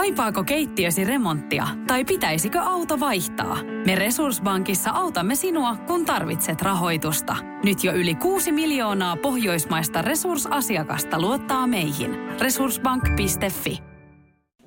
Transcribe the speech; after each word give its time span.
Kaipaako 0.00 0.44
keittiösi 0.44 1.04
remonttia 1.04 1.68
tai 1.86 2.04
pitäisikö 2.04 2.60
auto 2.60 3.00
vaihtaa? 3.00 3.62
Me 3.86 3.94
Resurssbankissa 3.94 4.90
autamme 4.90 5.34
sinua, 5.34 5.76
kun 5.76 6.04
tarvitset 6.04 6.62
rahoitusta. 6.62 7.36
Nyt 7.64 7.84
jo 7.84 7.92
yli 7.92 8.14
6 8.14 8.52
miljoonaa 8.52 9.16
pohjoismaista 9.16 10.02
resursasiakasta 10.02 11.20
luottaa 11.20 11.66
meihin. 11.66 12.10
Resurssbank.fi 12.40 13.78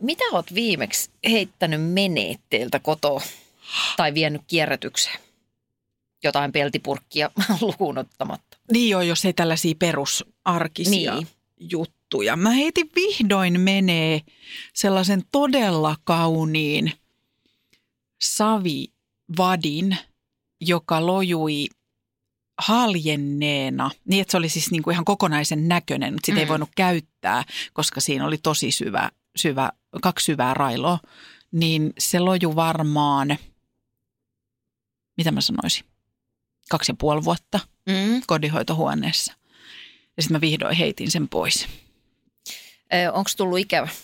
Mitä 0.02 0.24
oot 0.32 0.54
viimeksi 0.54 1.12
heittänyt 1.32 1.82
meneetteeltä 1.92 2.80
kotoa 2.80 3.22
tai 3.98 4.14
vienyt 4.14 4.42
kierrätykseen? 4.48 5.20
Jotain 6.24 6.52
peltipurkkia 6.52 7.32
lukuun 7.62 7.98
ottamatta. 7.98 8.58
Niin 8.72 8.90
joo, 8.90 9.02
jos 9.02 9.26
ei 9.26 9.34
tällaisia 9.34 9.76
perusarkisia 9.80 11.16
Niin. 11.16 11.28
juttuja. 11.60 12.03
Mä 12.36 12.50
heitin 12.50 12.90
vihdoin 12.96 13.60
menee 13.62 14.22
sellaisen 14.74 15.22
todella 15.32 15.96
kauniin 16.04 16.92
savivadin, 18.22 19.98
joka 20.62 21.06
lojui 21.06 21.68
haljenneena, 22.62 23.92
niin 24.06 24.22
että 24.22 24.32
se 24.32 24.38
oli 24.38 24.50
siis 24.50 24.72
niin 24.72 24.84
kuin 24.84 24.94
ihan 24.94 25.06
kokonaisen 25.06 25.68
näköinen, 25.68 26.14
mutta 26.14 26.26
sitä 26.26 26.40
ei 26.40 26.46
Mm. 26.46 26.50
voinut 26.50 26.70
käyttää, 26.76 27.44
koska 27.74 28.02
siinä 28.02 28.26
oli 28.28 28.38
tosi 28.38 28.72
syvä, 28.72 29.10
syvä 29.36 29.72
kaksi 30.02 30.26
syvää 30.26 30.54
railoa, 30.54 31.00
niin 31.52 31.94
se 32.00 32.20
loju 32.20 32.56
varmaan, 32.56 33.38
mitä 35.18 35.32
mä 35.32 35.42
sanoisin, 35.42 35.86
kaksi 36.70 36.92
ja 36.92 36.96
puoli 37.00 37.24
vuotta 37.24 37.60
Mm. 37.86 38.22
kodinhoitohuoneessa. 38.28 39.34
Ja 40.18 40.24
sitten 40.24 40.36
mä 40.36 40.42
vihdoin 40.42 40.76
heitin 40.76 41.12
sen 41.12 41.30
pois. 41.30 41.68
Onko 43.14 43.30
tullut 43.38 43.60
ikävä? 43.60 43.88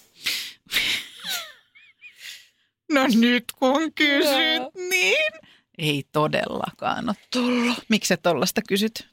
No 2.92 3.02
nyt 3.16 3.44
kun 3.60 3.94
kysyt, 3.94 4.76
niin 4.90 5.34
ei 5.78 6.04
todellakaan 6.12 7.10
ole 7.10 7.16
tullut. 7.34 7.78
Miksi 7.90 8.14
et 8.14 8.22
tollasta 8.22 8.62
kysyt? 8.68 9.08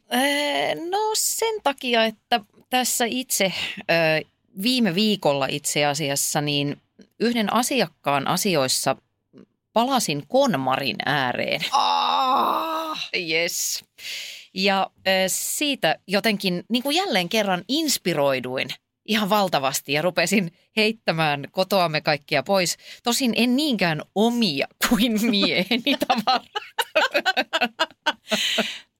No 0.91 0.99
sen 1.15 1.63
takia, 1.63 2.05
että 2.05 2.41
tässä 2.71 3.05
itse 3.05 3.53
viime 4.63 4.95
viikolla 4.95 5.47
itse 5.47 5.85
asiassa 5.85 6.41
niin 6.41 6.81
yhden 7.21 7.53
asiakkaan 7.53 8.29
asioissa 8.29 8.97
palasin 9.73 10.27
konmarin 10.29 10.97
ääreen. 11.07 11.61
Ah. 11.73 13.09
Yes. 13.31 13.85
Ja 14.55 14.91
siitä 15.27 15.97
jotenkin 16.07 16.65
niin 16.69 16.83
kuin 16.83 16.97
jälleen 16.97 17.29
kerran 17.29 17.65
inspiroiduin 17.69 18.69
ihan 19.07 19.31
valtavasti 19.31 19.93
ja 19.93 20.03
rupesin 20.03 20.53
heittämään 20.77 21.45
kotoamme 21.51 22.01
kaikkia 22.01 22.43
pois. 22.43 22.77
Tosin 23.03 23.33
en 23.37 23.57
niinkään 23.57 24.03
omia 24.15 24.67
kuin 24.89 25.27
mieheni 25.31 25.97
tavaraa. 26.09 26.41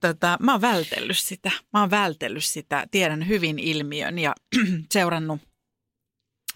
Tota, 0.01 0.37
mä 0.41 0.53
oon 0.53 0.61
vältellyt 0.61 1.19
sitä. 1.19 1.51
Mä 1.73 1.81
oon 1.81 1.91
vältellyt 1.91 2.45
sitä. 2.45 2.87
Tiedän 2.91 3.29
hyvin 3.29 3.59
ilmiön 3.59 4.19
ja 4.19 4.35
seurannut 4.93 5.41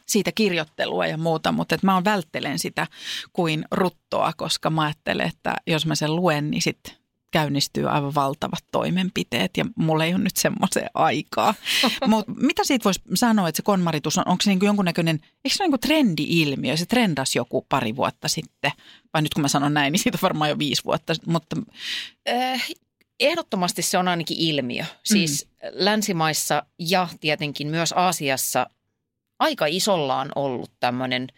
siitä 0.07 0.33
kirjoittelua 0.33 1.07
ja 1.07 1.19
muuta, 1.19 1.53
mutta 1.53 1.75
et 1.75 1.83
mä 1.83 1.95
oon 1.95 2.05
välttelen 2.05 2.59
sitä 2.59 2.87
kuin 3.33 3.65
ruttoa, 3.71 4.33
koska 4.37 4.71
mä 4.71 4.83
ajattelen, 4.83 5.27
että 5.27 5.55
jos 5.67 5.87
mä 5.87 5.95
sen 5.95 6.17
luen, 6.17 6.51
niin 6.51 6.63
sitten 6.63 7.00
käynnistyy 7.31 7.91
aivan 7.91 8.15
valtavat 8.15 8.65
toimenpiteet 8.73 9.57
ja 9.57 9.65
mulla 9.77 10.05
ei 10.05 10.15
ole 10.15 10.23
nyt 10.23 10.37
semmoiseen 10.37 10.91
aikaa. 10.95 11.55
Mutta 12.07 12.33
mitä 12.33 12.65
siitä 12.65 12.85
voisi 12.85 13.01
sanoa, 13.15 13.49
että 13.49 13.57
se 13.57 13.63
konmaritus 13.63 14.19
on, 14.19 14.25
onko 14.27 14.43
se 14.43 14.51
niin 14.51 14.61
jonkunnäköinen, 14.63 15.21
eikö 15.45 15.57
se 15.57 15.63
ole 15.63 15.71
niin 15.71 15.81
trendi-ilmiö? 15.81 16.77
Se 16.77 16.87
trendas 16.87 17.37
joku 17.37 17.67
pari 17.69 17.97
vuotta 17.97 18.29
sitten, 18.29 18.73
vai 19.15 19.23
nyt 19.23 19.35
kun 19.35 19.43
mä 19.43 19.49
sanon 19.49 19.75
näin, 19.75 19.93
niin 19.93 20.01
siitä 20.01 20.17
on 20.17 20.23
varmaan 20.23 20.51
jo 20.51 20.59
viisi 20.59 20.85
vuotta, 20.85 21.15
mutta 21.27 21.57
Äh, 22.29 22.69
Ehdottomasti 23.21 23.83
se 23.83 23.99
on 23.99 24.09
ainakin 24.09 24.37
ilmiö. 24.39 24.85
Siis 25.05 25.47
mm. 25.47 25.69
länsimaissa 25.73 26.63
ja 26.79 27.09
tietenkin 27.21 27.69
myös 27.69 27.93
Aasiassa 27.93 28.71
aika 29.39 29.67
isolla 29.67 30.21
on 30.21 30.33
ollut 30.35 30.71
tämmöinen. 30.81 31.29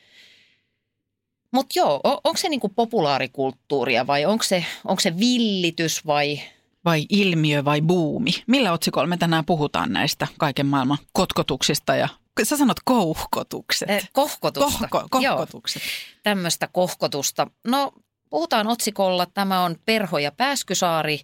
Mutta 1.52 1.78
joo, 1.78 2.00
on, 2.04 2.18
onko 2.24 2.36
se 2.36 2.48
niinku 2.48 2.68
populaarikulttuuria 2.68 4.06
vai 4.06 4.24
onko 4.24 4.44
se, 4.44 4.64
onko 4.84 5.00
se 5.00 5.18
villitys 5.18 6.06
vai 6.06 6.40
vai 6.84 7.06
ilmiö 7.08 7.64
vai 7.64 7.80
buumi? 7.80 8.30
Millä 8.46 8.72
otsikolla 8.72 9.06
me 9.06 9.16
tänään 9.16 9.44
puhutaan 9.44 9.92
näistä 9.92 10.26
kaiken 10.38 10.66
maailman 10.66 10.98
kotkotuksista 11.12 11.96
ja 11.96 12.08
sä 12.42 12.56
sanot 12.56 12.76
kouhkotukset. 12.84 13.90
eh, 13.90 14.10
kohkotusta? 14.12 14.88
Kohko, 14.88 15.20
Joo, 15.20 15.36
kohkotukset. 15.36 15.82
tämmöistä 16.22 16.68
kohkotusta. 16.72 17.46
No 17.66 17.92
puhutaan 18.30 18.66
otsikolla, 18.66 19.26
tämä 19.26 19.64
on 19.64 19.76
Perho 19.84 20.18
ja 20.18 20.32
Pääskysaari. 20.32 21.20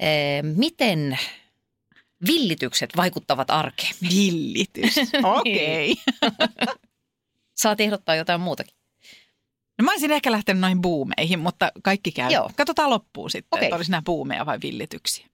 Eh, 0.00 0.42
miten 0.42 1.18
villitykset 2.26 2.90
vaikuttavat 2.96 3.50
arkeen? 3.50 3.94
Villitys. 4.10 4.94
Okei. 5.38 5.92
Okay. 5.92 6.74
Saat 7.56 7.80
ehdottaa 7.80 8.14
jotain 8.14 8.40
muutakin. 8.40 8.79
No 9.80 9.84
mä 9.84 9.90
olisin 9.90 10.10
ehkä 10.10 10.32
lähtenyt 10.32 10.60
noihin 10.60 10.82
buumeihin, 10.82 11.38
mutta 11.38 11.72
kaikki 11.82 12.12
käy. 12.12 12.30
Joo. 12.30 12.50
Katsotaan 12.56 12.90
loppuun 12.90 13.30
sitten, 13.30 13.56
Okei. 13.56 13.66
että 13.66 13.76
olisi 13.76 13.90
nämä 13.90 14.02
buumeja 14.06 14.46
vai 14.46 14.58
villityksiä. 14.62 15.26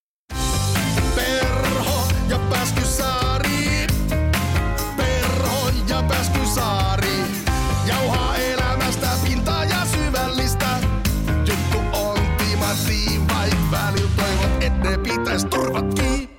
Perho 1.15 2.07
ja 2.29 2.39
Pääskysaari. 2.49 3.87
Perho 4.97 5.69
ja 5.89 6.03
Pääskysaari. 6.03 7.17
Jauhaa 7.87 8.35
elämästä 8.35 9.09
pintaa 9.23 9.65
ja 9.65 9.85
syvällistä. 9.85 10.79
Juttu 11.39 11.97
on 11.97 12.19
timanttiin, 12.37 13.27
välillä 13.71 13.89
et 14.61 14.73
ne. 14.73 16.29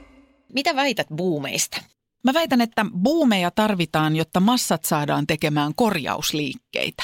Mitä 0.53 0.77
väität 0.77 1.07
buumeista? 1.17 1.81
Mä 2.25 2.35
väitän, 2.35 2.61
että 2.61 2.87
buumeja 3.03 3.51
tarvitaan, 3.51 4.17
jotta 4.17 4.41
massat 4.41 4.85
saadaan 4.85 5.27
tekemään 5.27 5.75
korjausliikkeitä. 5.75 7.03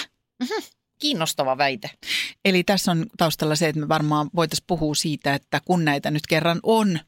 Kiinnostava 0.99 1.59
väite. 1.59 1.91
Eli 2.45 2.65
tässä 2.65 2.91
on 2.91 3.07
taustalla 3.17 3.57
se, 3.57 3.69
että 3.69 3.81
me 3.81 3.89
varmaan 3.89 4.31
voitaisiin 4.37 4.65
puhua 4.67 4.95
siitä, 4.95 5.35
että 5.35 5.61
kun 5.65 5.85
näitä 5.85 6.11
nyt 6.11 6.27
kerran 6.27 6.61
on, 6.63 6.99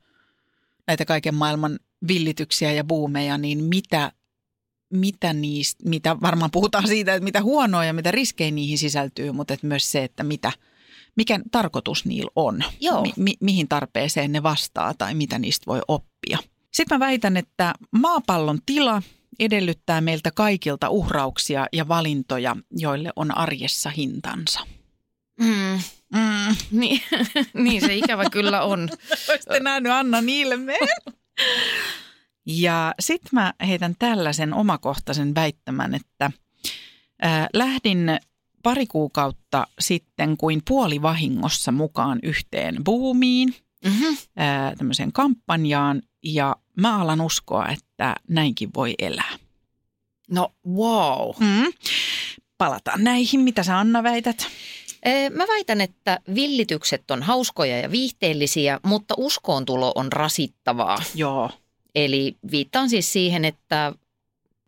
näitä 0.86 1.04
kaiken 1.04 1.34
maailman 1.34 1.78
villityksiä 2.08 2.72
ja 2.72 2.84
buumeja, 2.84 3.38
niin 3.38 3.64
mitä, 3.64 4.12
mitä 4.92 5.32
niistä, 5.32 5.88
mitä 5.88 6.20
varmaan 6.20 6.50
puhutaan 6.50 6.88
siitä, 6.88 7.14
että 7.14 7.24
mitä 7.24 7.42
huonoa 7.42 7.84
ja 7.84 7.92
mitä 7.92 8.10
riskejä 8.10 8.50
niihin 8.50 8.78
sisältyy, 8.78 9.32
mutta 9.32 9.54
että 9.54 9.66
myös 9.66 9.92
se, 9.92 10.04
että 10.04 10.22
mitä, 10.22 10.52
mikä 11.16 11.40
tarkoitus 11.50 12.04
niillä 12.04 12.30
on, 12.36 12.64
Joo. 12.80 13.02
Mi, 13.02 13.12
mi, 13.16 13.34
mihin 13.40 13.68
tarpeeseen 13.68 14.32
ne 14.32 14.42
vastaa 14.42 14.94
tai 14.94 15.14
mitä 15.14 15.38
niistä 15.38 15.66
voi 15.66 15.80
oppia. 15.88 16.38
Sitten 16.72 16.98
mä 16.98 17.06
väitän, 17.06 17.36
että 17.36 17.74
maapallon 17.90 18.58
tila 18.66 19.02
edellyttää 19.38 20.00
meiltä 20.00 20.30
kaikilta 20.34 20.88
uhrauksia 20.88 21.66
ja 21.72 21.88
valintoja, 21.88 22.56
joille 22.70 23.12
on 23.16 23.36
arjessa 23.38 23.90
hintansa. 23.90 24.60
Mm, 25.40 25.78
Mm. 26.12 26.56
niin, 26.80 27.02
niin 27.54 27.80
se 27.80 27.96
ikävä 27.96 28.30
kyllä 28.30 28.62
on. 28.62 28.80
Olisitte 29.28 29.60
nähnyt 29.60 29.92
Annan 29.92 30.28
ilmeen. 30.28 30.88
Ja 32.46 32.94
sitten 33.00 33.30
mä 33.32 33.54
heitän 33.66 33.94
tällaisen 33.98 34.54
omakohtaisen 34.54 35.34
väittämän, 35.34 35.94
että 35.94 36.30
ää, 37.22 37.48
lähdin 37.54 38.18
pari 38.62 38.86
kuukautta 38.86 39.66
sitten 39.80 40.36
kuin 40.36 40.62
puolivahingossa 40.68 41.72
mukaan 41.72 42.18
yhteen 42.22 42.84
buumiin, 42.84 43.54
Mm-hmm. 43.84 44.16
ää, 44.36 44.76
tämmöiseen 44.76 45.12
kampanjaan, 45.12 46.02
ja 46.26 46.56
mä 46.76 47.00
alan 47.00 47.20
uskoa, 47.20 47.68
että 47.68 48.14
näinkin 48.28 48.70
voi 48.76 48.94
elää. 48.98 49.38
No 50.30 50.52
wow. 50.68 51.30
Mm. 51.40 51.72
Palataan 52.58 53.04
näihin. 53.04 53.40
Mitä 53.40 53.62
sä 53.62 53.78
Anna 53.78 54.02
väität? 54.02 54.46
Mä 55.30 55.44
väitän, 55.48 55.80
että 55.80 56.20
villitykset 56.34 57.10
on 57.10 57.22
hauskoja 57.22 57.78
ja 57.80 57.90
viihteellisiä, 57.90 58.80
mutta 58.82 59.14
uskoontulo 59.18 59.92
on 59.94 60.12
rasittavaa. 60.12 61.02
Joo. 61.14 61.50
Eli 61.94 62.36
viittaan 62.50 62.90
siis 62.90 63.12
siihen, 63.12 63.44
että 63.44 63.92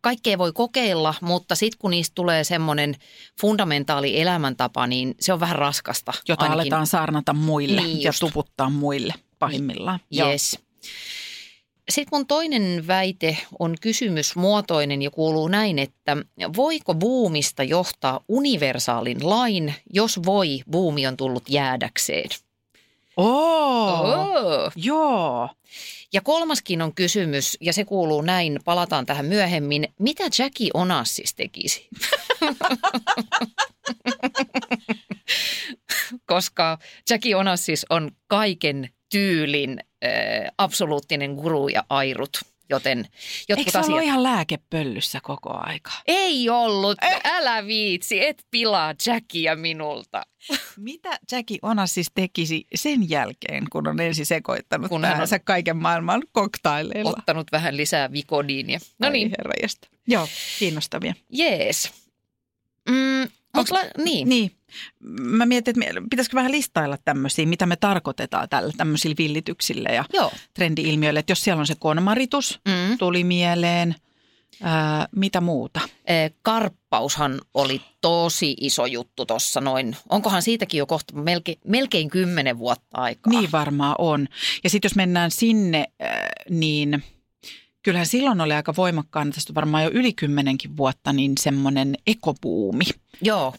kaikkea 0.00 0.38
voi 0.38 0.52
kokeilla, 0.52 1.14
mutta 1.20 1.54
sitten 1.54 1.78
kun 1.78 1.90
niistä 1.90 2.14
tulee 2.14 2.44
semmoinen 2.44 2.96
fundamentaali 3.40 4.20
elämäntapa, 4.20 4.86
niin 4.86 5.14
se 5.20 5.32
on 5.32 5.40
vähän 5.40 5.56
raskasta. 5.56 6.12
Jota 6.28 6.42
ainakin. 6.42 6.60
aletaan 6.60 6.86
saarnata 6.86 7.32
muille 7.32 7.82
Niin 7.82 8.02
ja 8.02 8.12
tuputtaa 8.20 8.70
muille 8.70 9.14
pahimmillaan. 9.38 10.00
Joo. 10.10 10.28
Sitten 11.88 12.18
mun 12.18 12.26
toinen 12.26 12.86
väite 12.86 13.36
on 13.58 13.74
kysymysmuotoinen 13.80 15.02
ja 15.02 15.10
kuuluu 15.10 15.48
näin, 15.48 15.78
että 15.78 16.16
voiko 16.56 16.94
buumista 16.94 17.62
johtaa 17.62 18.20
universaalin 18.28 19.28
lain, 19.28 19.74
jos 19.92 20.20
voi, 20.26 20.60
buumi 20.70 21.06
on 21.06 21.16
tullut 21.16 21.44
jäädäkseen? 21.48 22.30
Oo. 23.16 24.00
Oh. 24.00 24.72
Joo. 24.76 25.48
Ja 26.12 26.20
kolmaskin 26.20 26.82
on 26.82 26.94
kysymys, 26.94 27.56
ja 27.60 27.72
se 27.72 27.84
kuuluu 27.84 28.22
näin, 28.22 28.60
palataan 28.64 29.06
tähän 29.06 29.26
myöhemmin. 29.26 29.88
Mitä 29.98 30.24
Jackie 30.38 30.70
Onassis 30.74 31.34
tekisi? 31.34 31.88
Koska 36.26 36.78
Jackie 37.10 37.36
Onassis 37.36 37.86
on 37.90 38.10
kaiken 38.26 38.88
tyylin 39.08 39.80
äh, 40.04 40.10
absoluuttinen 40.58 41.34
guru 41.34 41.68
ja 41.68 41.84
airut. 41.90 42.30
Joten 42.70 42.98
jotkut 43.48 43.58
Eikö 43.58 43.70
se 43.70 43.78
ollut 43.78 43.90
asiat... 43.90 44.04
ihan 44.04 44.22
lääkepöllyssä 44.22 45.20
koko 45.22 45.50
aika? 45.52 45.90
Ei 46.06 46.48
ollut, 46.50 46.98
älä 47.24 47.66
viitsi, 47.66 48.26
et 48.26 48.46
pilaa 48.50 48.94
Jackia 49.06 49.56
minulta. 49.56 50.22
Mitä 50.76 51.18
Jackie 51.32 51.58
Onas 51.62 51.94
siis 51.94 52.10
tekisi 52.14 52.66
sen 52.74 53.10
jälkeen, 53.10 53.64
kun 53.70 53.88
on 53.88 54.00
ensin 54.00 54.26
sekoittanut 54.26 54.88
Kun 54.88 55.04
hän 55.04 55.20
on- 55.20 55.28
kaiken 55.44 55.76
maailman 55.76 56.22
koktaileilla? 56.32 57.10
Ottanut 57.10 57.52
vähän 57.52 57.76
lisää 57.76 58.12
vikodiinia. 58.12 58.78
No 58.98 59.10
niin. 59.10 59.32
Joo, 60.06 60.28
kiinnostavia. 60.58 61.14
jees. 61.28 61.90
Mm, 62.88 63.28
mut 63.58 63.70
la, 63.70 63.80
niin. 64.04 64.28
Niin. 64.28 64.52
Mä 65.20 65.46
mietin, 65.46 65.82
että 65.82 66.02
pitäisikö 66.10 66.34
vähän 66.34 66.52
listailla 66.52 66.98
tämmöisiä, 67.04 67.46
mitä 67.46 67.66
me 67.66 67.76
tarkoitetaan 67.76 68.48
tällä 68.48 68.72
tämmöisillä 68.76 69.14
villityksillä 69.18 69.88
ja 69.88 70.04
Joo. 70.12 70.32
trendi-ilmiöillä. 70.54 71.20
Että 71.20 71.30
jos 71.30 71.44
siellä 71.44 71.60
on 71.60 71.66
se 71.66 71.74
konmaritus, 71.78 72.60
Mm. 72.68 72.98
tuli 72.98 73.24
mieleen, 73.24 73.94
ää, 74.62 75.08
mitä 75.16 75.40
muuta? 75.40 75.80
Karppaushan 76.42 77.40
oli 77.54 77.80
tosi 78.00 78.56
iso 78.60 78.86
juttu 78.86 79.26
tuossa 79.26 79.60
noin. 79.60 79.96
Onkohan 80.08 80.42
siitäkin 80.42 80.78
jo 80.78 80.86
kohta 80.86 81.14
melkein, 81.16 81.58
melkein 81.64 82.10
kymmenen 82.10 82.58
vuotta 82.58 82.86
aikaa? 82.92 83.30
Niin 83.30 83.52
varmaan 83.52 83.94
on. 83.98 84.28
Ja 84.64 84.70
sitten 84.70 84.88
jos 84.88 84.96
mennään 84.96 85.30
sinne, 85.30 85.84
ää, 86.00 86.28
niin 86.50 87.04
kyllähän 87.82 88.06
silloin 88.06 88.40
oli 88.40 88.54
aika 88.54 88.76
voimakkaana, 88.76 89.30
tästä 89.30 89.54
varmaan 89.54 89.84
jo 89.84 89.90
yli 89.92 90.12
kymmenenkin 90.12 90.76
vuotta, 90.76 91.12
niin 91.12 91.32
semmoinen 91.38 91.94
ekobuumi. 92.06 92.84
Joo, 93.22 93.54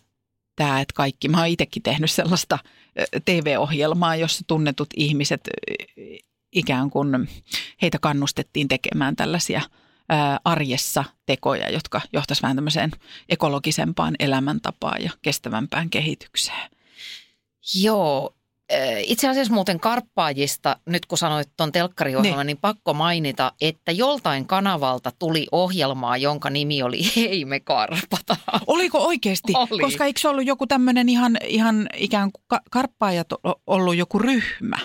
Tämä, 0.60 0.82
että 0.82 0.94
kaikki, 0.96 1.28
mä 1.28 1.38
oon 1.38 1.48
itsekin 1.48 1.84
tehnyt 1.84 2.12
sellaista 2.12 2.60
TV-ohjelmaa, 3.26 4.16
jossa 4.16 4.44
tunnetut 4.48 4.90
ihmiset 4.96 5.42
ikään 6.52 6.90
kuin 6.90 7.30
heitä 7.82 8.00
kannustettiin 8.00 8.68
tekemään 8.68 9.16
tällaisia 9.16 9.62
arjessa 10.46 11.04
tekoja, 11.26 11.70
jotka 11.70 12.02
johtaisivat 12.14 12.44
vähän 12.44 12.58
tämmöiseen 12.58 12.92
ekologisempaan 13.30 14.16
elämäntapaan 14.20 15.04
ja 15.04 15.12
kestävämpään 15.22 15.90
kehitykseen. 15.90 16.70
joo. 17.82 18.36
Eh, 18.70 19.04
Itse 19.12 19.28
asiassa 19.28 19.54
muuten 19.54 19.80
karppaajista, 19.80 20.78
nyt 20.86 21.06
kun 21.06 21.18
sanoit 21.18 21.50
tuon 21.58 21.72
telkkariohjelman, 21.72 22.46
niin. 22.48 22.48
niin 22.48 22.62
pakko 22.62 22.94
mainita, 22.94 23.52
että 23.62 23.92
joltain 23.92 24.46
kanavalta 24.46 25.12
tuli 25.20 25.48
ohjelmaa, 25.52 26.18
jonka 26.18 26.50
nimi 26.50 26.84
oli 26.84 27.00
Hei 27.16 27.46
me 27.46 27.60
karpataan. 27.60 28.62
Oliko 28.68 28.98
oikeasti? 29.00 29.54
Oli. 29.72 29.82
Koska 29.82 30.06
eikö 30.06 30.20
se 30.20 30.28
ollut 30.28 30.46
joku 30.46 30.68
tämmöinen 30.68 31.10
ihan, 31.10 31.38
ihan 31.48 31.90
ikään 31.98 32.32
kuin 32.32 32.44
ka- 32.48 32.62
karppaajat 32.72 33.28
ollut 33.68 33.96
joku 33.96 34.20
ryhmä 34.20 34.78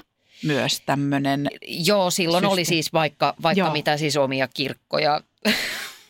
myös 0.45 0.81
tämmöinen? 0.87 1.49
Joo, 1.69 2.11
silloin 2.11 2.43
Systeemi. 2.43 2.53
oli 2.53 2.65
siis 2.65 2.93
vaikka, 2.93 3.35
vaikka 3.43 3.59
Joo. 3.65 3.73
mitä 3.73 3.97
siis 3.97 4.17
omia 4.17 4.49
kirkkoja 4.55 5.21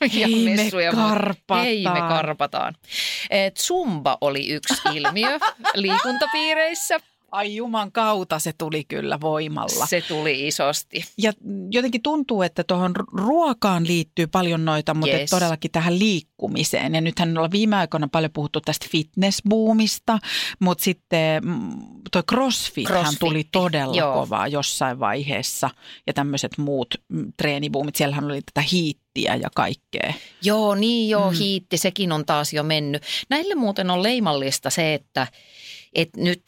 ja 0.01 0.09
Hei 0.29 0.45
me 0.45 0.57
messuja. 0.63 0.93
mutta- 0.93 1.09
karpataan. 1.09 1.65
Hei 1.65 1.85
me 1.85 2.01
karpataan. 2.01 2.75
Et 3.31 3.57
Zumba 3.57 4.19
oli 4.21 4.49
yksi 4.49 4.75
ilmiö 4.95 5.39
liikuntapiireissä. 5.75 7.01
Ai 7.35 7.57
juman 7.57 7.93
kautta 7.93 8.39
se 8.39 8.53
tuli 8.59 8.85
kyllä 8.85 9.21
voimalla. 9.21 9.87
Se 9.87 10.01
tuli 10.01 10.47
isosti. 10.47 11.05
Ja 11.19 11.33
jotenkin 11.71 12.03
tuntuu, 12.03 12.43
että 12.43 12.65
tuohon 12.65 12.95
ruokaan 13.13 13.87
liittyy 13.87 14.27
paljon 14.27 14.65
noita, 14.65 14.95
mutta 14.95 15.17
Yes. 15.17 15.31
todellakin 15.31 15.71
tähän 15.71 15.99
liikkumiseen. 15.99 16.95
Ja 16.95 17.01
nythän 17.01 17.37
ollaan 17.39 17.51
viime 17.51 17.77
aikoina 17.77 18.09
paljon 18.13 18.33
puhuttu 18.33 18.61
tästä 18.61 18.87
fitnessboomista, 18.91 20.19
mutta 20.61 20.85
sitten 20.85 21.45
mm, 21.45 21.71
crossfithän 22.31 22.99
Crossfit, 23.01 23.19
tuli 23.19 23.45
todella 23.53 23.97
joo. 23.97 24.15
kovaa 24.15 24.49
jossain 24.49 25.01
vaiheessa. 25.01 25.71
Ja 26.07 26.13
tämmöiset 26.13 26.59
muut 26.59 26.95
mm, 27.09 27.33
treenibuumit, 27.37 27.97
siellähän 27.97 28.25
oli 28.25 28.41
tätä 28.43 28.67
hiittiä 28.73 29.35
ja 29.35 29.49
kaikkea. 29.55 30.13
Joo, 30.43 30.75
niin 30.75 31.09
joo, 31.11 31.31
Mm. 31.31 31.37
hiitti, 31.39 31.77
sekin 31.79 32.13
on 32.13 32.27
taas 32.27 32.53
jo 32.53 32.63
mennyt. 32.63 33.03
Näille 33.31 33.55
muuten 33.55 33.91
on 33.91 34.03
leimallista 34.03 34.71
se, 34.71 34.95
että, 34.95 35.27
että 35.95 36.21
nyt 36.21 36.43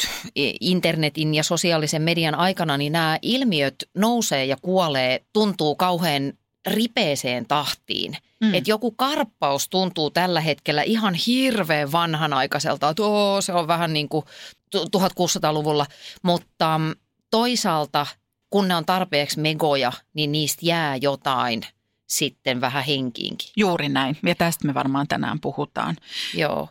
internetin 0.61 1.35
ja 1.35 1.43
sosiaalisen 1.43 2.03
median 2.03 2.35
aikana 2.35 2.77
niin 2.77 2.93
nämä 2.93 3.19
ilmiöt 3.23 3.75
nousee 3.95 4.45
ja 4.45 4.57
kuolee, 4.63 5.25
tuntuu 5.33 5.77
kauhean 5.77 6.33
ripeeseen 6.67 7.47
tahtiin. 7.47 8.17
Mm. 8.41 8.55
Että 8.55 8.71
joku 8.71 8.91
karppaus 8.91 9.69
tuntuu 9.69 10.11
tällä 10.11 10.41
hetkellä 10.41 10.83
ihan 10.83 11.15
hirveän 11.15 11.93
vanhanaikaiselta, 11.93 12.89
että 12.89 13.03
oo, 13.03 13.41
se 13.41 13.53
on 13.53 13.69
vähän 13.69 13.93
niin 13.93 14.09
kuin 14.09 14.25
tu- 14.71 14.85
1600-luvulla, 14.85 15.87
mutta 16.23 16.79
mm, 16.79 16.95
toisaalta 17.31 18.07
kun 18.51 18.69
ne 18.69 18.77
on 18.77 18.87
tarpeeksi 18.87 19.41
megoja, 19.41 19.93
niin 20.15 20.33
niistä 20.33 20.67
jää 20.67 20.97
jotain 20.97 21.63
sitten 22.07 22.61
vähän 22.61 22.85
henkiinkin. 22.85 23.49
Juuri 23.57 23.89
näin. 23.89 24.17
Ja 24.23 24.35
tästä 24.35 24.67
me 24.67 24.75
varmaan 24.75 25.09
tänään 25.09 25.41
puhutaan. 25.41 25.97
Joo. 26.35 26.69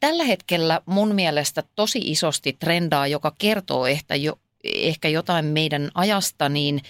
Tällä 0.00 0.24
hetkellä 0.24 0.80
mun 0.86 1.14
mielestä 1.14 1.62
tosi 1.74 1.98
isosti 1.98 2.52
trendaa, 2.52 3.06
joka 3.06 3.32
kertoo 3.38 3.86
ehkä, 3.86 4.14
jo, 4.14 4.38
ehkä 4.64 5.08
jotain 5.08 5.44
meidän 5.44 5.90
ajasta, 5.94 6.48
niin 6.48 6.82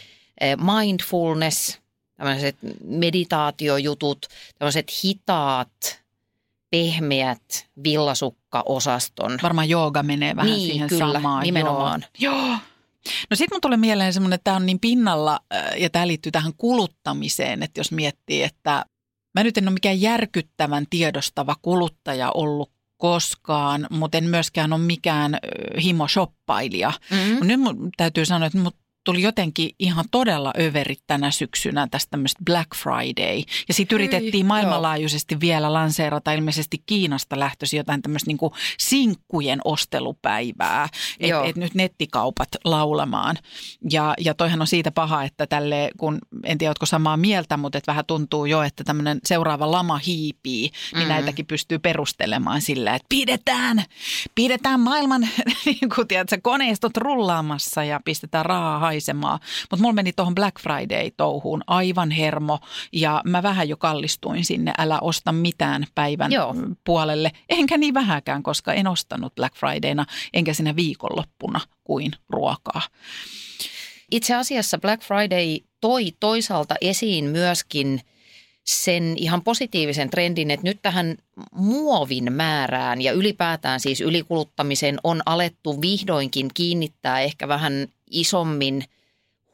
mindfulness, 0.75 1.79
tämmöiset 2.17 2.57
meditaatiojutut, 2.85 4.27
tämmöiset 4.59 4.93
hitaat, 5.05 6.01
pehmeät 6.71 7.67
villasukka-osaston. 7.85 9.39
Varmaan 9.43 9.69
jooga 9.69 10.03
menee 10.03 10.37
vähän 10.37 10.51
Niin, 10.51 10.71
siihen 10.73 10.89
kyllä, 10.89 11.13
samaan. 11.13 11.43
nimenomaan. 11.43 12.05
Joo. 12.19 12.37
Joo. 12.47 12.57
No 13.31 13.37
sitten 13.37 13.55
mun 13.57 13.61
tulee 13.61 13.77
mieleen 13.77 14.13
semmoinen, 14.13 14.35
että 14.35 14.45
tämä 14.45 14.57
on 14.57 14.67
niin 14.67 14.81
pinnalla 14.81 15.41
ja 15.77 15.91
tämä 15.91 16.07
liittyy 16.07 16.33
tähän 16.33 16.53
kuluttamiseen, 16.57 17.63
että 17.63 17.81
jos 17.81 17.93
miettii, 17.93 18.43
että 18.43 18.85
mä 19.35 19.45
nyt 19.45 19.59
en 19.59 19.69
ole 19.69 19.75
mikään 19.75 20.01
järkyttävän 20.01 20.87
tiedostava 20.91 21.57
kuluttaja 21.63 22.31
ollut 22.31 22.73
koskaan, 22.97 23.87
mutta 23.91 24.19
en 24.19 24.25
myöskään 24.25 24.73
ole 24.73 24.81
mikään 24.81 25.39
himoshoppailija. 25.83 26.93
Mm. 27.11 27.35
Mut 27.35 27.47
Nyt 27.47 27.61
mun 27.61 27.91
täytyy 27.97 28.25
sanoa, 28.25 28.47
että 28.47 28.59
mut 28.59 28.77
tuli 29.05 29.23
jotenkin 29.23 29.71
ihan 29.79 30.05
todella 30.11 30.53
överit 30.61 31.03
tänä 31.07 31.31
syksynä 31.31 31.89
tästä 31.91 32.11
tämmöistä 32.11 32.45
Black 32.45 32.75
Friday. 32.77 33.43
Ja 33.69 33.75
sitten 33.75 33.97
yritettiin 33.97 34.47
maailmanlaajuisesti 34.47 35.41
vielä 35.41 35.73
lanseerata 35.73 36.33
ilmeisesti 36.33 36.83
Kiinasta 36.87 37.39
lähtöisin 37.39 37.77
jotain 37.79 38.03
tämmöistä 38.03 38.27
niinku 38.31 38.53
sinkkujen 38.79 39.61
ostelupäivää. 39.65 40.89
Joo. 41.21 41.41
Että 41.41 41.51
et 41.51 41.57
nyt 41.57 41.75
nettikaupat 41.75 42.49
laulamaan. 42.65 43.37
Ja, 43.91 44.15
ja 44.19 44.35
toihan 44.35 44.61
on 44.61 44.67
siitä 44.67 44.91
paha, 44.91 45.25
että 45.25 45.47
tälle, 45.47 45.91
kun 45.99 46.19
en 46.45 46.59
tiedä, 46.59 46.71
oletko 46.71 46.87
samaa 46.87 47.17
mieltä, 47.17 47.57
mutta 47.57 47.79
et 47.79 47.87
vähän 47.87 48.05
tuntuu 48.07 48.45
jo, 48.47 48.63
että 48.63 48.85
tämmöinen 48.85 49.21
seuraava 49.25 49.71
lama 49.71 49.99
hiipii, 49.99 50.63
niin 50.63 50.73
Mm. 50.95 51.03
mm. 51.03 51.09
näitäkin 51.09 51.47
pystyy 51.47 51.79
perustelemaan 51.79 52.61
sillä, 52.61 52.95
että 52.95 53.07
pidetään, 53.09 53.85
pidetään 54.35 54.81
maailman 54.81 55.21
niin 55.67 55.91
kuin, 55.95 56.09
tiedätkö, 56.09 56.39
koneistot 56.43 56.97
rullaamassa 56.97 57.85
ja 57.85 58.01
pistetään 58.05 58.47
rahaa 58.47 58.79
haisemaan. 58.91 59.41
Mutta 59.71 59.83
mulla 59.83 59.93
meni 59.93 60.13
tuohon 60.13 60.35
Black 60.35 60.61
Friday-touhuun 60.61 61.63
aivan 61.67 62.11
hermo 62.11 62.59
ja 62.93 63.23
mä 63.25 63.43
vähän 63.43 63.69
jo 63.69 63.77
kallistuin 63.77 64.45
sinne, 64.45 64.73
älä 64.79 64.99
osta 65.01 65.33
mitään 65.33 65.87
päivän 65.95 66.33
Joo. 66.33 66.55
puolelle. 66.85 67.33
Enkä 67.49 67.79
niin 67.79 67.95
vähäkään, 67.95 68.43
koska 68.43 68.73
en 68.73 68.87
ostanut 68.87 69.35
Black 69.35 69.57
Fridayna 69.57 70.07
enkä 70.33 70.53
sinä 70.55 70.77
viikonloppuna 70.77 71.61
kuin 71.85 72.13
ruokaa. 72.29 72.83
Itse 74.11 74.35
asiassa 74.35 74.79
Black 74.79 75.03
Friday 75.03 75.59
toi 75.81 76.13
toisaalta 76.21 76.75
esiin 76.81 77.25
myöskin 77.25 78.01
sen 78.65 79.15
ihan 79.17 79.43
positiivisen 79.43 80.11
trendin, 80.11 80.51
että 80.51 80.67
nyt 80.67 80.79
tähän 80.83 81.17
muovin 81.53 82.33
määrään 82.33 83.03
ja 83.03 83.13
ylipäätään 83.13 83.81
siis 83.81 84.01
ylikuluttamiseen 84.01 84.99
on 85.05 85.23
alettu 85.27 85.81
vihdoinkin 85.81 86.49
kiinnittää 86.55 87.21
ehkä 87.21 87.49
vähän 87.49 87.89
isommin 88.11 88.85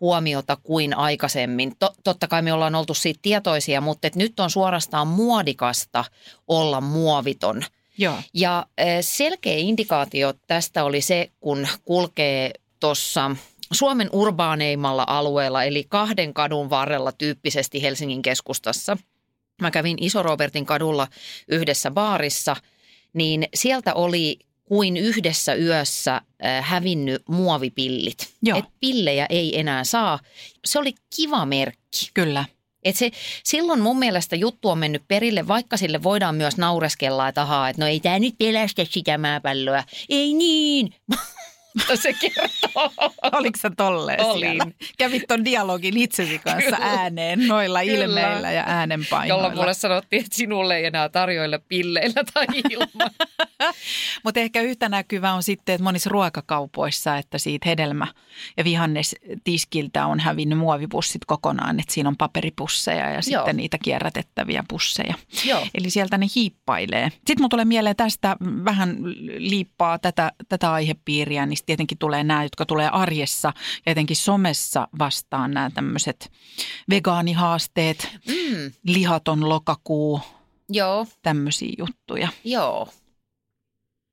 huomiota 0.01 0.57
kuin 0.63 0.97
aikaisemmin. 0.97 1.73
To- 1.79 1.95
totta 2.05 2.29
kai 2.29 2.43
me 2.43 2.53
ollaan 2.53 2.75
oltu 2.75 2.95
siitä 2.95 3.19
tietoisia, 3.23 3.81
mutta 3.81 4.07
et 4.07 4.17
nyt 4.17 4.41
on 4.41 4.51
suorastaan 4.51 5.09
muodikasta 5.09 6.05
olla 6.49 6.81
muoviton. 6.81 7.63
Joo. 7.99 8.17
Ja 8.35 8.67
eh, 8.79 8.99
selkeä 9.01 9.57
indikaatio 9.57 10.35
tästä 10.47 10.85
oli 10.85 11.01
se, 11.01 11.31
kun 11.41 11.69
kulkee 11.85 12.51
tuossa 12.81 13.31
Suomen 13.73 14.09
urbaaneimmalla 14.13 15.05
alueella, 15.07 15.65
eli 15.65 15.85
kahden 15.89 16.35
kadun 16.35 16.71
varrella 16.71 17.13
tyyppisesti 17.13 17.83
Helsingin 17.83 18.23
keskustassa. 18.23 18.97
Mä 19.63 19.71
kävin 19.71 19.97
Iso-Robertin 20.01 20.67
kadulla 20.67 21.09
yhdessä 21.49 21.91
baarissa, 21.91 22.57
niin 23.13 23.49
sieltä 23.55 23.95
oli 23.95 24.39
kuin 24.65 24.97
yhdessä 24.97 25.55
yössä 25.55 26.15
äh, 26.15 26.65
hävinnyt 26.65 27.23
muovipillit. 27.29 28.29
Joo. 28.43 28.59
Et 28.59 28.65
pillejä 28.81 29.27
ei 29.29 29.59
enää 29.59 29.85
saa. 29.85 30.19
Se 30.65 30.79
oli 30.79 30.95
kiva 31.17 31.47
merkki. 31.47 32.11
Kyllä. 32.15 32.45
Et 32.85 32.97
se, 32.97 33.11
silloin 33.45 33.81
mun 33.81 33.99
mielestä 33.99 34.37
juttu 34.37 34.69
on 34.69 34.79
mennyt 34.79 35.03
perille, 35.09 35.49
vaikka 35.49 35.77
sille 35.77 36.03
voidaan 36.03 36.35
myös 36.35 36.57
naureskella, 36.57 37.29
että 37.29 37.43
ahaa, 37.43 37.69
että 37.69 37.83
no 37.83 37.89
ei 37.89 38.01
tämä 38.01 38.19
nyt 38.19 38.35
pelästä 38.39 38.85
sitä 38.91 39.19
maapalloa. 39.19 39.85
Ei 40.09 40.35
niin, 40.35 40.95
mutta 41.77 41.97
se 41.97 42.13
kertoo. 42.13 42.93
Oliko 43.33 43.59
sä 43.59 43.71
tolleen 43.77 44.21
Olin. 44.21 44.41
siellä? 44.41 44.67
Kävit 44.99 45.23
ton 45.29 45.45
dialogin 45.45 45.97
itsesi 45.97 46.39
kanssa 46.39 46.63
Kyllä. 46.63 46.79
ääneen, 46.81 47.49
noilla 47.49 47.81
Kyllä. 47.81 48.05
ilmeillä 48.05 48.53
ja 48.53 48.65
äänenpainoilla. 48.67 49.45
Jolla 49.47 49.55
mulle 49.57 49.75
sanottiin, 49.75 50.25
että 50.25 50.37
sinulle 50.37 50.77
ei 50.77 50.85
enää 50.85 51.09
tarjoilla 51.09 51.59
pilleillä 51.69 52.25
tai 52.35 52.47
ilman. 52.71 53.11
Mutta 54.25 54.41
ehkä 54.41 54.61
yhtä 54.61 54.89
näkyvä 54.89 55.33
on 55.33 55.43
sitten, 55.43 55.75
että 55.75 55.85
monissa 55.85 56.11
ruokakaupoissa, 56.11 57.17
että 57.17 57.39
siitä 57.39 57.69
hedelmä- 57.69 58.13
ja 58.57 58.65
vihannestiskiltä 58.65 60.07
on 60.07 60.21
hävinnyt 60.21 60.59
muovipussit 60.59 61.25
kokonaan, 61.25 61.81
että 61.81 61.95
siinä 61.95 62.09
on 62.09 62.17
paperipusseja 62.17 63.11
ja 63.11 63.23
sitten 63.23 63.41
Joo. 63.41 63.53
niitä 63.53 63.79
kierrätettäviä 63.85 64.65
pusseja. 64.69 65.15
Joo. 65.45 65.67
Eli 65.75 65.91
sieltä 65.91 66.19
ne 66.19 66.27
hiippailee. 66.37 67.09
Sitten 67.11 67.41
mun 67.41 67.51
tulee 67.51 67.65
mieleen 67.65 67.97
tästä 67.97 68.37
vähän 68.65 68.97
liippaa 69.39 69.99
tätä, 69.99 70.33
tätä 70.49 70.73
aihepiiriä, 70.73 71.47
niin 71.47 71.57
tietenkin 71.67 71.99
tulee 71.99 72.25
nämä, 72.25 72.43
jotka 72.43 72.67
tulee 72.67 72.89
arjessa 72.89 73.53
ja 73.87 73.93
etenkin 73.93 74.17
somessa 74.17 74.89
vastaan 74.99 75.51
nämä 75.51 75.71
tämmöiset 75.75 76.33
vegaanihaasteet, 76.91 78.09
Mm, 78.29 78.73
lihaton 78.87 79.49
lokakuu, 79.49 80.21
joo, 80.69 81.07
tämmöisiä 81.23 81.73
juttuja. 81.79 82.29
joo. 82.45 82.89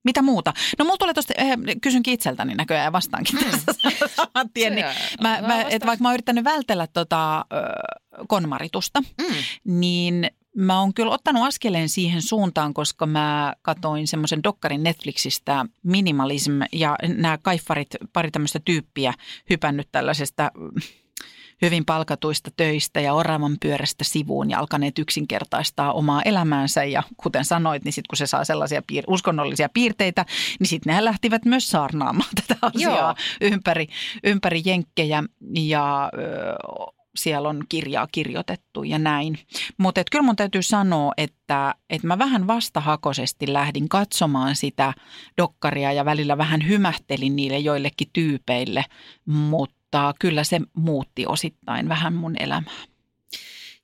Mitä 0.06 0.22
muuta? 0.22 0.54
No 0.80 0.86
mulla 0.86 0.98
tulee 0.98 1.14
tuosta, 1.14 1.34
eh, 1.38 1.58
kysynkin 1.82 2.14
itseltäni 2.14 2.56
näköjään 2.56 2.86
ja 2.86 2.92
vastaankin 2.92 3.40
tässä 3.52 3.74
saman 4.16 4.50
tien. 4.54 4.76
Niin 4.76 4.86
mä, 5.22 5.42
mä, 5.42 5.62
et 5.62 5.86
vaikka 5.86 6.04
mä 6.04 6.08
oon 6.10 6.14
yrittänyt 6.14 6.44
vältellä 6.44 6.88
tota, 6.88 7.40
ö, 7.40 7.44
konmaritusta, 8.28 9.00
Mm, 9.02 9.36
niin 9.66 10.32
mä 10.58 10.80
oon 10.80 10.94
kyllä 10.94 11.12
ottanut 11.12 11.44
askeleen 11.44 11.90
siihen 11.90 12.22
suuntaan, 12.22 12.74
koska 12.74 13.06
mä 13.06 13.54
katoin 13.62 14.08
semmoisen 14.08 14.44
dokkarin 14.44 14.84
Netflixistä 14.84 15.66
Minimalism 15.84 16.62
ja 16.72 16.96
nämä 17.08 17.38
kaiffarit, 17.38 17.88
pari 18.14 18.32
tämmöistä 18.32 18.60
tyyppiä 18.66 19.14
hypännyt 19.50 19.88
tällaisesta 19.92 20.52
mm, 20.56 20.82
hyvin 21.62 21.86
palkatuista 21.86 22.52
töistä 22.58 23.02
ja 23.02 23.14
oravan 23.14 23.58
pyörästä 23.62 24.04
sivuun 24.04 24.50
ja 24.50 24.60
alkaneet 24.60 25.00
yksinkertaistaa 25.00 25.94
omaa 25.94 26.22
elämäänsä. 26.22 26.84
Ja 26.84 27.04
kuten 27.18 27.46
sanoit, 27.46 27.84
niin 27.84 27.94
sitten 27.94 28.08
kun 28.10 28.18
se 28.18 28.28
saa 28.28 28.46
sellaisia 28.46 28.82
piir- 28.92 29.06
uskonnollisia 29.08 29.70
piirteitä, 29.74 30.26
niin 30.60 30.68
sitten 30.68 30.92
nehän 30.92 31.06
lähtivät 31.06 31.46
myös 31.46 31.70
saarnaamaan 31.70 32.30
tätä 32.48 32.60
asiaa 32.62 33.16
Joo. 33.42 33.52
ympäri, 33.52 33.88
ympäri 34.24 34.62
jenkkejä 34.66 35.24
ja 35.54 36.12
ö, 36.14 37.03
siellä 37.16 37.50
on 37.50 37.64
kirjaa 37.70 38.08
kirjoitettu 38.12 38.84
ja 38.84 39.00
näin. 39.00 39.40
Mutta 39.78 40.02
kyllä 40.12 40.24
mun 40.24 40.36
täytyy 40.36 40.62
sanoa, 40.62 41.12
että, 41.18 41.76
että 41.90 42.08
mä 42.08 42.18
vähän 42.18 42.48
vastahakoisesti 42.48 43.54
lähdin 43.54 43.90
katsomaan 43.90 44.56
sitä 44.56 44.94
dokkaria 45.38 45.94
ja 45.94 46.06
välillä 46.06 46.38
vähän 46.38 46.68
hymähtelin 46.68 47.36
niille 47.36 47.60
joillekin 47.60 48.10
tyypeille, 48.14 48.86
mutta 49.26 50.14
kyllä 50.20 50.44
se 50.44 50.62
muutti 50.74 51.26
osittain 51.26 51.90
vähän 51.90 52.14
mun 52.14 52.36
elämää. 52.40 52.84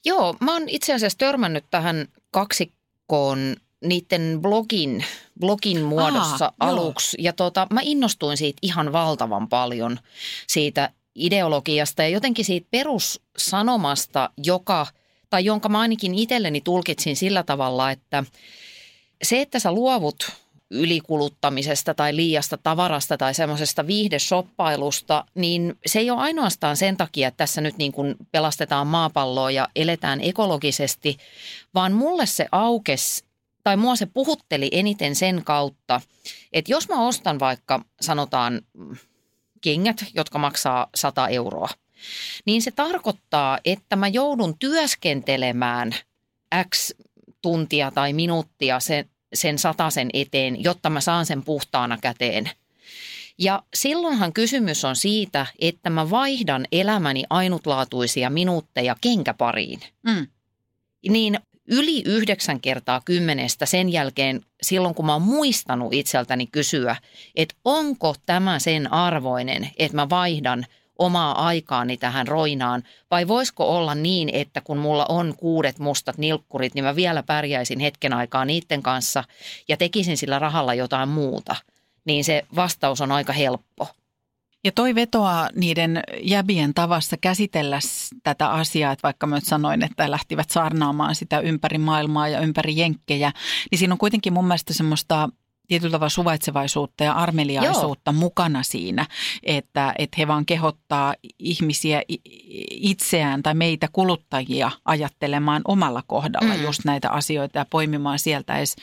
Joo, 0.06 0.36
mä 0.42 0.54
oon 0.54 0.70
itse 0.70 0.94
asiassa 0.94 1.18
törmännyt 1.18 1.66
tähän 1.72 2.08
kaksikkoon 2.32 3.56
niiden 3.86 4.40
blogin, 4.42 5.06
blogin 5.40 5.82
muodossa 5.82 6.46
Aa, 6.46 6.54
Aa, 6.60 6.70
joo. 6.70 6.78
aluksi. 6.78 7.18
Ja 7.20 7.34
tota, 7.34 7.68
mä 7.74 7.80
innostuin 7.84 8.38
siitä 8.38 8.60
ihan 8.62 8.92
valtavan 8.92 9.50
paljon, 9.50 10.00
siitä 10.48 10.92
ideologiasta 11.16 12.04
ja 12.04 12.10
jotenkin 12.10 12.46
siitä 12.46 12.68
perussanomasta, 12.72 14.30
joka, 14.38 14.88
tai 15.30 15.46
jonka 15.46 15.70
mä 15.70 15.80
ainakin 15.80 16.16
itselleni 16.16 16.62
tulkitsin 16.62 17.16
sillä 17.16 17.44
tavalla, 17.44 17.92
että 17.92 18.24
se, 19.24 19.42
että 19.42 19.60
sä 19.60 19.72
luovut 19.72 20.32
ylikuluttamisesta 20.72 21.94
tai 21.94 22.16
liiasta 22.16 22.58
tavarasta 22.58 23.18
tai 23.18 23.34
semmoisesta 23.34 23.88
viihdeshoppailusta, 23.88 25.26
niin 25.36 25.76
se 25.86 26.00
ei 26.00 26.12
ole 26.12 26.20
ainoastaan 26.22 26.78
sen 26.78 26.98
takia, 26.98 27.28
että 27.28 27.38
tässä 27.38 27.62
nyt 27.62 27.78
niin 27.78 27.92
kuin 27.92 28.16
pelastetaan 28.32 28.88
maapalloa 28.88 29.52
ja 29.52 29.68
eletään 29.76 30.22
ekologisesti, 30.22 31.18
vaan 31.74 31.94
mulle 31.94 32.26
se 32.26 32.46
aukes 32.52 33.24
tai 33.64 33.78
mua 33.78 33.96
se 33.96 34.06
puhutteli 34.06 34.70
eniten 34.72 35.16
sen 35.16 35.44
kautta, 35.44 36.02
että 36.54 36.72
jos 36.72 36.90
mä 36.90 37.08
ostan 37.08 37.40
vaikka 37.40 37.86
sanotaan 38.02 38.62
kengät, 39.62 40.06
jotka 40.14 40.40
maksaa 40.40 40.88
100 40.96 41.28
euroa, 41.28 41.70
niin 42.46 42.62
se 42.62 42.72
tarkoittaa, 42.72 43.60
että 43.66 43.96
mä 43.96 44.08
joudun 44.08 44.60
työskentelemään 44.60 45.96
X 46.76 46.92
tuntia 47.42 47.92
tai 47.92 48.14
minuuttia 48.14 48.80
sen, 48.80 49.10
sen 49.34 49.60
satasen 49.60 50.10
eteen, 50.14 50.64
jotta 50.64 50.90
mä 50.90 51.02
saan 51.02 51.26
sen 51.26 51.44
puhtaana 51.44 51.98
käteen. 51.98 52.50
Ja 53.38 53.64
silloinhan 53.74 54.34
kysymys 54.34 54.86
on 54.86 54.96
siitä, 54.96 55.46
että 55.60 55.90
mä 55.90 56.10
vaihdan 56.10 56.66
elämäni 56.72 57.24
ainutlaatuisia 57.30 58.30
minuutteja 58.30 58.96
kenkäpariin. 59.02 59.80
Mm. 60.04 60.28
Niin 61.10 61.40
yli 61.70 62.04
yhdeksän 62.06 62.62
kertaa 62.62 63.02
kymmenestä 63.06 63.66
sen 63.66 63.90
jälkeen, 63.90 64.42
silloin 64.62 64.96
kun 64.96 65.06
mä 65.06 65.14
oon 65.14 65.22
muistanut 65.22 65.94
itseltäni 65.94 66.48
kysyä, 66.48 66.96
että 67.36 67.56
onko 67.66 68.16
tämä 68.26 68.60
sen 68.60 68.94
arvoinen, 68.94 69.70
että 69.78 69.96
mä 69.96 70.10
vaihdan 70.10 70.66
omaa 71.00 71.46
aikaani 71.46 71.98
tähän 71.98 72.28
roinaan, 72.28 72.84
vai 73.12 73.28
voisiko 73.28 73.78
olla 73.78 73.96
niin, 73.96 74.30
että 74.34 74.62
kun 74.62 74.78
mulla 74.78 75.06
on 75.10 75.34
kuudet 75.38 75.80
mustat 75.80 76.18
nilkkurit, 76.18 76.74
niin 76.74 76.86
mä 76.86 76.96
vielä 76.96 77.24
pärjäisin 77.24 77.80
hetken 77.80 78.14
aikaa 78.14 78.46
niiden 78.46 78.84
kanssa 78.84 79.24
ja 79.68 79.78
tekisin 79.78 80.18
sillä 80.18 80.40
rahalla 80.40 80.74
jotain 80.74 81.10
muuta, 81.10 81.56
niin 82.06 82.24
se 82.24 82.46
vastaus 82.56 83.02
on 83.02 83.12
aika 83.12 83.34
helppo. 83.34 83.88
Ja 84.64 84.72
toi 84.72 84.96
vetoaa 84.96 85.50
niiden 85.56 86.04
jäbien 86.24 86.74
tavassa 86.74 87.18
käsitellä 87.18 87.80
tätä 88.24 88.50
asiaa, 88.50 88.92
että 88.92 89.04
vaikka 89.04 89.28
mä 89.28 89.40
sanoin, 89.44 89.84
että 89.84 90.12
lähtivät 90.12 90.50
saarnaamaan 90.50 91.16
sitä 91.16 91.40
ympäri 91.40 91.78
maailmaa 91.78 92.28
ja 92.28 92.40
ympäri 92.40 92.78
jenkkejä, 92.78 93.32
niin 93.72 93.80
siinä 93.80 93.94
on 93.94 93.98
kuitenkin 93.98 94.34
mun 94.34 94.48
mielestä 94.48 94.74
semmoista 94.74 95.30
tietyllä 95.70 95.92
tavalla 95.92 96.10
suvaitsevaisuutta 96.10 97.04
ja 97.04 97.14
armeliaisuutta 97.14 98.12
Joo. 98.12 98.20
mukana 98.20 98.64
siinä, 98.64 99.06
että, 99.44 99.94
että 99.98 100.16
he 100.18 100.28
vaan 100.28 100.46
kehottaa 100.46 101.14
ihmisiä 101.40 102.02
itseään 102.72 103.44
tai 103.44 103.54
meitä 103.54 103.88
kuluttajia 103.94 104.72
ajattelemaan 104.86 105.62
omalla 105.66 106.04
kohdalla 106.08 106.54
mm. 106.56 106.64
Just 106.64 106.86
näitä 106.86 107.10
asioita 107.10 107.60
ja 107.60 107.66
poimimaan 107.70 108.20
sieltä 108.20 108.58
edes 108.58 108.76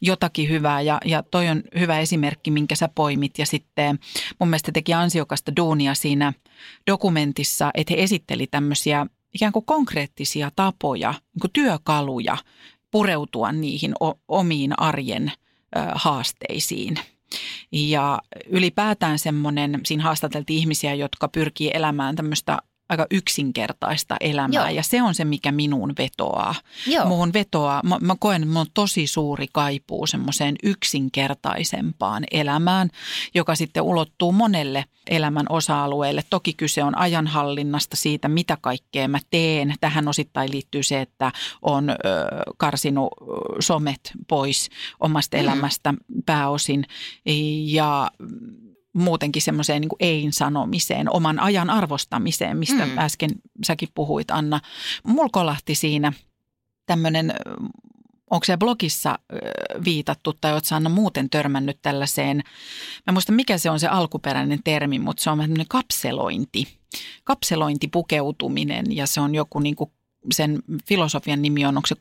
jotakin 0.00 0.48
hyvää. 0.48 0.80
Ja, 0.80 1.00
ja 1.04 1.22
toi 1.22 1.48
on 1.48 1.62
hyvä 1.78 1.98
esimerkki, 1.98 2.50
minkä 2.50 2.74
sä 2.74 2.88
poimit 2.94 3.38
ja 3.38 3.46
sitten 3.46 3.98
mun 4.38 4.48
mielestä 4.48 4.72
teki 4.72 4.94
ansiokasta 4.94 5.56
duunia 5.56 5.94
siinä 5.94 6.32
dokumentissa, 6.86 7.70
että 7.74 7.94
he 7.94 8.02
esitteli 8.02 8.46
tämmöisiä 8.46 9.06
ikään 9.34 9.52
kuin 9.52 9.64
konkreettisia 9.64 10.50
tapoja, 10.56 11.10
niin 11.10 11.40
kuin 11.40 11.52
työkaluja 11.52 12.36
pureutua 12.90 13.52
niihin 13.52 13.94
o- 14.00 14.20
omiin 14.28 14.80
arjen 14.80 15.32
haasteisiin. 15.94 16.96
Ja 17.72 18.18
ylipäätään 18.46 19.18
semmoinen, 19.18 19.80
siinä 19.84 20.02
haastateltiin 20.02 20.58
ihmisiä, 20.58 20.94
jotka 20.94 21.28
pyrkii 21.28 21.70
elämään 21.74 22.16
tämmöistä 22.16 22.58
aika 22.90 23.06
yksinkertaista 23.10 24.16
elämää 24.20 24.62
Joo. 24.68 24.76
ja 24.76 24.82
se 24.82 25.02
on 25.02 25.14
se, 25.14 25.24
mikä 25.24 25.52
minuun 25.52 25.92
vetoaa. 25.98 26.54
Joo. 26.86 27.06
Muuhun 27.06 27.32
vetoaa, 27.32 27.80
mä, 27.84 27.98
mä 28.00 28.16
koen, 28.18 28.42
että 28.42 28.46
mulla 28.48 28.60
on 28.60 28.66
tosi 28.74 29.06
suuri 29.06 29.46
kaipuu 29.52 30.06
semmoiseen 30.06 30.56
yksinkertaisempaan 30.62 32.24
elämään, 32.30 32.90
joka 33.34 33.54
sitten 33.54 33.82
ulottuu 33.82 34.32
monelle 34.32 34.84
elämän 35.10 35.46
osa-alueelle. 35.48 36.24
Toki 36.30 36.52
kyse 36.52 36.84
on 36.84 36.98
ajanhallinnasta 36.98 37.96
siitä, 37.96 38.28
mitä 38.28 38.58
kaikkea 38.60 39.08
mä 39.08 39.18
teen. 39.30 39.74
Tähän 39.80 40.08
osittain 40.08 40.50
liittyy 40.50 40.82
se, 40.82 41.00
että 41.00 41.32
on 41.62 41.90
ö, 41.90 41.94
karsinut 42.56 43.08
somet 43.60 44.12
pois 44.28 44.70
omasta 45.00 45.36
Mm. 45.36 45.42
elämästä 45.42 45.94
pääosin 46.26 46.84
ja 47.64 48.10
muutenkin 48.92 49.42
semmoiseen 49.42 49.80
niin 49.80 49.90
ei-sanomiseen, 50.00 51.14
oman 51.14 51.40
ajan 51.40 51.70
arvostamiseen, 51.70 52.56
mistä 52.56 52.86
mm. 52.86 52.98
Äsken 52.98 53.30
säkin 53.66 53.88
puhuit, 53.94 54.30
Anna. 54.30 54.60
Mulla 55.04 55.28
kolahti 55.32 55.74
siinä 55.74 56.12
tämmöinen, 56.86 57.34
onko 58.30 58.44
se 58.44 58.56
blogissa 58.56 59.18
viitattu 59.84 60.32
tai 60.40 60.60
sä 60.64 60.76
Anna 60.76 60.90
muuten 60.90 61.30
törmännyt 61.30 61.78
tällaiseen, 61.82 62.42
mä 63.06 63.12
muista 63.12 63.32
mikä 63.32 63.58
se 63.58 63.70
on 63.70 63.80
se 63.80 63.86
alkuperäinen 63.86 64.60
termi, 64.64 64.98
mutta 64.98 65.22
se 65.22 65.30
on 65.30 65.38
tämmöinen 65.38 65.68
kapselointi, 65.68 66.78
kapselointipukeutuminen 67.24 68.96
ja 68.96 69.06
se 69.06 69.20
on 69.20 69.34
joku 69.34 69.58
niin 69.58 69.76
kuin 69.76 69.90
sen 70.32 70.62
filosofian 70.88 71.42
nimi 71.42 71.66
on, 71.66 71.76
onko 71.76 71.86
se 71.86 71.96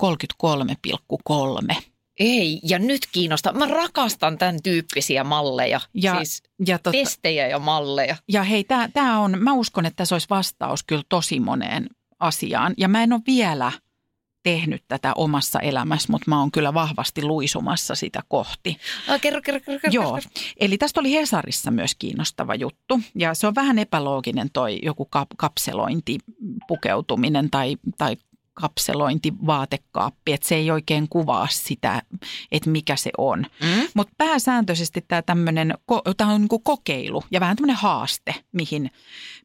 33,3. 1.73 1.81
Ei, 2.19 2.59
ja 2.63 2.79
nyt 2.79 3.01
kiinnostaa. 3.11 3.53
Mä 3.53 3.65
rakastan 3.67 4.37
tämän 4.37 4.57
tyyppisiä 4.63 5.23
malleja, 5.23 5.81
Ja- 5.93 6.15
siis 6.15 6.43
Ja, 6.67 6.77
tota, 6.79 6.91
testejä 6.91 7.47
ja 7.47 7.59
malleja. 7.59 8.15
ja 8.27 8.43
hei, 8.43 8.65
tämä 8.93 9.19
on, 9.19 9.43
mä 9.43 9.53
uskon, 9.53 9.85
että 9.85 9.95
tässä 9.97 10.15
olisi 10.15 10.27
vastaus 10.29 10.83
kyllä 10.83 11.03
tosi 11.09 11.39
moneen 11.39 11.89
asiaan. 12.19 12.73
Ja 12.77 12.87
mä 12.87 13.03
en 13.03 13.13
ole 13.13 13.21
vielä 13.27 13.71
tehnyt 14.43 14.83
tätä 14.87 15.13
omassa 15.13 15.59
elämässä, 15.59 16.11
mutta 16.11 16.25
mä 16.29 16.39
oon 16.39 16.51
kyllä 16.51 16.73
vahvasti 16.73 17.23
luisumassa 17.23 17.95
sitä 17.95 18.21
kohti. 18.27 18.77
Ah, 19.07 19.21
kerro, 19.21 19.41
kerro, 19.41 19.59
kerro, 19.65 19.79
kerro. 19.79 19.93
Joo, 19.93 20.19
eli 20.59 20.77
tästä 20.77 20.99
oli 20.99 21.13
Hesarissa 21.13 21.71
myös 21.71 21.95
kiinnostava 21.95 22.55
juttu 22.55 22.99
ja 23.15 23.33
se 23.33 23.47
on 23.47 23.55
vähän 23.55 23.79
epälooginen 23.79 24.49
toi 24.53 24.79
joku 24.83 25.05
kap- 25.05 25.35
kapselointi, 25.37 26.17
pukeutuminen 26.67 27.49
tai, 27.49 27.77
tai 27.97 28.17
kapselointi, 28.61 29.33
vaatekaappi, 29.45 30.33
että 30.33 30.47
se 30.47 30.55
ei 30.55 30.71
oikein 30.71 31.09
kuvaa 31.09 31.47
sitä, 31.51 32.01
että 32.51 32.69
mikä 32.69 32.95
se 32.95 33.11
on. 33.17 33.39
Mm? 33.39 33.87
Mutta 33.93 34.13
pääsääntöisesti 34.17 35.05
tämä 35.07 35.21
tämmöinen, 35.21 35.73
tämä 36.17 36.33
on 36.33 36.41
niinku 36.41 36.59
kokeilu 36.59 37.23
ja 37.31 37.39
vähän 37.39 37.55
tämmöinen 37.55 37.75
haaste, 37.75 38.35
mihin, 38.51 38.91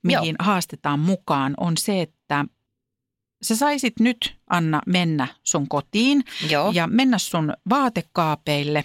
mihin 0.03 0.37
haastetaan 0.39 1.01
mukaan, 1.01 1.55
on 1.57 1.77
se, 1.77 2.03
että 2.03 2.45
sä 3.43 3.57
saisit 3.57 4.01
nyt, 4.01 4.37
Anna, 4.51 4.81
mennä 4.87 5.27
sun 5.43 5.69
kotiin 5.69 6.25
Joo. 6.51 6.73
ja 6.75 6.87
mennä 6.87 7.19
sun 7.19 7.53
vaatekaapeille 7.71 8.85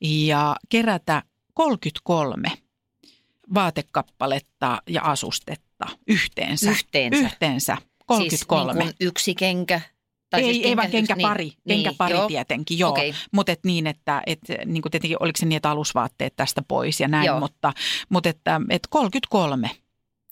ja 0.00 0.56
kerätä 0.68 1.22
33 1.54 2.52
vaatekappaletta 3.54 4.82
ja 4.88 5.02
asustetta 5.02 5.86
yhteensä. 6.06 6.70
Yhteensä. 6.70 7.18
Yhteensä 7.20 7.76
33. 8.18 8.72
Siis 8.72 8.84
niin 8.84 8.94
kuin 8.96 9.08
yksi 9.08 9.34
kenkä? 9.34 9.80
Tai 10.30 10.40
ei, 10.40 10.54
siis 10.54 10.66
ei 10.66 10.76
vaan 10.76 10.90
kenkäpari, 10.90 11.44
niin, 11.44 11.82
kenkäpari 11.82 12.12
niin, 12.12 12.18
joo. 12.20 12.28
tietenkin, 12.28 12.78
joo. 12.78 12.90
Okei. 12.90 13.14
Mutta 13.32 13.52
et 13.52 13.60
niin, 13.64 13.86
että 13.86 14.22
et, 14.26 14.38
niin 14.66 14.82
kuin 14.82 14.90
tietenkin 14.90 15.16
oliko 15.20 15.36
se 15.36 15.46
niin, 15.46 15.56
että 15.56 15.70
alusvaatteet 15.70 16.36
tästä 16.36 16.62
pois 16.68 17.00
ja 17.00 17.08
näin, 17.08 17.26
Joo. 17.26 17.40
mutta, 17.40 17.72
mutta 18.08 18.28
että, 18.28 18.60
et 18.70 18.82
33 18.90 19.70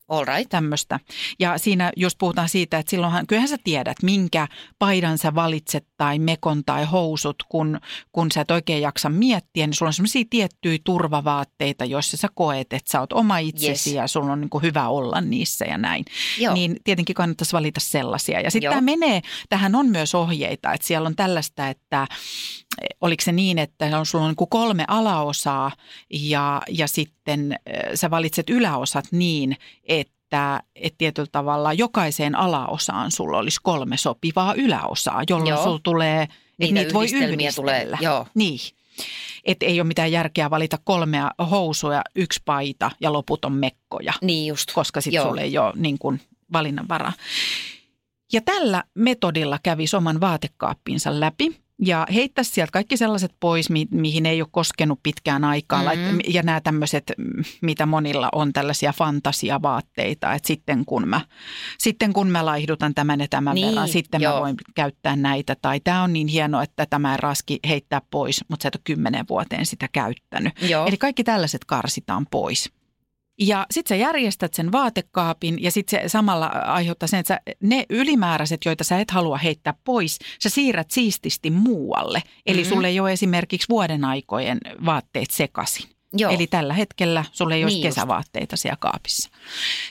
All 0.09 0.25
right. 0.25 0.49
tämmöistä. 0.49 1.01
Ja 1.39 1.59
siinä 1.59 1.93
just 1.97 2.19
puhutaan 2.19 2.49
siitä, 2.49 2.79
että 2.79 2.91
silloinhan, 2.91 3.27
kyllähän 3.27 3.49
sä 3.49 3.57
tiedät, 3.65 3.97
minkä 4.03 4.49
paidan 4.79 5.19
sä 5.19 5.35
valitset 5.35 5.87
tai 5.97 6.19
mekon 6.19 6.65
tai 6.65 6.85
housut, 6.85 7.37
kun, 7.49 7.81
kun 8.13 8.33
sä 8.33 8.41
et 8.41 8.51
oikein 8.51 8.83
jaksa 8.83 9.09
miettiä, 9.09 9.67
niin 9.67 9.75
sulla 9.75 9.89
on 9.89 9.95
semmoisia 9.95 10.25
tiettyjä 10.31 10.79
turvavaatteita, 10.85 11.85
joissa 11.85 12.17
sä 12.17 12.29
koet, 12.35 12.73
että 12.73 12.93
sä 12.93 13.01
oot 13.01 13.13
oma 13.13 13.39
itsesi 13.39 13.69
Yes. 13.91 13.97
ja 13.97 14.07
sulla 14.07 14.33
on 14.33 14.41
niin 14.41 14.51
kuin 14.51 14.63
hyvä 14.63 14.89
olla 14.89 15.21
niissä 15.21 15.65
ja 15.65 15.79
näin. 15.79 16.05
Joo. 16.39 16.55
Niin 16.55 16.77
tietenkin 16.85 17.15
kannattaisi 17.15 17.53
valita 17.53 17.81
sellaisia. 17.81 18.41
Ja 18.41 18.51
sitten 18.51 18.71
tämä 18.71 18.81
menee, 18.81 19.21
tähän 19.49 19.75
on 19.75 19.87
myös 19.87 20.15
ohjeita, 20.15 20.73
että 20.73 20.87
siellä 20.87 21.07
on 21.07 21.17
tällaista, 21.17 21.69
että 21.69 22.07
oliko 23.01 23.23
se 23.25 23.33
niin, 23.33 23.59
että 23.59 23.99
on, 23.99 24.07
sulla 24.07 24.25
on 24.25 24.35
niin 24.39 24.49
kolme 24.49 24.85
alaosaa 24.89 25.73
ja, 26.11 26.63
ja 26.69 26.89
sitten 26.89 27.59
sä 27.95 28.11
valitset 28.11 28.51
yläosat 28.51 29.05
niin, 29.13 29.57
että 29.85 30.63
et 30.75 30.95
tietyllä 30.99 31.29
tavalla 31.33 31.73
jokaiseen 31.73 32.35
alaosaan 32.35 33.11
sulla 33.11 33.39
olisi 33.39 33.61
kolme 33.63 33.97
sopivaa 33.97 34.55
yläosaa, 34.55 35.23
jolloin 35.29 35.49
Joo. 35.51 35.65
sulla 35.65 35.81
tulee, 35.83 36.23
että 36.23 36.35
Niitä 36.59 36.75
niitä 36.75 36.93
voi 36.95 37.05
yhdistelmiä 37.07 37.53
tulee, 37.57 37.77
yhdistellä. 37.83 37.99
joo. 38.11 38.27
Niin. 38.35 38.59
Että 39.45 39.67
ei 39.67 39.81
ole 39.81 39.87
mitään 39.89 40.13
järkeä 40.13 40.51
valita 40.51 40.79
kolmea 40.85 41.31
housuja, 41.51 42.03
yksi 42.17 42.43
paita 42.45 42.91
ja 43.01 43.13
loput 43.13 43.45
on 43.45 43.53
mekkoja 43.53 44.13
Niin 44.23 44.47
just. 44.47 44.73
koska 44.73 45.01
sitten 45.01 45.23
sulla 45.23 45.41
ei 45.41 45.59
ole 45.59 45.73
niin 45.77 45.99
kuin 45.99 46.21
valinnanvaraa. 46.53 47.13
Ja 48.33 48.41
tällä 48.41 48.85
metodilla 48.95 49.59
kävi 49.63 49.85
oman 49.97 50.21
vaatekaappinsa 50.21 51.21
läpi 51.21 51.61
ja 51.83 52.07
heittäisi 52.15 52.51
sieltä 52.51 52.73
kaikki 52.73 52.97
sellaiset 52.97 53.33
pois, 53.41 53.71
mi- 53.71 53.89
mihin 53.91 54.27
ei 54.27 54.43
ole 54.43 54.49
koskenut 54.53 55.01
pitkään 55.03 55.45
aikaan. 55.45 55.85
Mhm. 55.85 55.99
Mm-hmm. 55.99 56.19
Ja 56.29 56.43
nämä 56.43 56.61
tämmöiset, 56.61 57.13
mm, 57.19 57.45
mitä 57.63 57.87
monilla 57.87 58.29
on 58.33 58.53
tällaisia 58.53 58.93
fantasiavaatteita, 58.93 60.35
että 60.35 60.47
sitten 60.47 60.85
kun 60.85 61.09
mä, 61.09 61.21
sitten 61.79 62.13
kun 62.13 62.29
mä 62.31 62.47
laihdutan 62.47 62.95
tämän 62.95 63.21
ja 63.21 63.27
tämän 63.31 63.55
Niin, 63.55 63.69
verran, 63.69 63.89
sitten 63.89 64.21
joo. 64.21 64.35
mä 64.35 64.41
voin 64.41 64.57
käyttää 64.75 65.17
näitä. 65.17 65.57
Tai 65.63 65.81
tämä 65.81 66.03
on 66.03 66.13
niin 66.13 66.29
hieno, 66.29 66.63
että 66.63 66.87
tämä 66.91 67.17
raski 67.17 67.59
heittää 67.69 68.03
pois, 68.11 68.45
mutta 68.49 68.63
sä 68.63 68.69
et 68.69 68.75
ole 68.75 68.81
kymmenen 68.85 69.25
vuoteen 69.29 69.67
sitä 69.67 69.89
käyttänyt. 69.93 70.63
Joo. 70.63 70.87
Eli 70.87 70.97
kaikki 70.97 71.25
tällaiset 71.25 71.65
karsitaan 71.65 72.27
pois. 72.31 72.73
Ja 73.41 73.67
sitten 73.71 73.89
sä 73.89 74.03
järjestät 74.03 74.55
sen 74.55 74.73
vaatekaapin 74.73 75.63
ja 75.63 75.71
sitten 75.71 76.01
se 76.03 76.09
samalla 76.09 76.47
aiheuttaa 76.47 77.07
sen, 77.07 77.21
että 77.21 77.35
sä, 77.35 77.41
ne 77.63 77.85
ylimääräiset, 77.91 78.65
joita 78.65 78.85
sä 78.85 78.99
et 79.01 79.11
halua 79.11 79.39
heittää 79.39 79.75
pois, 79.85 80.19
sä 80.43 80.49
siirrät 80.49 80.91
siististi 80.91 81.51
muualle. 81.51 82.23
Eli 82.47 82.57
Mhm. 82.57 82.63
mm-hmm. 82.63 82.75
sulle 82.75 82.89
ei 82.89 83.01
ole 83.01 83.13
esimerkiksi 83.13 83.69
vuoden 83.69 84.05
aikojen 84.05 84.59
vaatteet 84.85 85.31
sekaisin. 85.31 85.89
Joo. 86.13 86.33
Eli 86.33 86.47
tällä 86.47 86.75
hetkellä 86.75 87.25
sulle 87.33 87.55
ei 87.55 87.65
olisi 87.65 87.77
Niin 87.77 87.87
just. 87.87 87.95
kesävaatteita 87.97 88.57
siellä 88.57 88.77
kaapissa. 88.81 89.31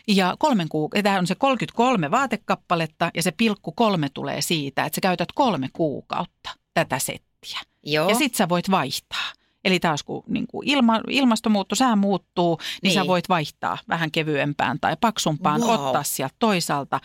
Ja 0.08 0.36
kolmen 0.40 0.68
kuuk- 0.68 1.02
tämä 1.04 1.20
on 1.20 1.28
se 1.28 1.36
33 1.36 2.12
vaatekappaletta 2.12 3.12
ja 3.16 3.24
se 3.24 3.32
pilkku 3.32 3.72
kolme 3.72 4.10
tulee 4.14 4.42
siitä, 4.42 4.86
että 4.86 4.96
sä 4.96 5.02
käytät 5.02 5.30
kolme 5.36 5.70
kuukautta 5.74 6.50
tätä 6.74 7.00
settiä. 7.00 7.60
Joo. 7.84 8.10
Ja 8.10 8.16
sit 8.16 8.36
sä 8.36 8.50
voit 8.50 8.72
vaihtaa. 8.72 9.32
Eli 9.68 9.80
taas 9.80 10.04
kun 10.04 10.24
niin 10.28 10.48
kuin 10.48 10.68
ilma, 10.70 11.02
ilmasto 11.10 11.50
muuttuu, 11.50 11.76
sää 11.76 11.96
muuttuu, 11.96 12.58
niin, 12.58 12.80
niin 12.84 12.94
sä 12.94 13.08
voit 13.08 13.30
vaihtaa 13.30 13.78
vähän 13.90 14.12
kevyempään 14.12 14.80
tai 14.80 14.98
paksumpaan, 15.02 15.62
Wow. 15.62 15.70
ottaa 15.70 16.04
sieltä 16.04 16.36
toisaalta, 16.40 17.00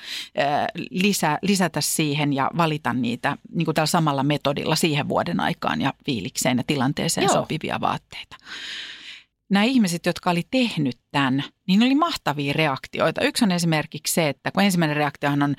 lisä, 0.91 1.39
lisätä 1.43 1.81
siihen 1.81 2.33
ja 2.33 2.51
valita 2.57 2.93
niitä 2.93 3.37
niin 3.55 3.65
kuin 3.65 3.75
tällä 3.75 3.87
samalla 3.87 4.23
metodilla 4.23 4.77
siihen 4.77 5.09
vuoden 5.09 5.41
aikaan 5.41 5.81
ja 5.81 5.95
fiilikseen 6.07 6.59
ja 6.59 6.65
tilanteeseen 6.67 7.25
Joo. 7.25 7.35
sopivia 7.35 7.81
vaatteita. 7.81 8.37
Nämä 9.53 9.65
ihmiset, 9.65 10.07
jotka 10.07 10.31
oli 10.31 10.43
tehnyt 10.51 10.99
tämän, 11.11 11.45
niin 11.69 11.83
oli 11.83 11.95
mahtavia 11.95 12.53
reaktioita. 12.53 13.25
Yksi 13.25 13.45
on 13.45 13.53
esimerkiksi 13.53 14.15
se, 14.15 14.29
että 14.29 14.51
kun 14.51 14.63
ensimmäinen 14.63 14.97
reaktiohan 14.97 15.43
on 15.43 15.55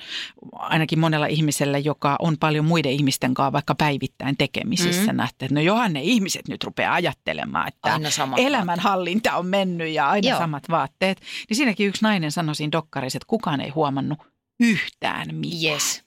ainakin 0.52 0.98
monella 0.98 1.26
ihmisellä, 1.26 1.78
joka 1.78 2.16
on 2.18 2.36
paljon 2.40 2.64
muiden 2.64 2.92
ihmisten 2.92 3.34
kanssa 3.34 3.52
vaikka 3.52 3.74
päivittäin 3.74 4.36
tekemisissä, 4.36 5.02
Mm. 5.02 5.08
mm. 5.12 5.16
nähtä, 5.16 5.44
että 5.46 5.54
no 5.54 5.60
johan 5.60 5.92
ne 5.92 6.02
ihmiset 6.02 6.48
nyt 6.48 6.64
rupeaa 6.64 6.94
ajattelemaan, 6.94 7.68
että 7.68 8.00
elämänhallinta 8.36 9.36
on 9.36 9.46
mennyt 9.46 9.88
ja 9.88 10.08
aina. 10.10 10.28
Joo. 10.28 10.38
samat 10.38 10.68
vaatteet. 10.70 11.20
Niin 11.48 11.56
siinäkin 11.56 11.88
yksi 11.88 12.02
nainen 12.02 12.32
sanoi 12.32 12.54
siinä 12.54 12.72
dokkarissa, 12.72 13.16
että 13.16 13.26
kukaan 13.26 13.60
ei 13.60 13.70
huomannut 13.70 14.18
yhtään 14.60 15.34
mitään. 15.34 15.72
Yes. 15.72 16.04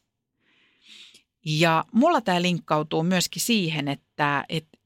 Ja 1.46 1.86
mulla 1.92 2.22
tämä 2.22 2.42
linkkautuu 2.42 3.04
myöskin 3.04 3.42
siihen, 3.42 3.88
että, 3.88 4.46
että 4.50 4.78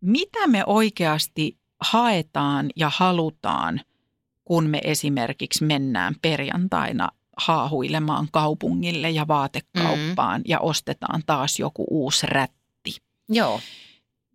mitä 0.00 0.46
me 0.46 0.64
oikeasti 0.66 1.61
haetaan 1.82 2.70
ja 2.76 2.90
halutaan, 2.94 3.80
kun 4.44 4.66
me 4.66 4.80
esimerkiksi 4.84 5.64
mennään 5.64 6.14
perjantaina 6.22 7.08
haahuilemaan 7.36 8.28
kaupungille 8.30 9.10
ja 9.10 9.28
vaatekauppaan 9.28 10.40
mm. 10.40 10.44
ja 10.48 10.60
ostetaan 10.60 11.22
taas 11.26 11.58
joku 11.58 11.86
uusi 11.90 12.26
rätti. 12.26 12.96
Joo. 13.28 13.60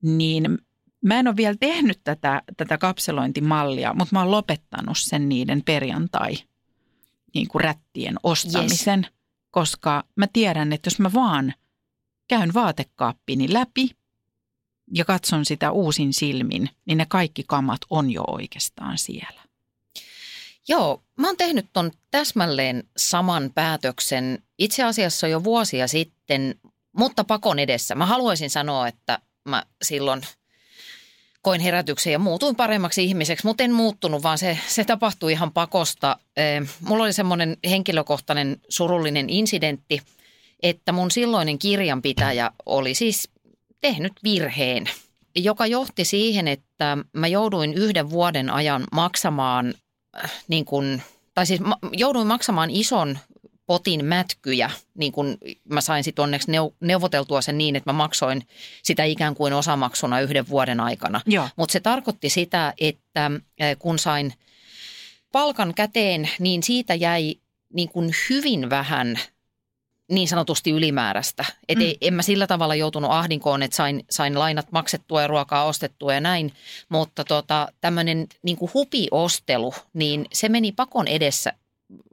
Niin 0.02 0.58
mä 1.06 1.20
en 1.20 1.28
ole 1.28 1.36
vielä 1.36 1.58
tehnyt 1.60 2.00
tätä, 2.04 2.42
tätä 2.58 2.78
kapselointimallia, 2.78 3.94
mutta 3.94 4.16
mä 4.16 4.20
oon 4.20 4.32
lopettanut 4.32 4.98
sen 4.98 5.30
niiden 5.30 5.62
perjantai 5.66 6.34
niin 7.34 7.48
kuin 7.48 7.64
rättien 7.64 8.16
ostamisen, 8.24 9.00
yes. 9.00 9.14
koska 9.52 10.04
mä 10.16 10.28
tiedän, 10.28 10.74
että 10.74 10.88
jos 10.88 11.00
mä 11.00 11.14
vaan 11.14 11.54
käyn 12.28 12.54
vaatekaappini 12.54 13.54
läpi 13.54 13.90
ja 14.94 15.06
katson 15.06 15.46
sitä 15.46 15.72
uusin 15.72 16.14
silmin, 16.14 16.70
niin 16.86 16.98
ne 16.98 17.06
kaikki 17.10 17.44
kamat 17.48 17.82
on 17.90 18.12
jo 18.12 18.24
oikeastaan 18.28 18.98
siellä. 18.98 19.42
Joo, 20.68 21.02
mä 21.16 21.28
oon 21.28 21.38
tehnyt 21.38 21.66
ton 21.74 21.92
täsmälleen 22.12 22.84
saman 22.98 23.52
päätöksen 23.56 24.44
itse 24.58 24.84
asiassa 24.84 25.28
jo 25.28 25.44
vuosia 25.44 25.88
sitten, 25.88 26.56
mutta 26.98 27.24
pakon 27.24 27.60
edessä. 27.60 27.96
Mä 27.96 28.06
haluaisin 28.06 28.50
sanoa, 28.50 28.88
että 28.88 29.20
mä 29.46 29.64
silloin 29.82 30.22
koin 31.42 31.62
herätyksen 31.62 32.14
ja 32.14 32.20
muutuin 32.20 32.56
paremmaksi 32.56 33.04
ihmiseksi, 33.04 33.46
mutta 33.46 33.64
en 33.64 33.72
muuttunut, 33.72 34.24
vaan 34.24 34.38
se, 34.38 34.60
se 34.68 34.84
tapahtui 34.84 35.32
ihan 35.32 35.52
pakosta. 35.52 36.18
Mulla 36.82 37.04
oli 37.04 37.14
semmoinen 37.14 37.58
henkilökohtainen 37.70 38.62
surullinen 38.70 39.30
incidentti, 39.30 40.02
että 40.64 40.92
mun 40.92 41.12
silloinen 41.12 41.60
kirjanpitäjä 41.60 42.52
oli 42.66 42.96
siis 42.96 43.30
tehnyt 43.82 44.14
virheen, 44.24 44.90
joka 45.36 45.66
johti 45.66 46.06
siihen, 46.06 46.48
että 46.48 46.98
mä 47.14 47.28
jouduin 47.28 47.74
yhden 47.74 48.10
vuoden 48.10 48.50
ajan 48.50 48.84
maksamaan 48.92 49.74
äh, 50.24 50.32
niin 50.48 50.66
kuin, 50.66 51.02
tai 51.34 51.46
siis 51.46 51.60
ma- 51.60 51.80
jouduin 51.92 52.28
maksamaan 52.28 52.70
ison 52.70 53.18
potin 53.66 54.06
mätkyjä, 54.06 54.72
niin 54.98 55.12
kuin 55.12 55.38
mä 55.70 55.82
sain 55.82 56.04
sitten 56.04 56.24
onneksi 56.24 56.52
neu- 56.52 56.76
neuvoteltua 56.80 57.42
sen 57.42 57.58
niin, 57.58 57.76
että 57.76 57.94
mä 57.94 57.98
maksoin 57.98 58.48
sitä 58.84 59.04
ikään 59.04 59.36
kuin 59.36 59.54
osamaksuna 59.54 60.20
yhden 60.20 60.50
vuoden 60.50 60.80
aikana. 60.80 61.22
Mutta 61.56 61.74
se 61.74 61.80
tarkoitti 61.80 62.30
sitä, 62.30 62.74
että 62.80 63.32
äh, 63.62 63.76
kun 63.80 64.00
sain 64.00 64.34
palkan 65.32 65.74
käteen, 65.74 66.30
niin 66.40 66.64
siitä 66.64 66.96
jäi 66.96 67.36
niin 67.74 67.90
kuin 67.90 68.12
hyvin 68.30 68.70
vähän 68.70 69.20
niin 70.12 70.28
sanotusti 70.28 70.72
ylimääräistä. 70.72 71.46
Et 71.70 71.78
Mm. 71.78 71.84
mm. 71.84 71.94
en 72.02 72.14
mä 72.14 72.22
sillä 72.22 72.48
tavalla 72.48 72.76
joutunut 72.76 73.12
ahdinkoon, 73.12 73.64
että 73.64 73.76
sain, 73.76 74.06
sain 74.10 74.40
lainat 74.40 74.72
maksettua 74.72 75.22
ja 75.22 75.28
ruokaa 75.28 75.66
ostettua 75.66 76.14
ja 76.14 76.20
näin. 76.22 76.54
Mutta 76.90 77.24
tota, 77.24 77.68
tämmöinen 77.82 78.28
niin 78.44 78.58
hupiostelu, 78.74 79.74
niin 79.94 80.26
se 80.34 80.50
meni 80.50 80.72
pakon 80.72 81.08
edessä 81.08 81.54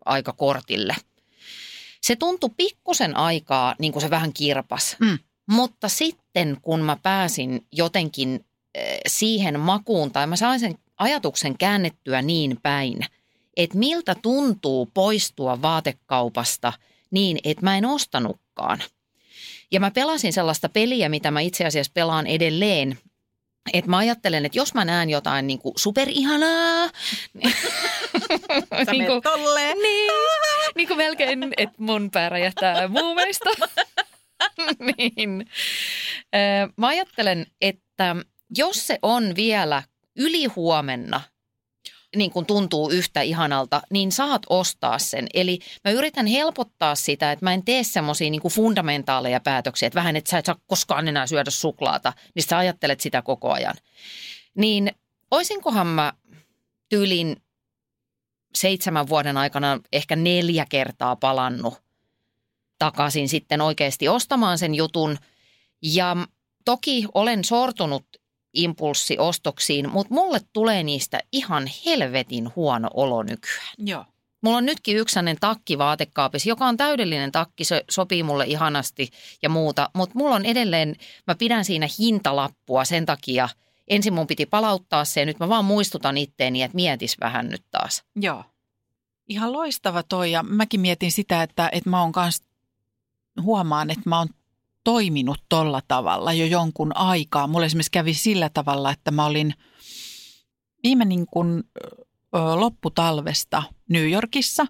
aika 0.04 0.32
kortille. 0.32 0.96
Se 2.00 2.16
tuntui 2.16 2.50
pikkusen 2.56 3.16
aikaa, 3.16 3.74
niin 3.78 3.92
kuin 3.92 4.02
se 4.02 4.10
vähän 4.10 4.32
kirpas. 4.32 4.96
Mm. 5.00 5.18
Mutta 5.50 5.88
sitten 5.88 6.56
kun 6.62 6.80
mä 6.80 6.96
pääsin 7.02 7.66
jotenkin 7.72 8.44
äh, 8.78 8.82
siihen 9.06 9.60
makuun, 9.60 10.10
tai 10.10 10.26
mä 10.26 10.36
sain 10.36 10.60
sen 10.60 10.74
ajatuksen 10.98 11.58
käännettyä 11.58 12.22
niin 12.22 12.58
päin, 12.62 12.98
että 13.56 13.78
miltä 13.78 14.14
tuntuu 14.14 14.90
poistua 14.94 15.62
vaatekaupasta 15.62 16.72
niin, 17.14 17.38
että 17.44 17.64
mä 17.64 17.78
en 17.78 17.86
ostanutkaan. 17.86 18.82
Ja 19.72 19.80
mä 19.80 19.90
pelasin 19.90 20.32
sellaista 20.32 20.68
peliä, 20.68 21.08
mitä 21.08 21.30
mä 21.30 21.40
itse 21.40 21.64
asiassa 21.64 21.92
pelaan 21.94 22.26
edelleen, 22.26 22.98
että 23.72 23.90
mä 23.90 23.96
ajattelen, 23.96 24.46
että 24.46 24.58
jos 24.58 24.74
mä 24.74 24.84
näen 24.84 25.10
jotain 25.10 25.46
niin 25.50 25.58
kuin 25.58 25.72
superihanaa, 25.76 26.90
niin 27.34 29.06
kuin, 29.06 29.22
niin, 29.82 30.10
niin 30.74 30.88
kuin 30.88 30.98
melkein, 30.98 31.52
että 31.56 31.76
mun 31.78 32.10
pää 32.10 32.28
räjähtää 32.28 32.88
muumeista. 32.88 33.50
niin. 34.96 35.46
Mä 36.76 36.86
ajattelen, 36.86 37.46
että 37.60 38.16
jos 38.56 38.86
se 38.86 38.98
on 39.02 39.36
vielä 39.36 39.82
yli 40.16 40.44
huomenna, 40.44 41.20
niin 42.16 42.30
kuin 42.30 42.46
tuntuu 42.46 42.90
yhtä 42.90 43.20
ihanalta, 43.20 43.82
niin 43.90 44.12
saat 44.12 44.42
ostaa 44.48 44.98
sen. 44.98 45.26
Eli 45.34 45.58
mä 45.84 45.90
yritän 45.90 46.26
helpottaa 46.26 46.94
sitä, 46.94 47.32
että 47.32 47.46
mä 47.46 47.54
en 47.54 47.64
tee 47.64 47.84
semmoisia 47.84 48.30
niin 48.30 48.42
fundamentaaleja 48.50 49.40
päätöksiä, 49.40 49.86
että 49.86 49.98
vähän, 49.98 50.16
että 50.16 50.30
sä 50.30 50.38
et 50.38 50.44
saa 50.44 50.56
koskaan 50.66 51.08
enää 51.08 51.26
syödä 51.26 51.50
suklaata, 51.50 52.12
niin 52.34 52.42
sä 52.42 52.58
ajattelet 52.58 53.00
sitä 53.00 53.22
koko 53.22 53.52
ajan. 53.52 53.74
Niin 54.54 54.92
oisinkohan 55.30 55.86
mä 55.86 56.12
tyylin 56.88 57.36
seitsemän 58.54 59.08
vuoden 59.08 59.36
aikana 59.36 59.80
ehkä 59.92 60.16
neljä 60.16 60.66
kertaa 60.68 61.16
palannut 61.16 61.74
takaisin 62.78 63.28
sitten 63.28 63.60
oikeasti 63.60 64.08
ostamaan 64.08 64.58
sen 64.58 64.74
jutun. 64.74 65.18
Ja 65.82 66.16
toki 66.64 67.06
olen 67.14 67.44
sortunut 67.44 68.04
impulssiostoksiin, 68.54 69.90
mutta 69.90 70.14
mulle 70.14 70.40
tulee 70.52 70.82
niistä 70.82 71.20
ihan 71.32 71.70
helvetin 71.86 72.52
huono 72.56 72.88
olo 72.94 73.22
nykyään. 73.22 73.74
Joo. 73.78 74.04
Mulla 74.40 74.56
on 74.56 74.66
nytkin 74.66 74.96
yksi 74.96 75.20
takki 75.40 75.78
vaatekaapissa, 75.78 76.48
joka 76.48 76.66
on 76.66 76.76
täydellinen 76.76 77.32
takki, 77.32 77.64
se 77.64 77.84
sopii 77.90 78.22
mulle 78.22 78.44
ihanasti 78.44 79.10
ja 79.42 79.48
muuta. 79.48 79.90
Mutta 79.94 80.18
mulla 80.18 80.34
on 80.34 80.44
edelleen, 80.44 80.96
mä 81.26 81.34
pidän 81.34 81.64
siinä 81.64 81.88
hintalappua 81.98 82.84
sen 82.84 83.06
takia, 83.06 83.48
ensin 83.88 84.14
mun 84.14 84.26
piti 84.26 84.46
palauttaa 84.46 85.04
se 85.04 85.20
ja 85.20 85.26
nyt 85.26 85.38
mä 85.38 85.48
vaan 85.48 85.64
muistutan 85.64 86.16
itteeni, 86.16 86.62
että 86.62 86.74
mietis 86.74 87.16
vähän 87.20 87.48
nyt 87.48 87.64
taas. 87.70 88.04
Joo. 88.16 88.44
Ihan 89.28 89.52
loistava 89.52 90.02
toi 90.02 90.32
ja 90.32 90.42
mäkin 90.42 90.80
mietin 90.80 91.12
sitä, 91.12 91.42
että, 91.42 91.68
että 91.72 91.90
mä 91.90 92.00
oon 92.00 92.12
kans, 92.12 92.42
huomaan, 93.42 93.90
että 93.90 94.08
mä 94.08 94.18
oon 94.18 94.28
toiminut 94.84 95.38
tolla 95.48 95.80
tavalla 95.88 96.32
jo 96.32 96.46
jonkun 96.46 96.96
aikaa. 96.96 97.46
Mulla 97.46 97.66
esimerkiksi 97.66 97.90
kävi 97.90 98.14
sillä 98.14 98.50
tavalla, 98.54 98.90
että 98.90 99.10
mä 99.10 99.26
olin 99.26 99.54
viime 100.82 101.04
niin 101.04 101.26
kuin, 101.26 101.62
lopputalvesta 102.54 103.62
New 103.88 104.10
Yorkissa 104.10 104.66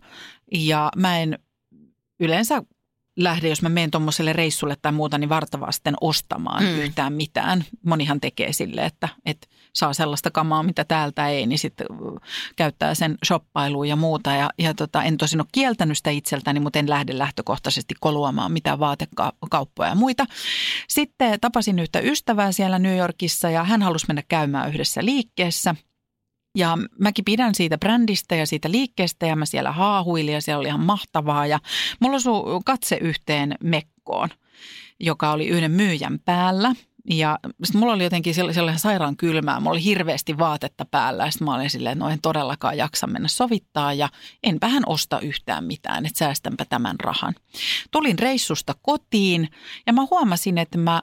ja 0.53 0.90
mä 0.96 1.18
en 1.18 1.38
yleensä 2.20 2.62
lähde, 3.16 3.48
jos 3.48 3.62
mä 3.62 3.68
menen 3.68 3.90
tuommoiselle 3.90 4.33
reissulle 4.33 4.77
tai 4.83 4.92
muuta, 4.92 5.18
niin 5.18 5.29
vartavasten 5.29 5.94
ostamaan 6.00 6.64
Mm. 6.64 6.68
yhtään 6.79 7.12
mitään. 7.12 7.64
Monihan 7.87 8.20
tekee 8.20 8.53
sille, 8.53 8.85
että, 8.85 9.09
että 9.27 9.46
saa 9.72 9.92
sellaista 9.92 10.31
kamaa, 10.31 10.62
mitä 10.62 10.85
täältä 10.85 11.29
ei, 11.29 11.46
niin 11.46 11.59
sitten 11.59 11.87
käyttää 12.57 12.94
sen 12.94 13.18
shoppailuun 13.27 13.88
ja 13.88 13.96
muuta. 13.96 14.31
Ja, 14.31 14.50
ja 14.59 14.74
tota, 14.74 15.03
en 15.03 15.16
tosin 15.16 15.40
ole 15.40 15.46
kieltänyt 15.53 15.96
sitä 15.98 16.11
itseltäni, 16.11 16.61
mutta 16.61 16.79
en 16.79 16.90
lähde 16.90 17.18
lähtökohtaisesti 17.18 17.94
koluamaan 18.00 18.53
mitään 18.53 18.79
vaatekauppoja 18.79 19.88
ja 19.88 19.94
muita. 19.94 20.24
Sitten 20.88 21.40
tapasin 21.40 21.79
yhtä 21.79 22.00
ystävää 22.00 22.53
siellä 22.53 22.79
New 22.79 22.96
Yorkissa 22.98 23.50
ja 23.50 23.64
hän 23.64 23.83
halusi 23.83 24.07
mennä 24.09 24.22
käymään 24.29 24.68
yhdessä 24.68 25.05
liikkeessä. 25.05 25.74
Ja 26.54 26.78
mäkin 26.98 27.24
pidän 27.24 27.54
siitä 27.54 27.78
brändistä 27.78 28.34
ja 28.34 28.46
siitä 28.46 28.70
liikkeestä 28.70 29.26
ja 29.26 29.36
mä 29.36 29.46
siellä 29.46 29.72
haahuilin 29.72 30.34
ja 30.34 30.40
siellä 30.40 30.60
oli 30.60 30.68
ihan 30.68 30.84
mahtavaa. 30.84 31.46
Ja 31.46 31.58
mulla 32.00 32.16
osui 32.16 32.60
katse 32.64 32.96
yhteen 32.96 33.54
mekkoon, 33.62 34.28
joka 35.00 35.30
oli 35.30 35.46
yhden 35.46 35.70
myyjän 35.70 36.18
päällä. 36.24 36.74
Ja 37.10 37.38
sitten 37.64 37.80
mulla 37.80 37.92
oli 37.92 38.04
jotenkin 38.04 38.34
sell- 38.34 38.52
sellainen 38.52 38.80
sairaan 38.80 39.16
kylmää. 39.16 39.60
Mulla 39.60 39.70
oli 39.70 39.84
hirveästi 39.84 40.38
vaatetta 40.38 40.84
päällä 40.84 41.24
ja 41.24 41.30
sitten 41.30 41.44
mä 41.44 41.54
olin 41.54 41.70
silleen, 41.70 41.92
että 41.92 42.04
no 42.04 42.10
en 42.10 42.20
todellakaan 42.22 42.76
jaksa 42.76 43.06
mennä 43.06 43.28
sovittaa 43.28 43.92
ja 43.92 44.08
enpä 44.42 44.68
hän 44.68 44.82
osta 44.86 45.20
yhtään 45.20 45.64
mitään, 45.64 46.06
että 46.06 46.18
säästänpä 46.18 46.64
tämän 46.64 46.96
rahan. 47.00 47.34
Tulin 47.90 48.18
reissusta 48.18 48.74
kotiin 48.82 49.48
ja 49.86 49.92
mä 49.92 50.06
huomasin, 50.10 50.58
että 50.58 50.78
mä 50.78 51.02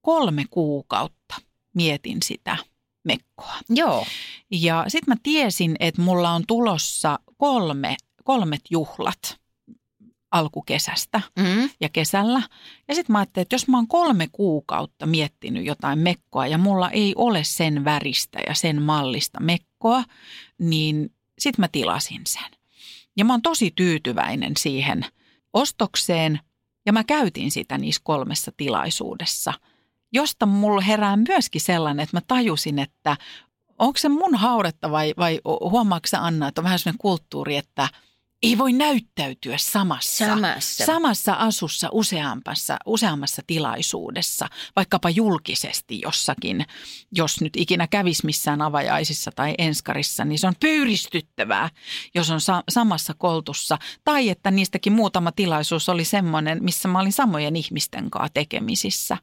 kolme 0.00 0.44
kuukautta 0.50 1.34
mietin 1.74 2.18
sitä 2.22 2.56
mekkoa. 3.04 3.54
Joo. 3.68 4.06
Ja 4.50 4.84
sitten 4.88 5.12
mä 5.14 5.16
tiesin, 5.22 5.76
että 5.80 6.02
mulla 6.02 6.30
on 6.30 6.44
tulossa 6.46 7.18
kolme, 7.36 7.96
kolmet 8.24 8.60
juhlat 8.70 9.40
alkukesästä 10.30 11.20
Mm. 11.38 11.70
ja 11.80 11.88
kesällä. 11.88 12.42
Ja 12.88 12.94
sitten 12.94 13.12
mä 13.12 13.18
ajattelin, 13.18 13.42
että 13.42 13.54
jos 13.54 13.68
mä 13.68 13.76
oon 13.78 13.88
kolme 13.88 14.28
kuukautta 14.32 15.06
miettinyt 15.06 15.64
jotain 15.66 15.98
mekkoa 15.98 16.46
ja 16.46 16.58
mulla 16.58 16.90
ei 16.90 17.14
ole 17.16 17.44
sen 17.44 17.84
väristä 17.84 18.38
ja 18.48 18.54
sen 18.54 18.82
mallista 18.82 19.40
mekkoa, 19.40 20.04
niin 20.58 21.12
sitten 21.38 21.62
mä 21.62 21.68
tilasin 21.68 22.20
sen. 22.26 22.50
Ja 23.16 23.24
mä 23.24 23.32
oon 23.32 23.42
tosi 23.42 23.72
tyytyväinen 23.76 24.52
siihen 24.58 25.06
ostokseen 25.52 26.40
ja 26.86 26.92
mä 26.92 27.04
käytin 27.04 27.50
sitä 27.50 27.78
niissä 27.78 28.00
kolmessa 28.04 28.52
tilaisuudessa, 28.56 29.52
josta 30.12 30.46
mulla 30.46 30.80
herää 30.80 31.16
myöskin 31.16 31.60
sellainen, 31.60 32.02
että 32.02 32.16
mä 32.16 32.20
tajusin, 32.28 32.78
että 32.78 33.16
onko 33.78 33.98
se 33.98 34.08
mun 34.08 34.34
haudetta 34.34 34.90
vai, 34.90 35.14
vai 35.18 35.40
huomaatko 35.44 36.08
Anna, 36.18 36.48
että 36.48 36.60
on 36.60 36.64
vähän 36.64 36.78
sellainen 36.78 36.98
kulttuuri, 36.98 37.56
että 37.56 37.88
ei 38.42 38.58
voi 38.58 38.72
näyttäytyä 38.72 39.58
samassa, 39.58 40.26
Samassa. 40.26 40.84
samassa 40.86 41.32
asussa 41.32 41.88
useampassa, 41.92 42.76
useammassa 42.86 43.42
tilaisuudessa, 43.46 44.48
vaikkapa 44.76 45.10
julkisesti 45.10 46.00
jossakin, 46.04 46.66
jos 47.12 47.40
nyt 47.40 47.56
ikinä 47.56 47.86
kävisi 47.86 48.26
missään 48.26 48.62
avajaisissa 48.62 49.30
tai 49.36 49.54
enskarissa, 49.58 50.24
niin 50.24 50.38
se 50.38 50.46
on 50.46 50.54
pöyristyttävää, 50.60 51.70
jos 52.14 52.30
on 52.30 52.40
sa- 52.40 52.64
samassa 52.68 53.14
koltussa. 53.14 53.78
Tai 54.04 54.28
että 54.28 54.50
niistäkin 54.50 54.92
muutama 54.92 55.32
tilaisuus 55.32 55.88
oli 55.88 56.04
semmoinen, 56.04 56.64
missä 56.64 56.88
mä 56.88 57.00
olin 57.00 57.12
samojen 57.12 57.56
ihmisten 57.56 58.10
kanssa 58.10 58.30
tekemisissä. 58.34 59.16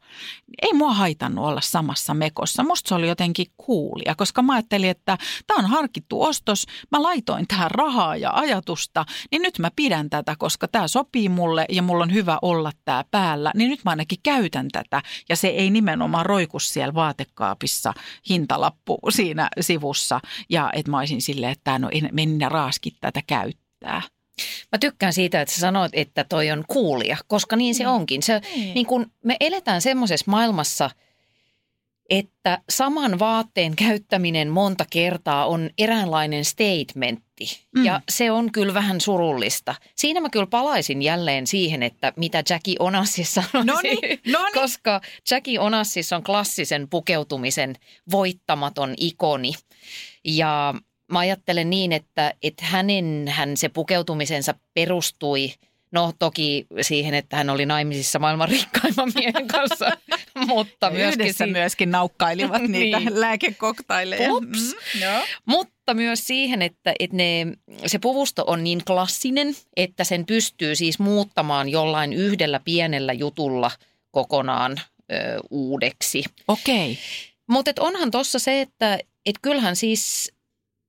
Ei 0.61 0.73
mua 0.73 0.93
haitannut 0.93 1.45
olla 1.45 1.61
samassa 1.61 2.13
mekossa. 2.13 2.63
Musta 2.63 2.89
se 2.89 2.95
oli 2.95 3.07
jotenkin 3.07 3.47
kuulia, 3.57 4.15
koska 4.15 4.41
mä 4.41 4.53
ajattelin, 4.53 4.89
että 4.89 5.17
tämä 5.47 5.57
on 5.59 5.65
harkittu 5.65 6.23
ostos. 6.23 6.65
Mä 6.91 7.03
laitoin 7.03 7.47
tähän 7.47 7.71
rahaa 7.71 8.15
ja 8.15 8.31
ajatusta, 8.33 9.05
niin 9.31 9.41
nyt 9.41 9.59
mä 9.59 9.71
pidän 9.75 10.09
tätä, 10.09 10.35
koska 10.39 10.67
tämä 10.67 10.87
sopii 10.87 11.29
mulle 11.29 11.65
ja 11.69 11.81
mulla 11.81 12.03
on 12.03 12.13
hyvä 12.13 12.39
olla 12.41 12.71
tämä 12.85 13.03
päällä. 13.11 13.51
Niin 13.55 13.69
nyt 13.69 13.79
mä 13.85 13.89
ainakin 13.89 14.19
käytän 14.23 14.67
tätä 14.71 15.01
ja 15.29 15.35
se 15.35 15.47
ei 15.47 15.69
nimenomaan 15.69 16.25
roiku 16.25 16.59
siellä 16.59 16.93
vaatekaapissa 16.93 17.93
hintalappu 18.29 18.99
siinä 19.09 19.49
sivussa. 19.61 20.19
Ja 20.49 20.69
että 20.73 20.91
mä 20.91 20.97
olisin 20.99 21.21
silleen, 21.21 21.51
että 21.51 21.79
no 21.79 21.89
en 21.91 22.09
minä 22.11 22.49
raaski 22.49 22.91
tätä 23.01 23.21
käyttää. 23.27 24.01
Mä 24.71 24.77
tykkään 24.79 25.13
siitä, 25.13 25.41
että 25.41 25.53
sä 25.53 25.59
sanoit, 25.59 25.91
että 25.95 26.23
toi 26.23 26.51
on 26.51 26.63
kuulia, 26.67 27.17
koska 27.27 27.55
niin 27.55 27.75
se 27.75 27.87
onkin. 27.87 28.23
Se, 28.23 28.41
Niin. 28.55 28.73
niin 28.73 28.85
kun 28.85 29.11
me 29.23 29.37
eletään 29.39 29.81
semmoisessa 29.81 30.31
maailmassa, 30.31 30.89
että 32.09 32.61
saman 32.69 33.19
vaatteen 33.19 33.75
käyttäminen 33.75 34.49
monta 34.49 34.85
kertaa 34.89 35.45
on 35.45 35.69
eräänlainen 35.77 36.45
statementti. 36.45 37.65
Mm. 37.75 37.85
Ja 37.85 38.01
se 38.09 38.31
on 38.31 38.51
kyllä 38.51 38.73
vähän 38.73 39.01
surullista. 39.01 39.75
Siinä 39.95 40.21
mä 40.21 40.29
kyllä 40.29 40.47
palaisin 40.47 41.01
jälleen 41.01 41.47
siihen, 41.47 41.83
että 41.83 42.13
mitä 42.15 42.43
Jackie 42.49 42.75
Onassis 42.79 43.33
sanoisi. 43.33 43.71
Noniin, 43.71 44.19
noniin. 44.33 44.53
Koska 44.53 45.01
Jackie 45.31 45.59
Onassis 45.59 46.13
on 46.13 46.23
klassisen 46.23 46.89
pukeutumisen 46.89 47.75
voittamaton 48.11 48.93
ikoni. 48.97 49.53
Ja 50.25 50.73
mä 51.11 51.19
ajattelen 51.19 51.69
niin, 51.69 51.91
että, 51.91 52.33
että 52.43 52.65
hänen 52.65 53.25
hän 53.27 53.57
se 53.57 53.69
pukeutumisensa 53.69 54.53
perustui 54.73 55.53
No 55.91 56.13
toki 56.19 56.65
siihen, 56.81 57.13
että 57.13 57.35
hän 57.37 57.49
oli 57.49 57.65
naimisissa 57.65 58.19
maailman 58.19 58.49
rikkaimman 58.49 59.11
miehen 59.15 59.47
kanssa, 59.57 59.91
mutta 60.47 60.89
myöskin, 60.89 61.21
Yhdessä 61.21 61.45
si- 61.45 61.51
myöskin 61.51 61.91
naukkailivat 61.91 62.61
niitä 62.67 62.99
Niin. 62.99 63.21
lääkekoktaileja. 63.21 64.29
Mm, 64.29 65.01
joo. 65.01 65.21
mutta 65.45 65.93
myös 65.93 66.27
siihen, 66.27 66.61
että, 66.61 66.93
että 66.99 67.15
ne, 67.17 67.45
se 67.85 67.99
puvusto 67.99 68.43
on 68.47 68.63
niin 68.63 68.85
klassinen, 68.85 69.55
että 69.77 70.03
sen 70.03 70.25
pystyy 70.25 70.75
siis 70.75 70.99
muuttamaan 70.99 71.69
jollain 71.69 72.13
yhdellä 72.13 72.59
pienellä 72.65 73.13
jutulla 73.13 73.71
kokonaan 74.11 74.77
ö, 75.11 75.15
uudeksi. 75.49 76.23
Okei. 76.47 76.97
Mutta 77.49 77.71
onhan 77.79 78.11
tuossa 78.11 78.39
se, 78.39 78.61
että 78.61 78.99
et 79.25 79.35
kyllähän 79.41 79.75
siis 79.75 80.31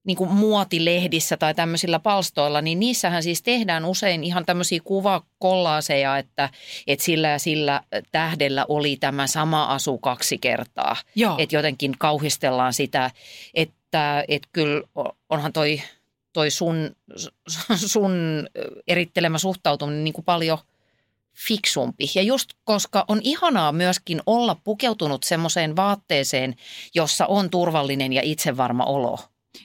niin 0.08 0.16
kuin 0.16 0.32
muotilehdissä 0.32 1.36
tai 1.36 1.54
tämmöisillä 1.54 1.98
palstoilla, 1.98 2.60
niin 2.60 2.80
niissähän 2.80 3.22
siis 3.22 3.42
tehdään 3.42 3.84
usein 3.84 4.24
ihan 4.24 4.46
tämmöisiä 4.46 4.80
kuvakollaaseja, 4.84 6.18
että, 6.18 6.50
että 6.86 7.04
sillä 7.04 7.28
ja 7.28 7.38
sillä 7.38 7.80
tähdellä 8.12 8.66
oli 8.68 8.96
tämä 8.96 9.26
sama 9.26 9.64
asu 9.64 9.98
kaksi 9.98 10.38
kertaa. 10.38 10.96
Joo. 11.14 11.34
Että 11.38 11.56
jotenkin 11.56 11.94
kauhistellaan 11.98 12.72
sitä, 12.72 13.10
että, 13.54 14.24
että 14.28 14.48
kyllä 14.52 14.82
onhan 15.28 15.52
toi, 15.52 15.82
toi 16.32 16.50
sun, 16.50 16.96
sun 17.76 18.12
erittelemä 18.88 19.38
suhtautuminen 19.38 20.04
niin 20.04 20.14
kuin 20.14 20.24
paljon 20.24 20.58
fiksumpi. 21.48 22.04
Ja 22.14 22.22
just 22.22 22.50
koska 22.64 23.04
on 23.08 23.20
ihanaa 23.22 23.72
myöskin 23.72 24.20
olla 24.26 24.56
pukeutunut 24.64 25.22
semmoiseen 25.22 25.76
vaatteeseen, 25.76 26.54
jossa 26.94 27.26
on 27.26 27.50
turvallinen 27.50 28.12
ja 28.12 28.22
itsevarma 28.24 28.84
olo 28.84 29.18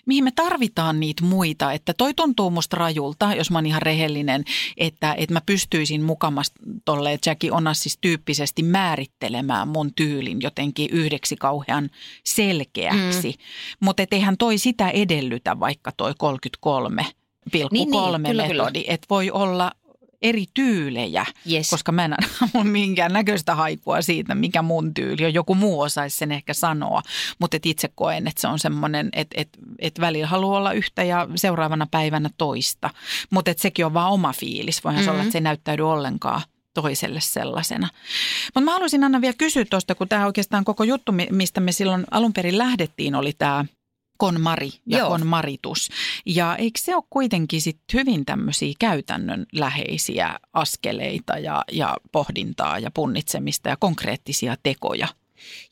mihin 0.06 0.23
me 0.23 0.32
tarvitaan 0.32 0.99
niitä 0.99 1.23
muita. 1.23 1.71
Että 1.71 1.93
toi 1.93 2.13
tuntuu 2.13 2.49
musta 2.49 2.77
rajulta, 2.77 3.34
jos 3.34 3.51
mä 3.51 3.58
oon 3.58 3.65
ihan 3.65 3.82
rehellinen, 3.82 4.43
että, 4.77 5.13
että 5.17 5.34
mä 5.34 5.41
pystyisin 5.45 6.03
mukamasta 6.03 6.60
tolle 6.86 7.19
Jackie 7.25 7.51
Onassis 7.51 7.97
tyyppisesti 8.01 8.63
määrittelemään 8.63 9.67
mun 9.67 9.93
tyylin 9.95 10.41
jotenkin 10.41 10.89
yhdeksi 10.91 11.36
kauhean 11.36 11.89
selkeäksi. 12.23 13.29
Mm. 13.29 13.43
Mutta 13.79 14.03
eihän 14.12 14.38
toi 14.38 14.58
sitä 14.58 14.89
edellytä 14.89 15.60
vaikka 15.60 15.91
toi 15.91 16.13
33 16.17 17.06
pilkku 17.51 17.75
niin, 17.75 17.91
kolme 17.91 18.34
niin, 18.34 18.38
metodi, 18.38 18.84
että 18.88 19.06
voi 19.10 19.32
olla 19.32 19.71
eri 20.23 20.45
tyylejä, 20.53 21.25
yes. 21.51 21.69
koska 21.69 21.91
mä 21.91 22.05
en 22.05 22.15
minkään 22.63 23.13
näköistä 23.13 23.55
haikua 23.55 24.01
siitä, 24.01 24.36
mikä 24.36 24.62
mun 24.62 24.93
tyyli 24.93 25.25
on. 25.25 25.33
Joku 25.33 25.55
muu 25.55 25.81
osaisi 25.81 26.17
sen 26.17 26.31
ehkä 26.31 26.53
sanoa, 26.53 27.01
mutta 27.39 27.57
et 27.57 27.65
itse 27.65 27.89
koen, 27.95 28.27
että 28.27 28.41
se 28.41 28.47
on 28.47 28.59
semmoinen, 28.59 29.09
että 29.13 29.41
et, 29.41 29.49
et 29.79 29.99
välillä 29.99 30.27
haluaa 30.27 30.57
olla 30.57 30.73
yhtä 30.73 31.03
ja 31.03 31.27
seuraavana 31.36 31.88
päivänä 31.91 32.29
toista. 32.38 32.89
Mutta 33.29 33.53
sekin 33.57 33.86
on 33.86 33.93
vaan 33.93 34.12
oma 34.12 34.33
fiilis. 34.33 34.83
Voihan 34.83 34.99
mm-hmm. 34.99 35.05
se 35.05 35.12
olla, 35.12 35.21
että 35.21 35.31
se 35.31 35.38
ei 35.38 35.41
näyttäydy 35.41 35.89
ollenkaan 35.89 36.41
toiselle 36.73 37.21
sellaisena. 37.21 37.89
Mutta 38.45 38.62
mä 38.62 38.71
haluaisin 38.71 39.03
Anna 39.03 39.21
vielä 39.21 39.36
kysyä 39.38 39.65
tuosta, 39.65 39.95
kun 39.95 40.07
tämä 40.07 40.25
oikeastaan 40.25 40.63
koko 40.63 40.83
juttu, 40.83 41.12
mistä 41.31 41.62
me 41.62 41.71
silloin 41.71 42.05
alun 42.12 42.33
perin 42.33 42.57
lähdettiin, 42.57 43.15
oli 43.15 43.33
tämä 43.33 43.65
KonMari 44.17 44.71
ja 44.86 44.97
Joo. 44.97 45.10
KonMaritus. 45.10 45.89
Ja 46.26 46.56
eikö 46.56 46.80
se 46.80 46.95
ole 46.95 47.04
kuitenkin 47.10 47.62
sit 47.62 47.80
hyvin 47.93 48.26
tämmöisiä 48.26 48.73
käytännönläheisiä 48.80 50.39
askeleita 50.54 51.38
ja, 51.38 51.63
ja 51.71 51.97
pohdintaa 52.12 52.80
ja 52.80 52.91
punnitsemista 52.91 53.69
ja 53.69 53.78
konkreettisia 53.78 54.56
tekoja? 54.63 55.08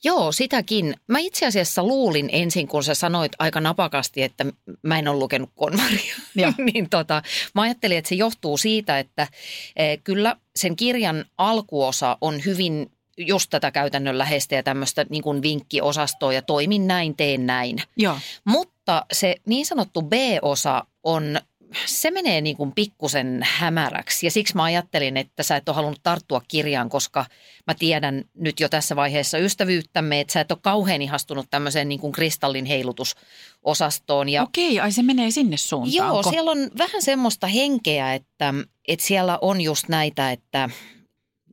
Joo, 0.04 0.32
sitäkin. 0.32 0.96
Mä 1.08 1.20
itse 1.20 1.46
asiassa 1.46 1.84
luulin 1.84 2.30
ensin, 2.32 2.68
kun 2.68 2.84
sä 2.84 2.94
sanoit 2.94 3.32
aika 3.40 3.62
napakasti, 3.62 4.24
että 4.24 4.46
mä 4.84 5.00
en 5.00 5.08
ole 5.08 5.20
lukenut 5.20 5.50
konmaria. 5.56 6.16
niin 6.74 6.90
tota, 6.90 7.22
mä 7.56 7.62
ajattelin, 7.62 7.98
että 7.98 8.10
se 8.10 8.16
johtuu 8.16 8.58
siitä, 8.58 9.00
että 9.00 9.28
eh, 9.76 10.00
kyllä 10.04 10.36
sen 10.56 10.76
kirjan 10.76 11.26
alkuosa 11.38 12.18
on 12.22 12.46
hyvin 12.46 12.92
just 13.18 13.50
tätä 13.50 13.72
käytännönläheistä 13.72 14.56
ja 14.56 14.64
tämmöistä 14.64 15.06
niin 15.10 15.24
kuin 15.24 15.42
vinkkiosastoa 15.42 16.34
ja 16.34 16.42
toimin 16.42 16.88
näin, 16.88 17.16
teen 17.16 17.46
näin. 17.46 17.78
Joo. 17.98 18.18
Mutta 18.46 19.06
se 19.12 19.36
niin 19.46 19.66
sanottu 19.66 20.02
B-osa 20.02 20.84
on 21.04 21.40
se 21.86 22.12
menee 22.12 22.42
niin 22.42 22.58
kuin 22.58 22.72
pikkusen 22.72 23.40
hämäräksi 23.44 24.26
ja 24.26 24.32
siksi 24.32 24.56
mä 24.56 24.64
ajattelin, 24.64 25.18
että 25.18 25.44
sä 25.44 25.56
et 25.56 25.70
ole 25.70 25.76
halunnut 25.76 26.04
tarttua 26.04 26.42
kirjaan, 26.48 26.90
koska 26.90 27.26
mä 27.68 27.74
tiedän 27.80 28.24
nyt 28.34 28.60
jo 28.60 28.70
tässä 28.70 28.96
vaiheessa 28.96 29.38
ystävyyttämme, 29.38 30.20
että 30.20 30.34
sä 30.34 30.42
et 30.42 30.52
ole 30.52 30.60
kauhean 30.62 31.02
ihastunut 31.02 31.46
tämmöiseen 31.50 31.90
niin 31.90 32.00
kuin 32.00 32.12
kristallin 32.12 32.66
heilutusosastoon. 32.66 34.30
Ja 34.30 34.44
Okei, 34.44 34.80
ai 34.80 34.92
se 34.92 35.04
menee 35.04 35.32
sinne 35.32 35.58
suuntaan. 35.58 36.08
Joo, 36.08 36.24
siellä 36.24 36.52
on 36.52 36.72
vähän 36.78 37.02
semmoista 37.02 37.48
henkeä, 37.48 38.14
että, 38.14 38.54
että 38.88 39.06
siellä 39.06 39.38
on 39.42 39.62
just 39.62 39.88
näitä, 39.88 40.32
että 40.32 40.70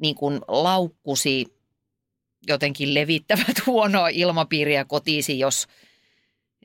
niin 0.00 0.14
kuin 0.14 0.40
laukkusi 0.48 1.46
jotenkin 2.46 2.94
levittävät 2.94 3.56
huonoa 3.66 4.08
ilmapiiriä 4.08 4.84
kotiisi, 4.84 5.38
jos 5.38 5.66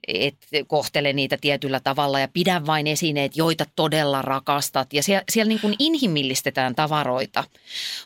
et 0.07 0.37
kohtele 0.67 1.13
niitä 1.13 1.37
tietyllä 1.41 1.79
tavalla 1.79 2.19
ja 2.19 2.27
pidä 2.27 2.65
vain 2.65 2.87
esineet, 2.87 3.37
joita 3.37 3.65
todella 3.75 4.21
rakastat. 4.21 4.93
Ja 4.93 5.03
siellä, 5.03 5.23
siellä 5.31 5.49
niin 5.49 5.61
kuin 5.61 5.75
inhimillistetään 5.79 6.75
tavaroita. 6.75 7.43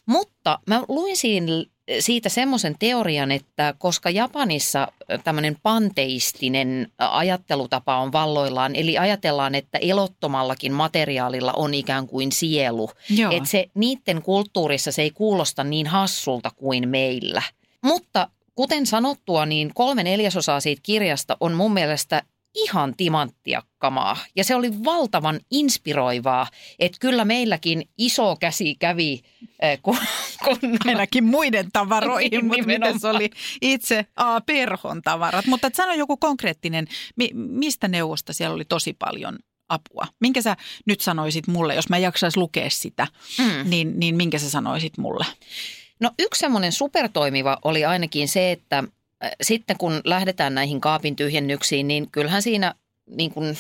Mutta 0.05 0.59
mä 0.67 0.83
luin 0.87 1.17
siinä 1.17 1.51
siitä 2.00 2.30
semmoisen 2.30 2.76
teorian, 2.80 3.32
että 3.32 3.73
koska 3.78 4.10
Japanissa 4.10 4.88
tämmöinen 5.23 5.58
panteistinen 5.63 6.91
ajattelutapa 6.97 7.97
on 7.97 8.12
valloillaan, 8.12 8.76
eli 8.76 8.97
ajatellaan, 8.97 9.56
että 9.56 9.78
elottomallakin 9.78 10.73
materiaalilla 10.73 11.54
on 11.54 11.73
ikään 11.73 12.08
kuin 12.08 12.32
sielu. 12.32 12.89
Joo. 13.10 13.32
Että 13.32 13.50
se 13.50 13.69
niiden 13.73 14.21
kulttuurissa 14.21 14.91
se 14.91 15.02
ei 15.02 15.12
kuulosta 15.12 15.63
niin 15.63 15.88
hassulta 15.88 16.52
kuin 16.56 16.89
meillä. 16.89 17.41
Mutta 17.82 18.30
kuten 18.56 18.86
sanottua, 18.86 19.45
niin 19.45 19.71
kolme 19.73 20.04
neljäsosaa 20.04 20.60
siitä 20.60 20.82
kirjasta 20.84 21.38
on 21.39 21.54
mun 21.54 21.73
mielestä 21.73 22.23
ihan 22.55 22.93
timanttia 22.97 23.63
kamaa. 23.77 24.17
Ja 24.36 24.43
se 24.43 24.55
oli 24.55 24.83
valtavan 24.83 25.39
inspiroivaa, 25.51 26.47
että 26.79 26.97
kyllä 27.01 27.25
meilläkin 27.25 27.89
iso 27.97 28.36
käsi 28.39 28.75
kävi, 28.75 29.21
eh, 29.62 29.79
kun... 29.81 29.97
kun 30.45 30.57
Ainakin 30.86 31.23
muiden 31.23 31.69
tavaroihin, 31.73 32.31
niin, 32.31 32.45
mutta 32.45 32.65
miten 32.65 32.99
se 32.99 33.07
oli 33.07 33.29
itse 33.62 34.05
A, 34.15 34.41
perhon 34.41 35.01
tavarat. 35.01 35.45
Mutta 35.45 35.69
sano 35.73 35.93
joku 35.93 36.17
konkreettinen, 36.17 36.88
mistä 37.33 37.88
neuvosta 37.88 38.33
siellä 38.33 38.55
oli 38.55 38.65
tosi 38.65 38.93
paljon 38.93 39.39
apua? 39.69 40.07
Minkä 40.19 40.41
sä 40.41 40.57
nyt 40.86 41.01
sanoisit 41.01 41.47
mulle, 41.47 41.75
jos 41.75 41.89
mä 41.89 41.97
jaksais 41.97 42.38
lukea 42.38 42.69
sitä, 42.69 43.07
mm. 43.39 43.69
niin, 43.69 43.99
niin 43.99 44.15
minkä 44.15 44.39
sä 44.39 44.49
sanoisit 44.49 44.97
mulle? 44.97 45.25
No 45.99 46.12
yksi 46.19 46.39
semmoinen 46.39 46.71
supertoimiva 46.71 47.57
oli 47.63 47.86
ainakin 47.86 48.27
se, 48.27 48.51
että 48.51 48.83
sitten 49.41 49.77
kun 49.77 50.01
lähdetään 50.03 50.56
näihin 50.56 50.82
kaapin 50.82 51.15
tyhjennyksiin, 51.15 51.88
niin 51.88 52.12
kyllähän 52.12 52.41
siinä 52.41 52.73
niin 53.06 53.32
kuin 53.32 53.58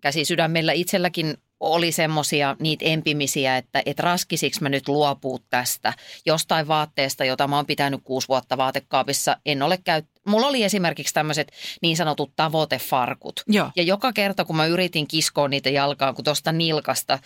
käsi 0.00 0.24
sydämellä 0.24 0.72
itselläkin 0.72 1.36
oli 1.60 1.92
semmoisia 1.92 2.56
niitä 2.60 2.84
empimisiä, 2.84 3.56
että 3.56 3.82
et 3.86 3.98
raskisiksi 3.98 4.62
mä 4.62 4.68
nyt 4.68 4.88
luopuu 4.88 5.40
tästä 5.50 5.92
jostain 6.26 6.68
vaatteesta, 6.68 7.24
jota 7.24 7.48
mä 7.48 7.56
oon 7.56 7.66
pitänyt 7.66 8.00
kuusi 8.04 8.28
vuotta 8.28 8.56
vaatekaapissa. 8.56 9.36
En 9.46 9.62
ole 9.62 9.78
käyt... 9.84 10.06
Mulla 10.26 10.46
oli 10.46 10.64
esimerkiksi 10.64 11.14
tämmöiset 11.14 11.52
niin 11.82 11.96
sanotut 11.96 12.32
tavoitefarkut. 12.36 13.42
Joo. 13.46 13.70
Ja 13.76 13.82
joka 13.82 14.12
kerta, 14.12 14.44
kun 14.44 14.56
mä 14.56 14.66
yritin 14.66 15.08
kiskoa 15.08 15.48
niitä 15.48 15.70
jalkaan, 15.70 16.14
kun 16.14 16.24
tuosta 16.24 16.52
nilkasta 16.52 17.18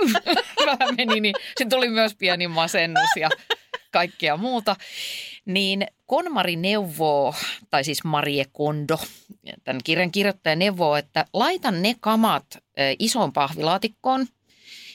vähän 0.66 0.94
meni, 0.96 1.20
niin 1.20 1.34
sitten 1.46 1.68
tuli 1.68 1.88
myös 1.88 2.14
pieni 2.14 2.48
masennus 2.48 3.10
ja 3.16 3.28
kaikkea 3.92 4.36
muuta. 4.36 4.76
Niin 5.54 5.86
Konmari 6.06 6.56
neuvoo, 6.56 7.34
tai 7.70 7.84
siis 7.84 8.04
Marie 8.04 8.44
Kondo, 8.52 8.98
tämän 9.64 9.80
kirjan 9.84 10.12
kirjoittaja 10.12 10.56
neuvoo, 10.56 10.96
että 10.96 11.24
laitan 11.32 11.82
ne 11.82 11.96
kamat 12.00 12.44
isoon 12.98 13.32
pahvilaatikkoon 13.32 14.26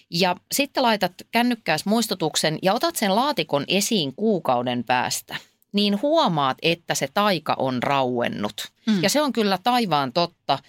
ja 0.10 0.36
sitten 0.52 0.84
laitat 0.84 1.14
kännykkääs 1.32 1.86
muistutuksen 1.86 2.60
ja 2.62 2.74
otat 2.74 2.96
sen 2.96 3.16
laatikon 3.16 3.64
esiin 3.68 4.14
kuukauden 4.16 4.84
päästä. 4.84 5.36
Niin 5.72 6.02
huomaat, 6.02 6.58
että 6.62 6.96
se 6.96 7.08
taika 7.14 7.56
on 7.58 7.84
rauennut. 7.84 8.72
Mm. 8.86 9.04
Ja 9.04 9.10
se 9.10 9.22
on 9.22 9.34
kyllä 9.34 9.60
taivaan 9.64 10.14
totta, 10.14 10.60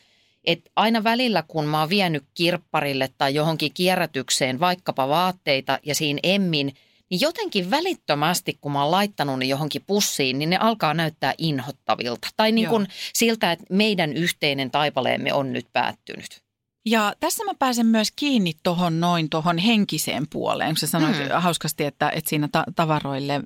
että 0.45 0.71
aina 0.77 1.05
välillä 1.05 1.45
kun 1.49 1.67
mä 1.67 1.81
oon 1.81 1.89
vienyt 1.89 2.25
kirpparille 2.35 3.11
tai 3.19 3.35
johonkin 3.35 3.75
kierrätykseen 3.75 4.61
vaikkapa 4.61 5.09
vaatteita 5.09 5.79
ja 5.83 5.95
siinä 5.95 6.21
emmin– 6.23 6.73
niin 7.11 7.21
jotenkin 7.21 7.71
välittömästi, 7.71 8.59
kun 8.61 8.73
mä 8.73 8.83
oon 8.83 8.91
laittanut 8.91 9.39
ne 9.39 9.45
johonkin 9.45 9.83
pussiin, 9.87 10.39
niin 10.39 10.51
ne 10.51 10.57
alkaa 10.57 10.95
näyttää 10.95 11.35
inhottavilta. 11.39 12.29
Tai 12.37 12.53
niin 12.53 12.69
kuin 12.69 12.87
siltä, 13.13 13.53
että 13.53 13.65
meidän 13.71 14.13
yhteinen 14.13 14.71
taipaleemme 14.71 15.33
on 15.33 15.53
nyt 15.53 15.67
päättynyt. 15.73 16.47
Ja 16.87 17.15
tässä 17.21 17.45
mä 17.45 17.55
pääsen 17.59 17.87
myös 17.87 18.09
kiinni 18.17 18.53
tuohon 18.63 19.01
noin 19.01 19.31
tuohon 19.31 19.59
henkiseen 19.59 20.27
puoleen, 20.33 20.71
kun 20.71 20.77
sä 20.77 20.87
sanoit 20.87 21.17
mm. 21.19 21.25
hauskasti, 21.35 21.85
että, 21.85 22.11
että 22.11 22.31
siinä 22.31 22.49
ta- 22.53 22.65
tavaroille, 22.77 23.41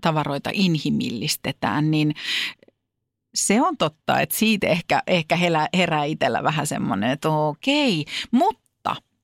tavaroita 0.00 0.50
inhimillistetään, 0.52 1.90
niin 1.90 2.14
se 3.34 3.62
on 3.62 3.76
totta, 3.76 4.20
että 4.20 4.36
siitä 4.36 4.66
ehkä, 4.66 5.02
ehkä 5.06 5.38
herää 5.76 6.04
itsellä 6.04 6.42
vähän 6.42 6.66
semmoinen, 6.66 7.10
että 7.10 7.28
okei, 7.30 8.04
mutta 8.30 8.65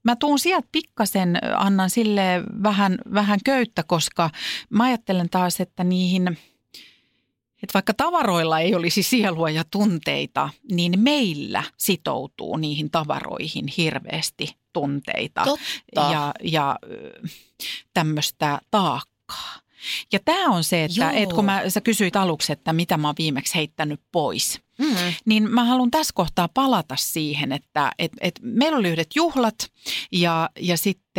mä 0.04 0.16
tuun 0.16 0.38
sieltä 0.38 0.68
pikkasen, 0.72 1.38
annan 1.56 1.90
sille 1.90 2.22
vähän, 2.62 2.98
vähän 3.14 3.38
köyttä, 3.44 3.82
koska 3.82 4.30
mä 4.70 4.84
ajattelen 4.84 5.30
taas, 5.30 5.60
että 5.60 5.84
niihin, 5.84 6.38
että 7.62 7.74
vaikka 7.74 7.94
tavaroilla 7.94 8.60
ei 8.60 8.74
olisi 8.74 9.02
sielua 9.02 9.50
ja 9.50 9.64
tunteita, 9.70 10.48
niin 10.70 11.00
meillä 11.00 11.64
sitoutuu 11.76 12.56
niihin 12.56 12.90
tavaroihin 12.90 13.64
hirveästi 13.76 14.56
tunteita 14.72 15.44
Totta. 15.44 16.12
ja, 16.12 16.34
ja 16.42 16.78
tämmöistä 17.94 18.60
taakkaa. 18.70 19.62
Ja 20.12 20.18
tämä 20.24 20.46
on 20.50 20.64
se, 20.64 20.84
että, 20.84 21.10
että 21.10 21.34
kun 21.34 21.44
mä, 21.44 21.62
sä 21.68 21.80
kysyit 21.80 22.16
aluksi, 22.16 22.52
että 22.52 22.72
mitä 22.72 22.96
mä 22.96 23.08
oon 23.08 23.14
viimeksi 23.18 23.54
heittänyt 23.54 24.00
pois– 24.12 24.60
Mm. 24.82 25.12
Niin 25.24 25.50
mä 25.50 25.64
haluan 25.64 25.90
tässä 25.90 26.12
kohtaa 26.14 26.48
palata 26.48 26.96
siihen, 26.98 27.52
että 27.52 27.92
et, 27.98 28.12
et 28.20 28.40
meillä 28.42 28.78
oli 28.78 28.88
yhdet 28.88 29.10
juhlat 29.14 29.54
ja, 30.12 30.50
ja 30.60 30.76
sitten 30.76 31.11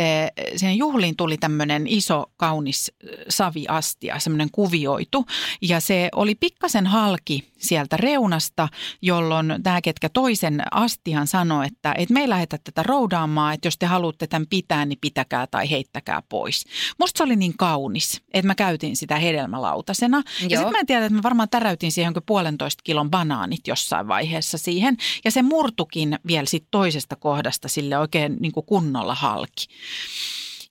siihen 0.56 0.76
juhliin 0.76 1.16
tuli 1.16 1.38
tämmöinen 1.38 1.86
iso 1.86 2.24
kaunis 2.36 2.92
saviastia, 3.28 4.18
semmoinen 4.18 4.48
kuvioitu. 4.52 5.26
Ja 5.62 5.80
se 5.80 6.08
oli 6.14 6.34
pikkasen 6.34 6.86
halki 6.86 7.44
sieltä 7.58 7.96
reunasta, 7.96 8.68
jolloin 9.02 9.54
tämä, 9.62 9.80
ketkä 9.80 10.08
toisen 10.08 10.62
astian 10.70 11.26
sanoi, 11.26 11.66
että, 11.66 11.94
että 11.98 12.14
me 12.14 12.20
ei 12.20 12.28
lähdetä 12.28 12.58
tätä 12.64 12.82
roudaamaan, 12.82 13.54
että 13.54 13.66
jos 13.66 13.78
te 13.78 13.86
haluatte 13.86 14.26
tämän 14.26 14.46
pitää, 14.50 14.84
niin 14.84 14.98
pitäkää 15.00 15.46
tai 15.46 15.70
heittäkää 15.70 16.22
pois. 16.28 16.64
Musta 16.98 17.18
se 17.18 17.24
oli 17.24 17.36
niin 17.36 17.56
kaunis, 17.56 18.22
että 18.34 18.46
mä 18.46 18.54
käytin 18.54 18.96
sitä 18.96 19.18
hedelmälautasena. 19.18 20.22
Ja 20.40 20.58
sitten 20.58 20.72
mä 20.72 20.78
en 20.78 20.86
tiedä, 20.86 21.04
että 21.04 21.16
mä 21.16 21.22
varmaan 21.22 21.48
täräytin 21.48 21.92
siihen 21.92 22.14
puolentoista 22.26 22.80
kilon 22.84 23.10
banaanit 23.10 23.66
jossain 23.66 24.08
vaiheessa 24.08 24.58
siihen. 24.58 24.96
Ja 25.24 25.30
se 25.30 25.42
murtukin 25.42 26.18
vielä 26.26 26.46
sit 26.46 26.64
toisesta 26.70 27.16
kohdasta 27.16 27.68
sille 27.68 27.98
oikein 27.98 28.36
niin 28.40 28.52
kuin 28.52 28.66
kunnolla 28.66 29.14
halki. 29.14 29.66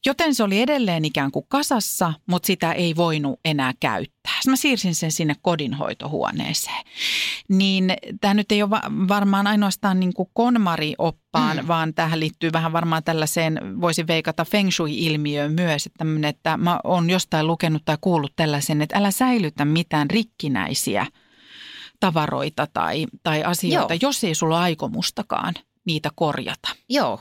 Joten 0.06 0.36
se 0.36 0.44
oli 0.44 0.62
edelleen 0.62 1.06
ikään 1.06 1.32
kuin 1.32 1.46
kasassa, 1.48 2.14
mutta 2.26 2.48
sitä 2.48 2.74
ei 2.74 2.96
voinut 2.96 3.40
enää 3.46 3.74
käyttää. 3.80 4.34
Mä 4.48 4.56
siirsin 4.56 4.96
sen 4.96 5.12
sinne 5.12 5.36
kodinhoitohuoneeseen. 5.42 6.86
Niin 7.50 7.94
tämä 8.22 8.34
nyt 8.34 8.52
ei 8.52 8.64
ole 8.64 8.70
varmaan 9.08 9.48
ainoastaan 9.48 10.00
niin 10.00 10.14
kuin 10.14 10.30
konmari-oppaan, 10.34 11.58
mm. 11.58 11.68
vaan 11.68 11.94
tähän 11.94 12.20
liittyy 12.20 12.50
vähän 12.54 12.74
varmaan 12.74 13.04
tällaiseen, 13.04 13.82
voisi 13.82 14.08
veikata 14.08 14.46
feng 14.46 14.72
shui-ilmiöön 14.72 15.54
myös, 15.54 15.86
että, 15.86 16.06
että 16.28 16.58
mä 16.58 16.80
oon 16.84 17.10
jostain 17.10 17.48
lukenut 17.48 17.82
tai 17.86 17.98
kuullut 18.02 18.34
tällaisen, 18.36 18.82
että 18.82 18.98
älä 18.98 19.12
säilytä 19.12 19.66
mitään 19.66 20.10
rikkinäisiä 20.10 21.08
tavaroita 22.00 22.68
tai, 22.74 23.06
tai 23.24 23.44
asioita, 23.44 23.94
Joo. 23.94 24.00
jos 24.02 24.24
ei 24.24 24.36
sulla 24.36 24.62
aikomustakaan 24.62 25.54
niitä 25.86 26.10
korjata. 26.16 26.70
Joo, 26.90 27.20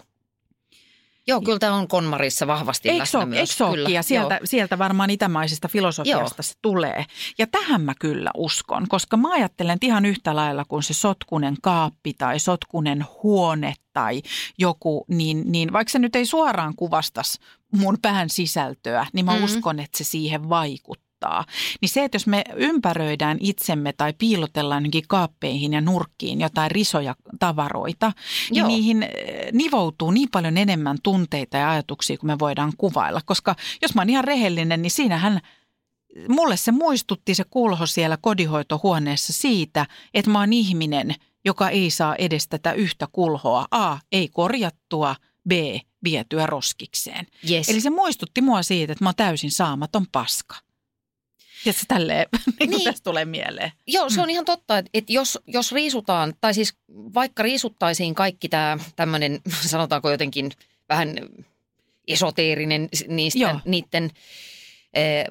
Joo, 1.27 1.41
kyllä 1.41 1.59
tämä 1.59 1.75
on 1.75 1.89
Konmarissa 1.89 2.47
vahvasti 2.47 2.89
eikö 2.89 3.01
läsnä 3.01 3.27
myös. 3.27 3.61
Eikö 3.61 3.73
kyllä, 3.73 3.89
ja 3.89 4.03
sieltä, 4.03 4.41
sieltä 4.45 4.79
varmaan 4.79 5.11
itämaisesta 5.11 5.69
filosofiasta 5.69 6.35
Joo. 6.39 6.43
se 6.43 6.55
tulee. 6.63 7.05
Ja 7.39 7.47
tähän 7.47 7.81
mä 7.81 7.95
kyllä 8.01 8.31
uskon, 8.37 8.89
koska 8.89 9.17
mä 9.17 9.33
ajattelen 9.33 9.75
että 9.75 9.87
ihan 9.87 10.05
yhtä 10.05 10.37
lailla 10.37 10.65
kuin 10.65 10.83
se 10.83 10.95
sotkunen 10.95 11.57
kaappi 11.63 12.15
tai 12.15 12.39
sotkunen 12.39 13.07
huone 13.23 13.75
tai 13.93 14.23
joku, 14.59 15.05
niin, 15.09 15.53
niin 15.53 15.73
vaikka 15.73 15.93
se 15.93 15.99
nyt 15.99 16.17
ei 16.17 16.27
suoraan 16.27 16.77
kuvastaisi 16.77 17.39
mun 17.73 17.99
pään 18.03 18.31
sisältöä, 18.31 19.07
niin 19.13 19.25
mä 19.25 19.33
mm-hmm. 19.33 19.45
uskon, 19.45 19.81
että 19.81 19.99
se 19.99 20.05
siihen 20.05 20.49
vaikuttaa 20.49 21.12
auttaa. 21.23 21.45
Niin 21.81 21.89
se, 21.89 22.05
että 22.05 22.17
jos 22.17 22.27
me 22.27 22.45
ympäröidään 22.57 23.39
itsemme 23.41 23.93
tai 23.93 24.13
piilotellaan 24.19 24.85
jonkin 24.85 25.05
kaappeihin 25.09 25.73
ja 25.73 25.81
nurkkiin 25.81 26.41
jotain 26.41 26.71
risoja 26.71 27.15
tavaroita, 27.39 28.13
niin 28.51 28.59
Joo. 28.59 28.69
niihin 28.69 29.03
eh, 29.03 29.53
nivoutuu 29.53 30.11
niin 30.11 30.29
paljon 30.33 30.59
enemmän 30.59 30.99
tunteita 31.03 31.57
ja 31.57 31.71
ajatuksia 31.71 32.19
kuin 32.19 32.29
me 32.29 32.39
voidaan 32.39 32.73
kuvailla. 32.79 33.21
Koska 33.25 33.57
jos 33.83 33.95
mä 33.95 34.01
oon 34.01 34.11
ihan 34.11 34.25
rehellinen, 34.25 34.83
niin 34.83 34.91
siinähän 34.91 35.41
mulle 36.29 36.57
se 36.57 36.73
muistutti 36.73 37.35
se 37.35 37.45
kulho 37.51 37.87
siellä 37.87 38.17
kodihoitohuoneessa 38.21 39.33
siitä, 39.33 39.87
että 40.15 40.31
mä 40.31 40.41
oon 40.41 40.53
ihminen, 40.53 41.15
joka 41.45 41.69
ei 41.69 41.91
saa 41.91 42.17
edes 42.17 42.49
tätä 42.49 42.73
yhtä 42.73 43.09
kulhoa. 43.13 43.67
A, 43.71 43.99
ei 44.13 44.29
korjattua, 44.29 45.17
B, 45.49 45.53
vietyä 46.05 46.47
roskikseen. 46.47 47.27
Yes. 47.51 47.69
Eli 47.69 47.81
se 47.81 47.91
muistutti 47.91 48.41
mua 48.41 48.63
siitä, 48.63 48.93
että 48.93 49.05
mä 49.05 49.09
oon 49.09 49.15
täysin 49.17 49.51
saamaton 49.51 50.07
paska. 50.13 50.57
Tiedätkö, 51.65 51.85
tälleen, 51.89 52.27
niin 52.61 52.71
niin. 52.71 52.85
tästä 52.85 53.05
tulee 53.05 53.25
mieleen. 53.25 53.73
Joo, 53.87 54.11
se 54.11 54.21
on 54.21 54.27
mm. 54.27 54.31
ihan 54.31 54.45
totta, 54.45 54.79
että, 54.79 54.91
että 54.95 55.13
jos, 55.13 55.39
jos 55.47 55.73
riisutaan, 55.73 56.35
tai 56.41 56.55
siis 56.55 56.75
vaikka 57.15 57.43
riisuttaisiin 57.43 58.15
kaikki 58.15 58.49
tämä 58.49 58.79
tämmöinen, 58.97 59.41
sanotaanko 59.61 60.11
jotenkin 60.11 60.51
vähän 60.89 61.17
esoteerinen 62.09 62.89
niistä, 63.09 63.39
Joo. 63.39 63.61
niiden 63.65 64.11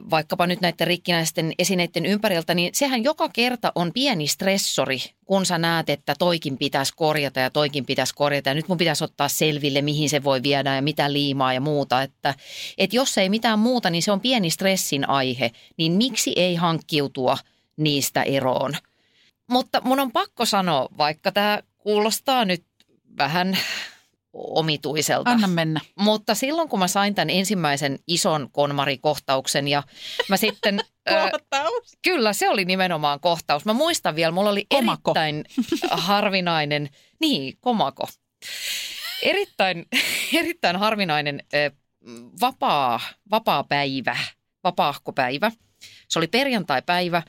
vaikkapa 0.10 0.48
nyt 0.48 0.62
näiden 0.62 0.88
rikkinäisten 0.88 1.54
esineiden 1.60 2.06
ympäriltä, 2.06 2.54
niin 2.54 2.76
sehän 2.76 3.04
joka 3.04 3.30
kerta 3.30 3.72
on 3.76 3.92
pieni 3.94 4.28
stressori, 4.28 5.00
kun 5.26 5.46
sä 5.46 5.58
näet, 5.58 5.90
että 5.90 6.16
toikin 6.20 6.58
pitäisi 6.58 6.94
korjata 6.96 7.40
ja 7.40 7.50
toikin 7.50 7.86
pitäisi 7.86 8.16
korjata. 8.16 8.50
Ja 8.50 8.54
nyt 8.54 8.68
mun 8.68 8.78
pitäisi 8.78 9.04
ottaa 9.04 9.28
selville, 9.28 9.82
mihin 9.82 10.10
se 10.10 10.24
voi 10.24 10.44
viedä 10.44 10.76
ja 10.76 10.82
mitä 10.82 11.14
liimaa 11.14 11.54
ja 11.54 11.62
muuta. 11.62 12.02
Että, 12.02 12.36
että 12.78 12.96
jos 12.96 13.18
ei 13.18 13.30
mitään 13.30 13.60
muuta, 13.60 13.90
niin 13.90 14.04
se 14.04 14.12
on 14.12 14.22
pieni 14.22 14.50
stressin 14.50 15.10
aihe. 15.10 15.52
Niin 15.78 15.92
miksi 15.92 16.34
ei 16.36 16.56
hankkiutua 16.56 17.38
niistä 17.78 18.24
eroon? 18.24 18.74
Mutta 19.50 19.82
mun 19.84 20.00
on 20.00 20.12
pakko 20.12 20.46
sanoa, 20.46 20.88
vaikka 20.98 21.32
tämä 21.32 21.60
kuulostaa 21.78 22.46
nyt 22.46 22.64
vähän 23.18 23.58
omituiselta. 24.34 25.30
Anna 25.30 25.48
mennä. 25.48 25.80
Mutta 26.00 26.36
silloin 26.36 26.70
kun 26.70 26.80
mä 26.80 26.88
sain 26.88 27.16
tämän 27.16 27.30
ensimmäisen 27.30 28.00
ison 28.08 28.50
konmarikohtauksen 28.52 29.68
ja 29.68 29.84
mä 30.30 30.38
sitten... 30.38 30.80
kohtaus? 31.32 31.94
Ö, 31.94 31.98
kyllä, 32.02 32.34
se 32.34 32.50
oli 32.50 32.66
nimenomaan 32.66 33.20
kohtaus. 33.20 33.66
Mä 33.66 33.74
muistan 33.74 34.16
vielä, 34.16 34.32
mulla 34.32 34.50
oli 34.50 34.66
komako. 34.70 35.12
erittäin 35.12 35.46
harvinainen... 35.92 36.90
Niin, 37.20 37.58
komako. 37.60 38.08
Erittäin, 39.22 39.86
erittäin 40.40 40.76
harvinainen 40.76 41.44
ö, 41.54 41.72
vapaa, 42.42 43.00
vapaa 43.32 43.64
päivä, 43.64 44.18
vapaahkopäivä. 44.64 45.52
Se 46.10 46.20
oli 46.20 46.28
perjantai-päivä 46.28 47.24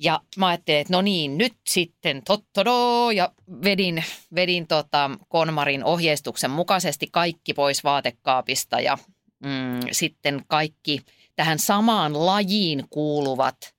ja 0.00 0.20
mä 0.36 0.46
ajattelin, 0.46 0.80
että 0.80 0.92
no 0.92 1.02
niin, 1.02 1.38
nyt 1.38 1.54
sitten 1.68 2.22
tottodo 2.26 3.10
ja 3.10 3.32
vedin, 3.64 4.04
vedin 4.34 4.66
tota 4.66 5.10
Konmarin 5.28 5.84
ohjeistuksen 5.84 6.50
mukaisesti 6.50 7.06
kaikki 7.12 7.54
pois 7.54 7.84
vaatekaapista 7.84 8.80
ja 8.80 8.98
mm, 9.44 9.80
sitten 9.92 10.44
kaikki 10.48 11.00
tähän 11.36 11.58
samaan 11.58 12.26
lajiin 12.26 12.84
kuuluvat 12.90 13.74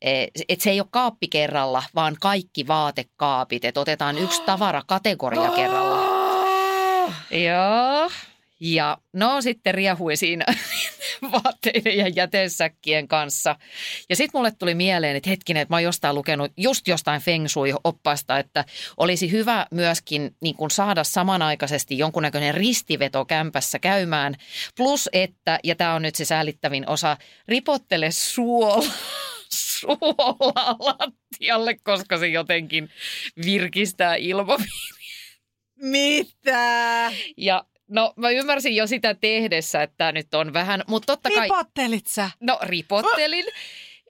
e, 0.00 0.26
että 0.48 0.62
se 0.62 0.70
ei 0.70 0.80
ole 0.80 0.88
kaappi 0.90 1.28
kerralla, 1.28 1.82
vaan 1.94 2.16
kaikki 2.20 2.66
vaatekaapit. 2.66 3.64
Että 3.64 3.80
otetaan 3.80 4.18
yksi 4.18 4.42
tavarakategoria 4.42 5.50
kerralla. 5.50 5.96
Joo. 7.30 8.10
Ja 8.60 8.98
no 9.12 9.40
sitten 9.40 9.74
riehui 9.74 10.16
siinä 10.16 10.44
vaatteiden 11.32 11.96
ja 11.96 12.08
jätesäkkien 12.08 13.08
kanssa. 13.08 13.56
Ja 14.08 14.16
sitten 14.16 14.38
mulle 14.38 14.50
tuli 14.50 14.74
mieleen, 14.74 15.16
että 15.16 15.30
hetkinen, 15.30 15.60
että 15.60 15.72
mä 15.72 15.76
oon 15.76 15.82
jostain 15.82 16.14
lukenut 16.14 16.52
just 16.56 16.88
jostain 16.88 17.20
Feng 17.20 17.46
Shui-oppasta, 17.48 18.38
että 18.38 18.64
olisi 18.96 19.30
hyvä 19.30 19.66
myöskin 19.70 20.36
niin 20.40 20.56
kuin 20.56 20.70
saada 20.70 21.04
samanaikaisesti 21.04 21.98
jonkunnäköinen 21.98 22.54
ristiveto 22.54 23.24
kämpässä 23.24 23.78
käymään. 23.78 24.34
Plus 24.76 25.08
että, 25.12 25.58
ja 25.64 25.74
tämä 25.76 25.94
on 25.94 26.02
nyt 26.02 26.14
se 26.14 26.24
säälittävin 26.24 26.88
osa, 26.88 27.16
ripottele 27.48 28.10
suola 28.10 28.92
suolaa 29.78 30.76
lattialle, 30.78 31.76
koska 31.82 32.18
se 32.18 32.26
jotenkin 32.26 32.90
virkistää 33.44 34.14
ilmapiiriä. 34.14 35.00
Mitä? 35.82 37.12
Ja 37.36 37.64
No 37.90 38.12
mä 38.16 38.30
ymmärsin 38.30 38.76
jo 38.76 38.86
sitä 38.86 39.14
tehdessä, 39.14 39.82
että 39.82 40.12
nyt 40.12 40.34
on 40.34 40.52
vähän, 40.52 40.84
mutta 40.86 41.06
totta 41.06 41.28
kai... 41.30 41.42
Ripottelit 41.42 42.06
sä? 42.06 42.30
No 42.40 42.58
ripottelin. 42.62 43.44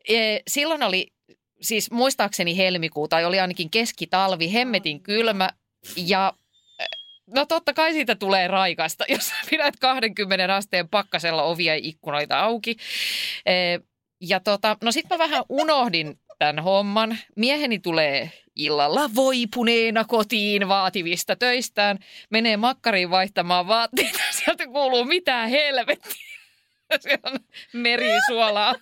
E, 0.08 0.38
silloin 0.48 0.82
oli 0.82 1.12
siis 1.60 1.90
muistaakseni 1.90 2.56
helmikuu 2.56 3.08
tai 3.08 3.24
oli 3.24 3.40
ainakin 3.40 3.70
keskitalvi, 3.70 4.52
hemmetin 4.52 5.02
kylmä 5.02 5.50
ja 5.96 6.32
e, 6.78 6.84
No 7.34 7.46
totta 7.46 7.72
kai 7.72 7.92
siitä 7.92 8.14
tulee 8.14 8.48
raikasta, 8.48 9.04
jos 9.08 9.32
pidät 9.50 9.74
20 9.80 10.54
asteen 10.54 10.88
pakkasella 10.88 11.42
ovia 11.42 11.74
ja 11.74 11.80
ikkunoita 11.82 12.40
auki. 12.40 12.76
E, 13.46 13.52
ja 14.20 14.40
tota, 14.40 14.76
no 14.82 14.92
sitten 14.92 15.18
mä 15.18 15.24
vähän 15.24 15.44
unohdin 15.48 16.18
tämän 16.38 16.58
homman. 16.64 17.18
Mieheni 17.36 17.78
tulee 17.78 18.32
illalla 18.64 19.10
voipuneena 19.14 20.04
kotiin 20.04 20.68
vaativista 20.68 21.36
töistään, 21.36 21.98
menee 22.30 22.56
makkariin 22.56 23.10
vaihtamaan 23.10 23.66
vaatteita, 23.66 24.18
sieltä 24.44 24.66
kuuluu 24.66 25.04
mitään 25.04 25.48
helvettiä. 25.48 26.30
Siellä 27.00 27.30
on 27.32 27.38
merisuolaa, 27.72 28.74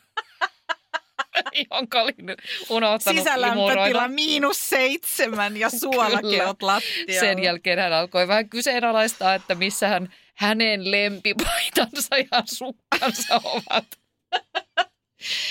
jonka 1.70 2.02
olin 2.02 2.36
unohtanut 2.70 3.18
Sisälämpötila 3.18 4.08
miinus 4.08 4.68
seitsemän 4.68 5.56
ja 5.56 5.70
suolakeot 5.70 6.62
lattialla. 6.62 7.20
Sen 7.20 7.42
jälkeen 7.42 7.78
hän 7.78 7.92
alkoi 7.92 8.28
vähän 8.28 8.48
kyseenalaistaa, 8.48 9.34
että 9.34 9.54
missä 9.54 9.88
hän 9.88 10.14
hänen 10.34 10.90
lempipaitansa 10.90 12.16
ja 12.18 12.42
sukkansa 12.44 13.40
ovat. 13.44 13.86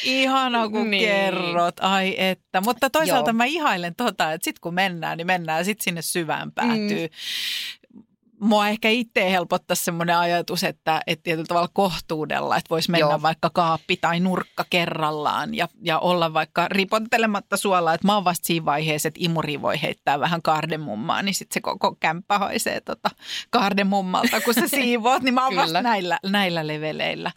Ihana 0.03 0.69
kun 0.69 0.91
niin. 0.91 1.03
kerrot, 1.09 1.79
ai 1.79 2.15
että. 2.17 2.61
Mutta 2.61 2.89
toisaalta 2.89 3.29
Joo. 3.29 3.37
mä 3.37 3.45
ihailen 3.45 3.95
tota, 3.95 4.31
että 4.31 4.45
sit 4.45 4.59
kun 4.59 4.73
mennään, 4.73 5.17
niin 5.17 5.27
mennään 5.27 5.65
sit 5.65 5.81
sinne 5.81 6.01
syvään 6.01 6.51
päätyy. 6.51 7.07
Mm. 7.07 8.01
mua 8.39 8.67
ehkä 8.67 8.89
itse 8.89 9.31
helpottaisi 9.31 9.83
semmoinen 9.83 10.17
ajatus, 10.17 10.63
että, 10.63 11.01
että 11.07 11.23
tietyllä 11.23 11.47
tavalla 11.47 11.69
kohtuudella, 11.73 12.57
että 12.57 12.69
voisi 12.69 12.91
mennä 12.91 13.07
Joo. 13.07 13.21
vaikka 13.21 13.49
kaappi 13.53 13.97
tai 13.97 14.19
nurkka 14.19 14.65
kerrallaan 14.69 15.55
ja, 15.55 15.67
ja 15.81 15.99
olla 15.99 16.33
vaikka 16.33 16.67
ripottelematta 16.67 17.57
suolaa, 17.57 17.93
että 17.93 18.07
mä 18.07 18.15
oon 18.15 18.23
vasta 18.23 18.47
siinä 18.47 18.65
vaiheessa, 18.65 19.07
että 19.07 19.19
imuri 19.23 19.61
voi 19.61 19.81
heittää 19.81 20.19
vähän 20.19 20.41
kardemummaa, 20.41 21.21
niin 21.21 21.35
sitten 21.35 21.53
se 21.53 21.61
koko 21.61 21.95
kämppä 21.99 22.37
haisee 22.37 22.81
tota 22.81 23.09
kardemummalta, 23.49 24.41
kun 24.41 24.53
sä 24.53 24.67
siivoat, 24.77 25.23
niin 25.23 25.33
mä 25.33 25.45
oon 25.45 25.55
vasta 25.55 25.81
näillä, 25.81 26.19
näillä 26.23 26.67
leveleillä. 26.67 27.31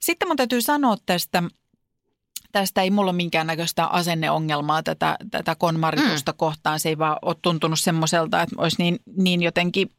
Sitten 0.00 0.28
mun 0.28 0.36
täytyy 0.36 0.62
sanoa 0.62 0.96
tästä 1.06 1.42
tästä 2.52 2.82
ei 2.82 2.90
mulla 2.90 3.10
ole 3.10 3.16
minkäännäköistä 3.16 3.86
asenneongelmaa 3.86 4.82
tätä, 4.82 5.16
tätä 5.30 5.54
konmaritusta 5.54 6.32
mm. 6.32 6.36
kohtaan. 6.36 6.80
Se 6.80 6.88
ei 6.88 6.98
vaan 6.98 7.16
ole 7.22 7.36
tuntunut 7.42 7.80
semmoiselta, 7.80 8.42
että 8.42 8.56
olisi 8.58 8.76
niin, 8.78 8.98
niin 9.16 9.42
jotenkin 9.42 9.90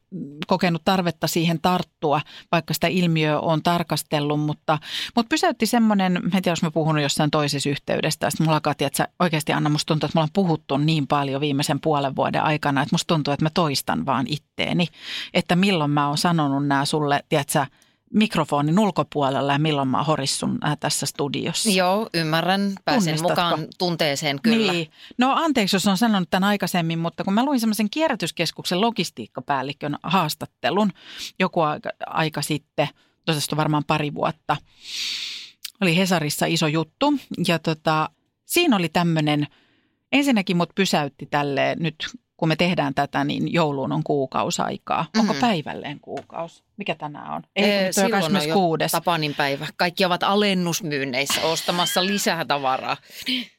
kokenut 0.47 0.81
tarvetta 0.85 1.27
siihen 1.27 1.59
tarttua, 1.61 2.21
vaikka 2.51 2.73
sitä 2.73 2.87
ilmiöä 2.87 3.39
on 3.39 3.63
tarkastellut, 3.63 4.39
mutta, 4.39 4.79
mutta 5.15 5.29
pysäytti 5.29 5.65
semmoinen, 5.65 6.17
en 6.17 6.31
tiedä, 6.31 6.51
jos 6.51 6.63
mä 6.63 6.71
puhunut 6.71 7.01
jossain 7.01 7.31
toisessa 7.31 7.69
yhteydestä, 7.69 8.27
että 8.27 8.43
mulla 8.43 8.61
Katja, 8.61 8.87
että 8.87 8.97
sä 8.97 9.07
oikeasti 9.19 9.53
Anna, 9.53 9.69
musta 9.69 9.87
tuntuu, 9.87 10.07
että 10.07 10.17
mulla 10.17 10.23
on 10.25 10.33
puhuttu 10.33 10.77
niin 10.77 11.07
paljon 11.07 11.41
viimeisen 11.41 11.79
puolen 11.79 12.15
vuoden 12.15 12.43
aikana, 12.43 12.81
että 12.81 12.93
musta 12.93 13.13
tuntuu, 13.13 13.33
että 13.33 13.45
mä 13.45 13.49
toistan 13.53 14.05
vaan 14.05 14.25
itteeni, 14.29 14.87
että 15.33 15.55
milloin 15.55 15.91
mä 15.91 16.07
oon 16.07 16.17
sanonut 16.17 16.67
nämä 16.67 16.85
sulle, 16.85 17.23
tiedätkö, 17.29 17.65
mikrofonin 18.13 18.79
ulkopuolella 18.79 19.53
ja 19.53 19.59
milloin 19.59 19.87
mä 19.87 20.03
horissun 20.03 20.57
äh, 20.65 20.77
tässä 20.79 21.05
studiossa. 21.05 21.69
Joo, 21.69 22.09
ymmärrän. 22.13 22.73
Pääsen 22.85 23.21
mukaan 23.21 23.67
tunteeseen 23.77 24.39
kyllä. 24.41 24.71
Niin. 24.73 24.91
No 25.17 25.33
anteeksi, 25.35 25.75
jos 25.75 25.87
on 25.87 25.97
sanonut 25.97 26.29
tämän 26.29 26.49
aikaisemmin, 26.49 26.99
mutta 26.99 27.23
kun 27.23 27.33
mä 27.33 27.45
luin 27.45 27.59
semmoisen 27.59 27.89
kierrätyskeskuksen 27.89 28.81
logistiikkapäällikön 28.81 29.97
haastattelun 30.03 30.91
joku 31.39 31.61
aika, 31.61 31.89
aika 32.07 32.41
sitten, 32.41 32.87
on 33.51 33.57
varmaan 33.57 33.83
pari 33.87 34.13
vuotta, 34.13 34.57
oli 35.81 35.97
Hesarissa 35.97 36.45
iso 36.45 36.67
juttu 36.67 37.13
ja 37.47 37.59
tota, 37.59 38.09
siinä 38.45 38.75
oli 38.75 38.89
tämmöinen, 38.89 39.47
ensinnäkin 40.11 40.57
mut 40.57 40.69
pysäytti 40.75 41.25
tälle 41.25 41.75
nyt 41.79 41.95
kun 42.43 42.47
me 42.47 42.55
tehdään 42.55 42.93
tätä, 42.93 43.23
niin 43.23 43.53
jouluun 43.53 43.91
on 43.91 44.03
kuukausaikaa. 44.03 45.03
Mm-hmm. 45.03 45.29
Onko 45.29 45.41
päivälleen 45.41 45.99
kuukaus? 45.99 46.63
Mikä 46.77 46.95
tänään 46.95 47.33
on? 47.33 47.43
Ei, 47.55 47.71
ee, 47.71 47.91
silloin 47.91 48.35
on 48.35 48.47
jo 48.47 48.87
Tapanin 48.91 49.35
päivä. 49.35 49.67
Kaikki 49.75 50.05
ovat 50.05 50.23
alennusmyynneissä 50.23 51.41
ostamassa 51.41 52.05
lisää 52.05 52.45
tavaraa. 52.45 52.97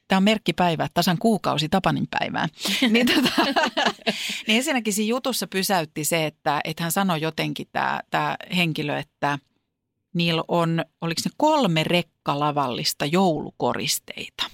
Tämä 0.09 0.17
on 0.17 0.23
merkkipäivä, 0.23 0.89
tasan 0.95 1.19
kuukausi 1.19 1.69
Tapanin 1.69 2.07
päivään. 2.19 2.49
niin, 2.93 3.07
tota, 3.07 3.31
niin 4.47 4.57
ensinnäkin 4.57 4.93
siinä 4.93 5.09
jutussa 5.09 5.47
pysäytti 5.47 6.05
se, 6.05 6.27
että, 6.27 6.61
että 6.65 6.83
hän 6.83 6.93
sanoi 6.93 7.21
jotenkin 7.21 7.67
tämä, 7.73 8.01
tämä 8.11 8.37
henkilö, 8.57 8.99
että 8.99 9.39
niillä 10.15 10.45
on, 10.49 10.85
oliko 11.01 11.21
ne 11.25 11.31
kolme 11.37 11.85
rekkalavallista 11.85 13.07
joulukoristeita– 13.07 14.45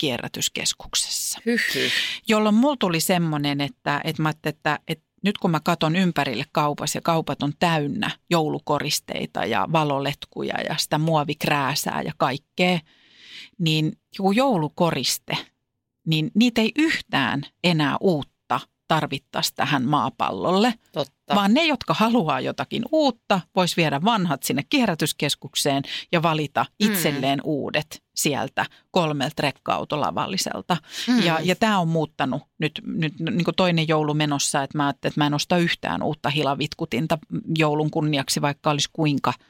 kierrätyskeskuksessa. 0.00 1.40
Hyhy. 1.46 1.90
Jolloin 2.28 2.54
mulla 2.54 2.76
tuli 2.76 3.00
semmoinen, 3.00 3.60
että, 3.60 4.00
että, 4.04 4.22
mä 4.22 4.32
että, 4.44 4.78
että 4.88 5.04
nyt 5.24 5.38
kun 5.38 5.50
mä 5.50 5.60
katon 5.60 5.96
ympärille 5.96 6.44
kaupassa 6.52 6.96
ja 6.96 7.02
kaupat 7.02 7.42
on 7.42 7.52
täynnä 7.58 8.10
joulukoristeita 8.30 9.44
ja 9.44 9.68
valoletkuja 9.72 10.54
ja 10.68 10.76
sitä 10.78 10.98
muovikrääsää 10.98 12.02
ja 12.02 12.12
kaikkea, 12.16 12.78
niin 13.58 13.92
joku 14.18 14.32
joulukoriste, 14.32 15.36
niin 16.06 16.30
niitä 16.34 16.60
ei 16.60 16.72
yhtään 16.76 17.42
enää 17.64 17.96
uutta 18.00 18.39
tarvittaisi 18.90 19.54
tähän 19.54 19.84
maapallolle. 19.84 20.74
Totta. 20.92 21.34
Vaan 21.34 21.54
ne, 21.54 21.66
jotka 21.66 21.94
haluaa 21.94 22.40
jotakin 22.40 22.82
uutta, 22.92 23.40
vois 23.56 23.76
viedä 23.76 24.00
vanhat 24.04 24.42
sinne 24.42 24.62
kierrätyskeskukseen 24.68 25.82
ja 26.12 26.22
valita 26.22 26.62
mm. 26.68 26.90
itselleen 26.90 27.38
mm. 27.38 27.42
uudet 27.44 28.02
sieltä 28.16 28.66
kolmelta 28.90 29.42
rekka-autolavalliselta. 29.42 30.76
Mm. 31.08 31.22
Ja, 31.22 31.38
ja 31.42 31.56
tämä 31.56 31.78
on 31.78 31.88
muuttanut 31.88 32.42
nyt, 32.58 32.80
nyt 32.86 33.20
niin 33.20 33.44
kuin 33.44 33.54
toinen 33.54 33.88
joulu 33.88 34.14
menossa, 34.14 34.62
että 34.62 34.78
mä 34.78 34.90
että 34.90 35.10
mä 35.16 35.26
en 35.26 35.34
osta 35.34 35.56
yhtään 35.56 36.02
uutta 36.02 36.30
hilavitkutinta 36.30 37.18
joulun 37.58 37.90
kunniaksi, 37.90 38.42
vaikka 38.42 38.70
olisi 38.70 38.88
kuinka– 38.92 39.32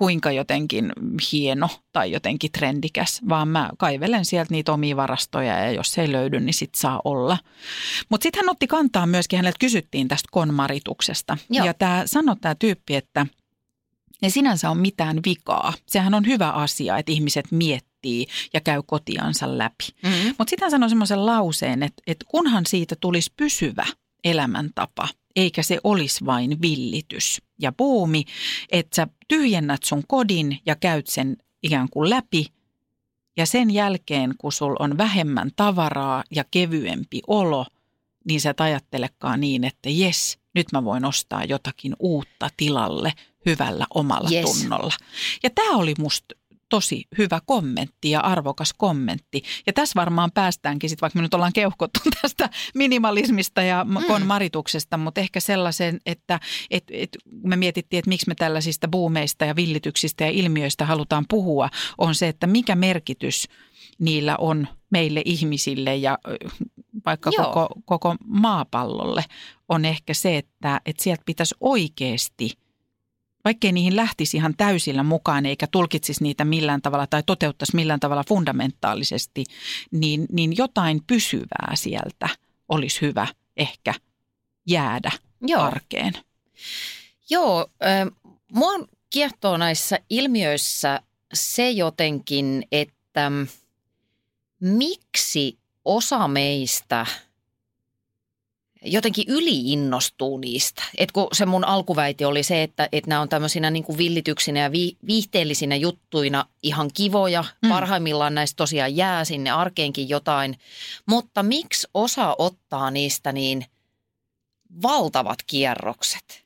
kuinka 0.00 0.32
jotenkin 0.32 0.92
hieno 1.32 1.68
tai 1.92 2.12
jotenkin 2.12 2.52
trendikäs, 2.52 3.20
vaan 3.28 3.48
mä 3.48 3.70
kaivelen 3.78 4.24
sieltä 4.24 4.54
niitä 4.54 4.72
omia 4.72 4.96
varastoja 4.96 5.58
ja 5.58 5.70
jos 5.70 5.92
se 5.92 6.02
ei 6.02 6.12
löydy, 6.12 6.40
niin 6.40 6.54
sit 6.54 6.74
saa 6.74 7.00
olla. 7.04 7.38
Mutta 8.08 8.22
sitten 8.22 8.42
hän 8.42 8.50
otti 8.50 8.66
kantaa 8.66 9.06
myöskin, 9.06 9.36
häneltä 9.36 9.58
kysyttiin 9.60 10.08
tästä 10.08 10.28
konmarituksesta. 10.32 11.38
Joo. 11.50 11.66
Ja 11.66 11.74
tämä 11.74 12.02
sanoi 12.06 12.36
tämä 12.40 12.54
tyyppi, 12.54 12.94
että 12.94 13.26
ei 14.22 14.30
sinänsä 14.30 14.70
ole 14.70 14.78
mitään 14.78 15.20
vikaa. 15.24 15.72
Sehän 15.86 16.14
on 16.14 16.26
hyvä 16.26 16.50
asia, 16.50 16.98
että 16.98 17.12
ihmiset 17.12 17.44
miettii 17.50 18.26
ja 18.52 18.60
käy 18.60 18.82
kotiansa 18.86 19.58
läpi. 19.58 19.86
Mm-hmm. 20.02 20.34
Mutta 20.38 20.50
sitten 20.50 20.64
hän 20.66 20.70
sanoi 20.70 20.88
semmoisen 20.88 21.26
lauseen, 21.26 21.82
että, 21.82 22.02
että 22.06 22.26
kunhan 22.28 22.66
siitä 22.66 22.96
tulisi 23.00 23.32
pysyvä 23.36 23.86
elämäntapa, 24.24 25.08
eikä 25.36 25.62
se 25.62 25.78
olisi 25.84 26.26
vain 26.26 26.62
villitys 26.62 27.42
ja 27.58 27.72
buumi, 27.72 28.24
että 28.70 28.96
sä 28.96 29.06
tyhjennät 29.28 29.82
sun 29.84 30.02
kodin 30.08 30.58
ja 30.66 30.76
käyt 30.76 31.06
sen 31.06 31.36
ikään 31.62 31.88
kuin 31.90 32.10
läpi 32.10 32.46
ja 33.36 33.46
sen 33.46 33.70
jälkeen, 33.70 34.34
kun 34.38 34.52
sul 34.52 34.76
on 34.78 34.98
vähemmän 34.98 35.50
tavaraa 35.56 36.24
ja 36.30 36.44
kevyempi 36.50 37.20
olo, 37.26 37.66
niin 38.24 38.40
sä 38.40 38.50
et 38.50 38.60
ajattelekaan 38.60 39.40
niin, 39.40 39.64
että 39.64 39.90
jes, 39.90 40.38
nyt 40.54 40.66
mä 40.72 40.84
voin 40.84 41.04
ostaa 41.04 41.44
jotakin 41.44 41.96
uutta 41.98 42.48
tilalle 42.56 43.12
hyvällä 43.46 43.86
omalla 43.94 44.30
yes. 44.32 44.44
tunnolla. 44.44 44.94
Ja 45.42 45.50
tämä 45.50 45.76
oli 45.76 45.94
musta 45.98 46.34
tosi 46.70 47.04
hyvä 47.18 47.40
kommentti 47.46 48.10
ja 48.10 48.20
arvokas 48.20 48.74
kommentti. 48.78 49.42
Ja 49.66 49.72
tässä 49.72 50.00
varmaan 50.00 50.32
päästäänkin 50.32 50.90
sitten, 50.90 51.00
vaikka 51.00 51.18
me 51.18 51.22
nyt 51.22 51.34
ollaan 51.34 51.52
keuhkottu 51.52 52.00
tästä 52.22 52.50
minimalismista 52.74 53.62
ja 53.62 53.84
mm. 53.84 54.04
konmarituksesta, 54.06 54.96
mutta 54.96 55.20
ehkä 55.20 55.40
sellaisen, 55.40 56.00
että 56.06 56.40
et, 56.70 56.84
et, 56.90 57.16
me 57.42 57.56
mietittiin, 57.56 57.98
että 57.98 58.08
miksi 58.08 58.28
me 58.28 58.34
tällaisista 58.34 58.88
buumeista 58.88 59.44
ja 59.44 59.56
villityksistä 59.56 60.24
ja 60.24 60.30
ilmiöistä 60.30 60.86
halutaan 60.86 61.24
puhua, 61.28 61.68
on 61.98 62.14
se, 62.14 62.28
että 62.28 62.46
mikä 62.46 62.74
merkitys 62.74 63.48
niillä 63.98 64.36
on 64.36 64.68
meille 64.90 65.22
ihmisille 65.24 65.96
ja 65.96 66.18
vaikka 67.06 67.30
koko, 67.36 67.68
koko 67.84 68.16
maapallolle, 68.24 69.24
on 69.68 69.84
ehkä 69.84 70.14
se, 70.14 70.36
että, 70.36 70.80
että 70.86 71.02
sieltä 71.02 71.22
pitäisi 71.26 71.54
oikeasti– 71.60 72.50
vaikkei 73.44 73.72
niihin 73.72 73.96
lähtisi 73.96 74.36
ihan 74.36 74.54
täysillä 74.56 75.02
mukaan 75.02 75.46
eikä 75.46 75.66
tulkitsisi 75.66 76.22
niitä 76.22 76.44
millään 76.44 76.82
tavalla 76.82 77.06
tai 77.06 77.22
toteuttaisi 77.26 77.76
millään 77.76 78.00
tavalla 78.00 78.24
fundamentaalisesti, 78.28 79.44
niin, 79.90 80.26
niin 80.32 80.56
jotain 80.56 81.00
pysyvää 81.06 81.72
sieltä 81.74 82.28
olisi 82.68 83.00
hyvä 83.00 83.26
ehkä 83.56 83.94
jäädä 84.66 85.10
Joo. 85.40 85.62
arkeen. 85.62 86.12
Joo, 87.30 87.66
äh, 87.84 88.34
mua 88.52 88.72
kiehtoo 89.10 89.56
näissä 89.56 89.98
ilmiöissä 90.10 91.00
se 91.34 91.70
jotenkin, 91.70 92.64
että 92.72 93.30
miksi 94.60 95.58
osa 95.84 96.28
meistä– 96.28 97.06
jotenkin 98.82 99.24
yliinnostuu 99.28 100.38
niistä. 100.38 100.82
Et 100.98 101.12
kun 101.12 101.28
se 101.32 101.46
mun 101.46 101.64
alkuväite 101.64 102.26
oli 102.26 102.42
se, 102.42 102.62
että, 102.62 102.88
että 102.92 103.08
nämä 103.08 103.20
on 103.20 103.28
tämmöisinä 103.28 103.70
niin 103.70 103.84
kuin 103.84 103.98
villityksinä 103.98 104.60
ja 104.60 104.72
vi, 104.72 104.96
viihteellisinä 105.06 105.76
juttuina 105.76 106.46
ihan 106.62 106.90
kivoja. 106.94 107.44
Mm. 107.62 107.68
Parhaimmillaan 107.68 108.34
näistä 108.34 108.56
tosiaan 108.56 108.96
jää 108.96 109.24
sinne 109.24 109.50
arkeenkin 109.50 110.08
jotain. 110.08 110.58
Mutta 111.06 111.42
miksi 111.42 111.88
osa 111.94 112.34
ottaa 112.38 112.90
niistä 112.90 113.32
niin 113.32 113.66
valtavat 114.82 115.38
kierrokset? 115.46 116.44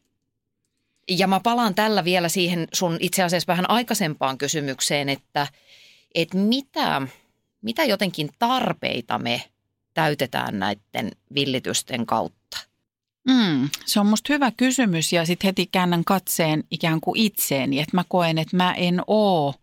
Ja 1.08 1.26
mä 1.26 1.40
palaan 1.40 1.74
tällä 1.74 2.04
vielä 2.04 2.28
siihen 2.28 2.68
sun 2.72 2.96
itse 3.00 3.22
asiassa 3.22 3.52
vähän 3.52 3.70
aikaisempaan 3.70 4.38
kysymykseen, 4.38 5.08
että, 5.08 5.46
että 6.14 6.36
mitä, 6.36 7.02
mitä 7.62 7.84
jotenkin 7.84 8.30
tarpeita 8.38 9.18
me– 9.18 9.42
täytetään 9.94 10.58
näiden 10.58 11.10
villitysten 11.34 12.06
kautta? 12.06 12.58
Mm, 13.28 13.68
se 13.86 14.00
on 14.00 14.06
musta 14.06 14.32
hyvä 14.32 14.50
kysymys 14.50 15.12
ja 15.12 15.26
sitten 15.26 15.48
heti 15.48 15.66
käännän 15.66 16.04
katseen 16.04 16.64
ikään 16.70 17.00
kuin 17.00 17.20
itseeni, 17.20 17.80
että 17.80 17.96
mä 17.96 18.04
koen, 18.08 18.38
että 18.38 18.56
mä 18.56 18.74
en 18.74 19.02
oo 19.06 19.54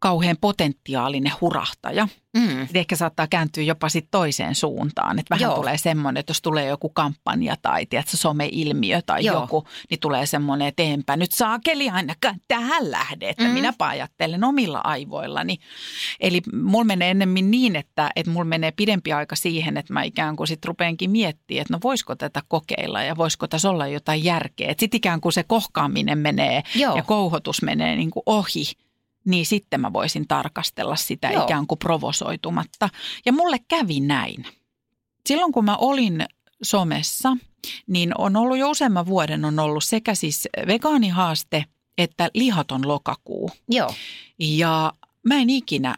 kauhean 0.00 0.36
potentiaalinen 0.40 1.32
hurahtaja. 1.40 2.08
Mm. 2.36 2.62
Et 2.62 2.76
ehkä 2.76 2.96
saattaa 2.96 3.26
kääntyä 3.26 3.62
jopa 3.64 3.88
sit 3.88 4.08
toiseen 4.10 4.54
suuntaan. 4.54 5.18
Että 5.18 5.34
vähän 5.34 5.42
Joo. 5.50 5.54
tulee 5.54 5.78
semmoinen, 5.78 6.20
että 6.20 6.30
jos 6.30 6.42
tulee 6.42 6.66
joku 6.66 6.88
kampanja 6.88 7.56
tai 7.62 7.86
tiedätkö, 7.86 8.16
some-ilmiö 8.16 9.02
tai 9.06 9.24
Joo. 9.24 9.40
joku, 9.40 9.64
niin 9.90 10.00
tulee 10.00 10.26
semmoinen, 10.26 10.68
että 10.68 10.82
enpä 10.82 11.16
nyt 11.16 11.32
saakeli 11.32 11.88
ainakaan 11.90 12.36
tähän 12.48 12.90
lähde, 12.90 13.28
että 13.28 13.42
Mm. 13.44 13.48
mm. 13.48 13.54
minäpä 13.54 13.88
ajattelen 13.88 14.44
omilla 14.44 14.80
aivoillani. 14.84 15.56
Eli 16.20 16.40
mulla 16.62 16.84
menee 16.84 17.10
ennemmin 17.10 17.50
niin, 17.50 17.76
että, 17.76 18.10
että 18.16 18.32
mulla 18.32 18.44
menee 18.44 18.70
pidempi 18.70 19.12
aika 19.12 19.36
siihen, 19.36 19.76
että 19.76 19.92
mä 19.92 20.02
ikään 20.02 20.36
kuin 20.36 20.46
sitten 20.46 20.68
rupeenkin 20.68 21.10
miettimään, 21.10 21.62
että 21.62 21.74
no 21.74 21.78
voisiko 21.82 22.16
tätä 22.16 22.42
kokeilla 22.48 23.02
ja 23.02 23.16
voisiko 23.16 23.46
tässä 23.46 23.70
olla 23.70 23.86
jotain 23.86 24.24
järkeä. 24.24 24.74
Sitten 24.78 24.98
ikään 24.98 25.20
kuin 25.20 25.32
se 25.32 25.42
kohkaaminen 25.42 26.18
menee 26.18 26.62
Joo. 26.74 26.96
ja 26.96 27.02
kouhotus 27.02 27.62
menee 27.62 27.96
niin 27.96 28.10
kuin 28.10 28.22
ohi, 28.26 28.64
niin 29.24 29.46
sitten 29.46 29.80
mä 29.80 29.92
voisin 29.92 30.28
tarkastella 30.28 30.96
sitä 30.96 31.30
Joo. 31.30 31.44
Ikään 31.44 31.66
kuin 31.66 31.78
provosoitumatta. 31.78 32.88
Ja 33.26 33.32
mulle 33.32 33.56
kävi 33.68 34.00
näin. 34.00 34.46
Silloin 35.26 35.52
kun 35.52 35.64
mä 35.64 35.76
olin 35.76 36.26
somessa, 36.62 37.36
niin 37.86 38.12
on 38.18 38.36
ollut 38.36 38.58
jo 38.58 38.70
useamman 38.70 39.06
vuoden 39.06 39.44
on 39.44 39.58
ollut 39.58 39.84
sekä 39.84 40.14
siis 40.14 40.48
vegaanihaaste 40.66 41.64
että 41.98 42.30
lihaton 42.34 42.88
lokakuu. 42.88 43.50
Joo. 43.68 43.94
Ja 44.38 44.92
mä 45.28 45.34
en 45.34 45.50
ikinä 45.50 45.96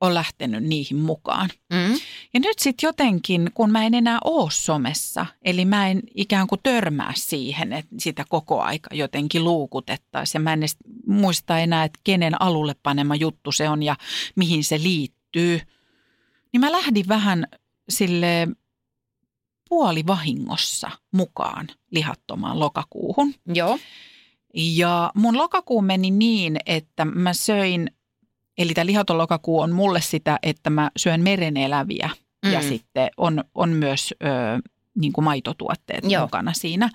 ole 0.00 0.14
lähtenyt 0.14 0.64
niihin 0.64 0.96
mukaan. 0.96 1.50
Mm. 1.72 1.92
Ja 2.34 2.40
nyt 2.40 2.58
sitten 2.58 2.88
jotenkin, 2.88 3.50
kun 3.54 3.70
mä 3.70 3.86
en 3.86 3.94
enää 3.94 4.18
ole 4.24 4.50
somessa, 4.50 5.26
eli 5.42 5.64
mä 5.64 5.88
en 5.88 6.02
ikään 6.14 6.46
kuin 6.46 6.60
törmää 6.62 7.12
siihen, 7.16 7.72
että 7.72 7.94
sitä 7.98 8.24
koko 8.28 8.62
aika 8.62 8.94
jotenkin 8.94 9.44
luukutettaisiin. 9.44 10.40
Ja 10.40 10.44
mä 10.44 10.52
en 10.52 10.58
edes 10.58 10.76
muista 11.06 11.58
enää, 11.58 11.84
että 11.84 12.00
kenen 12.04 12.42
alulle 12.42 12.74
panema 12.82 13.14
juttu 13.14 13.52
se 13.52 13.68
on 13.68 13.82
ja 13.82 13.96
mihin 14.36 14.64
se 14.64 14.78
liittyy. 14.78 15.60
Niin 16.52 16.60
mä 16.60 16.72
lähdin 16.72 17.08
vähän 17.08 17.46
sille 17.88 18.48
puolivahingossa 19.68 20.90
mukaan 21.12 21.68
lihattomaan 21.90 22.60
lokakuuhun. 22.60 23.34
Joo. 23.54 23.78
Ja 24.54 25.12
mun 25.14 25.36
lokakuu 25.36 25.82
meni 25.82 26.10
niin, 26.10 26.56
että 26.66 27.04
mä 27.04 27.32
söin, 27.32 27.90
eli 28.58 28.74
tämä 28.74 28.86
lihaton 28.86 29.18
lokakuu 29.18 29.60
on 29.60 29.72
mulle 29.72 30.00
sitä, 30.00 30.38
että 30.42 30.70
mä 30.70 30.90
syön 30.96 31.20
mereneläviä 31.20 32.10
mm. 32.44 32.52
ja 32.52 32.62
sitten 32.62 33.10
on, 33.16 33.44
on 33.54 33.70
myös 33.70 34.14
ö, 34.22 34.26
niin 34.94 35.12
kuin 35.12 35.24
maitotuotteet 35.24 36.04
Joo. 36.08 36.22
Mukana 36.22 36.52
siinä. 36.52 36.90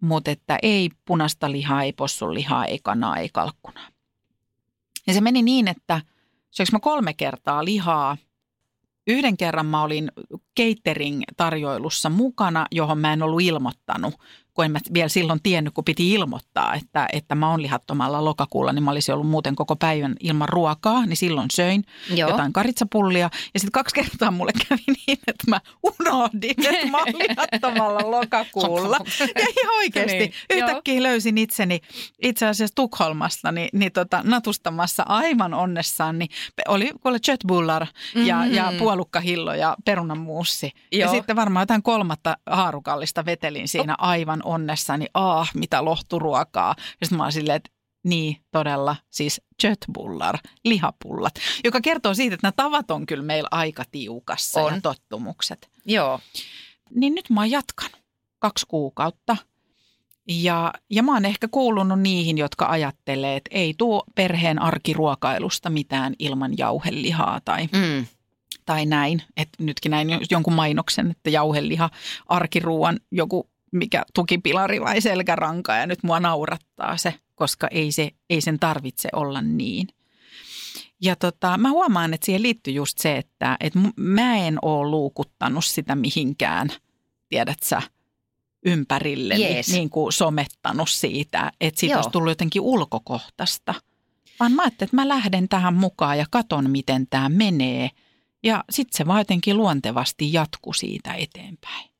Mutta 0.00 0.30
että 0.30 0.58
ei 0.62 0.90
punaista 1.04 1.52
lihaa, 1.52 1.82
ei 1.82 1.92
possun 1.92 2.34
lihaa, 2.34 2.64
ei 2.64 2.78
kanaa, 2.82 3.16
ei 3.16 3.28
kalkkunaa. 3.32 3.88
Ja 5.06 5.14
se 5.14 5.20
meni 5.20 5.42
niin, 5.42 5.68
että 5.68 6.00
söiks 6.50 6.72
mä 6.72 6.80
kolme 6.80 7.14
kertaa 7.14 7.64
lihaa. 7.64 8.16
Yhden 9.06 9.36
kerran 9.36 9.66
mä 9.66 9.82
olin 9.82 10.12
catering-tarjoilussa 10.60 12.10
mukana, 12.10 12.66
johon 12.70 12.98
mä 12.98 13.12
en 13.12 13.22
ollut 13.22 13.40
ilmoittanut, 13.40 14.14
kun 14.54 14.64
en 14.64 14.70
mä 14.70 14.78
vielä 14.94 15.08
silloin 15.08 15.40
tiennyt, 15.42 15.74
kun 15.74 15.84
piti 15.84 16.12
ilmoittaa, 16.12 16.74
että, 16.74 17.08
että 17.12 17.34
mä 17.34 17.50
oon 17.50 17.62
lihattomalla 17.62 18.24
lokakuulla, 18.24 18.72
niin 18.72 18.82
mä 18.82 18.90
olisin 18.90 19.14
ollut 19.14 19.28
muuten 19.30 19.56
koko 19.56 19.76
päivän 19.76 20.14
ilman 20.20 20.48
ruokaa, 20.48 21.06
niin 21.06 21.16
silloin 21.16 21.50
söin 21.52 21.84
Joo. 22.14 22.30
jotain 22.30 22.52
karitsapullia. 22.52 23.30
Ja 23.54 23.60
sitten 23.60 23.72
kaksi 23.72 23.94
kertaa 23.94 24.30
mulle 24.30 24.52
kävi 24.68 24.82
niin, 25.06 25.18
että 25.26 25.44
mä 25.50 25.60
unohdin, 25.82 26.50
että 26.50 26.86
mä 26.90 26.98
oon 26.98 27.06
lihattomalla 27.18 28.10
lokakuulla. 28.20 28.96
Ja 29.20 29.26
ihan 29.62 29.74
oikeasti 29.78 30.18
Niin, 30.18 30.32
niin, 30.50 30.58
joo. 30.58 30.68
yhtäkkiä 30.68 31.02
löysin 31.02 31.38
itseni 31.38 31.80
itse 32.22 32.46
asiassa 32.46 32.74
Tukholmasta 32.74 33.52
niin, 33.52 33.68
niin 33.72 33.92
tota, 33.92 34.20
natustamassa 34.24 35.02
aivan 35.08 35.54
onnessaan. 35.54 36.18
Niin 36.18 36.30
oli 36.68 36.90
kuule 37.02 37.18
köttbullar 37.26 37.86
ja, 38.14 38.36
Mhm. 38.36 38.42
mm-hmm. 38.44 38.54
ja 38.54 38.72
puolukkahillo 38.78 39.54
ja 39.54 39.76
perunamuussi. 39.84 40.72
Ja 40.92 40.98
Joo. 40.98 41.10
sitten 41.10 41.36
varmaan 41.36 41.62
jotain 41.62 41.82
kolmatta 41.82 42.36
haarukallista 42.50 43.24
vetelin 43.24 43.68
siinä 43.68 43.94
aivan 43.98 44.41
onnessani. 44.44 45.06
Ah, 45.14 45.50
mitä 45.54 45.84
lohturuokaa. 45.84 46.74
Ja 46.78 47.06
sitten 47.06 47.16
mä 47.18 47.22
oon 47.22 47.32
silleen, 47.32 47.56
että 47.56 47.70
niin, 48.04 48.36
todella, 48.50 48.96
siis 49.10 49.40
köttbullar, 49.62 50.38
lihapullat, 50.64 51.34
joka 51.64 51.80
kertoo 51.80 52.14
siitä, 52.14 52.34
että 52.34 52.46
nämä 52.46 52.52
tavat 52.56 52.90
on 52.90 53.06
kyllä 53.06 53.22
meillä 53.24 53.48
aika 53.50 53.84
tiukassa 53.90 54.60
On. 54.62 54.74
ja 54.74 54.80
tottumukset 54.80 55.70
Joo. 55.84 56.20
niin 56.94 57.14
nyt 57.14 57.30
mä 57.30 57.40
oon 57.40 57.50
jatkanut 57.50 57.96
kaksi 58.38 58.66
kuukautta. 58.68 59.36
Ja, 60.28 60.72
ja 60.90 61.02
mä 61.02 61.12
oon 61.12 61.24
ehkä 61.24 61.48
kuulunut 61.50 62.00
niihin, 62.00 62.38
jotka 62.38 62.66
ajattelee, 62.66 63.36
että 63.36 63.50
ei 63.52 63.74
tuo 63.78 64.04
perheen 64.14 64.62
arkiruokailusta 64.62 65.70
mitään 65.70 66.14
ilman 66.18 66.58
jauhelihaa 66.58 67.40
tai, 67.44 67.68
Mm. 67.72 68.06
tai 68.66 68.86
näin. 68.86 69.22
Että 69.36 69.64
nytkin 69.64 69.90
näin 69.90 70.08
jonkun 70.30 70.52
mainoksen, 70.54 71.10
että 71.10 71.30
jauheliha 71.30 71.90
arkiruuan 72.26 73.00
joku 73.10 73.50
mikä 73.72 74.02
tukipilari 74.14 74.80
vai 74.80 75.00
selkäranka 75.00 75.74
ja 75.74 75.86
nyt 75.86 76.02
mua 76.02 76.20
naurattaa 76.20 76.96
se, 76.96 77.14
koska 77.34 77.68
ei, 77.70 77.92
se, 77.92 78.10
ei 78.30 78.40
sen 78.40 78.58
tarvitse 78.58 79.08
olla 79.12 79.42
niin. 79.42 79.88
Ja 81.00 81.16
tota, 81.16 81.58
mä 81.58 81.70
huomaan, 81.70 82.14
että 82.14 82.24
siihen 82.24 82.42
liittyy 82.42 82.74
just 82.74 82.98
se, 82.98 83.16
että, 83.16 83.56
että 83.60 83.78
mä 83.96 84.36
en 84.36 84.58
ole 84.62 84.90
luukuttanut 84.90 85.64
sitä 85.64 85.94
mihinkään, 85.94 86.68
tiedät 87.28 87.62
sä, 87.62 87.82
ympärille, 88.66 89.34
Jees. 89.34 89.68
niin 89.68 89.90
kuin 89.90 90.12
somettanut 90.12 90.90
siitä, 90.90 91.52
että 91.60 91.80
siitä 91.80 91.92
Joo. 91.92 91.98
olisi 91.98 92.10
tullut 92.10 92.30
jotenkin 92.30 92.62
ulkokohtaista. 92.62 93.74
Vaan 94.40 94.52
mä 94.52 94.62
ajattelin, 94.62 94.88
että 94.88 94.96
mä 94.96 95.08
lähden 95.08 95.48
tähän 95.48 95.74
mukaan 95.74 96.18
ja 96.18 96.26
katon, 96.30 96.70
miten 96.70 97.06
tämä 97.06 97.28
menee. 97.28 97.90
Ja 98.42 98.64
sitten 98.70 98.96
se 98.96 99.06
vaan 99.06 99.20
jotenkin 99.20 99.56
luontevasti 99.56 100.32
jatkuu 100.32 100.72
siitä 100.72 101.14
eteenpäin. 101.14 101.91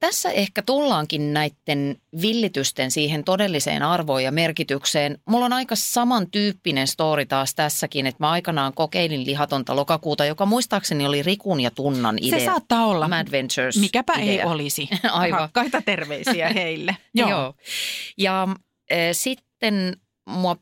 Tässä 0.00 0.30
ehkä 0.30 0.62
tullaankin 0.62 1.32
näiden 1.32 1.96
villitysten 2.22 2.90
siihen 2.90 3.24
todelliseen 3.24 3.82
arvoon 3.82 4.24
ja 4.24 4.32
merkitykseen. 4.32 5.18
Mulla 5.28 5.44
on 5.44 5.52
aika 5.52 5.76
samantyyppinen 5.76 6.86
story 6.86 7.26
taas 7.26 7.54
tässäkin, 7.54 8.06
että 8.06 8.24
mä 8.24 8.30
aikanaan 8.30 8.72
kokeilin 8.74 9.26
lihatonta 9.26 9.76
lokakuuta, 9.76 10.24
joka 10.24 10.46
muistaakseni 10.46 11.06
oli 11.06 11.22
Rikun 11.22 11.60
ja 11.60 11.70
Tunnan 11.70 12.18
idea. 12.22 12.38
Se 12.38 12.44
saattaa 12.44 12.86
olla. 12.86 13.08
Mad 13.08 13.30
Ventures 13.30 13.76
Mikäpä 13.76 14.12
idea. 14.12 14.32
ei 14.32 14.42
olisi. 14.42 14.88
Aivan. 15.12 15.40
Rakkaita 15.40 15.82
terveisiä 15.82 16.48
heille. 16.54 16.96
Joo. 17.14 17.30
Joo. 17.30 17.54
Ja 18.18 18.48
äh, 18.92 18.98
sitten 19.12 19.96
mua 20.26 20.56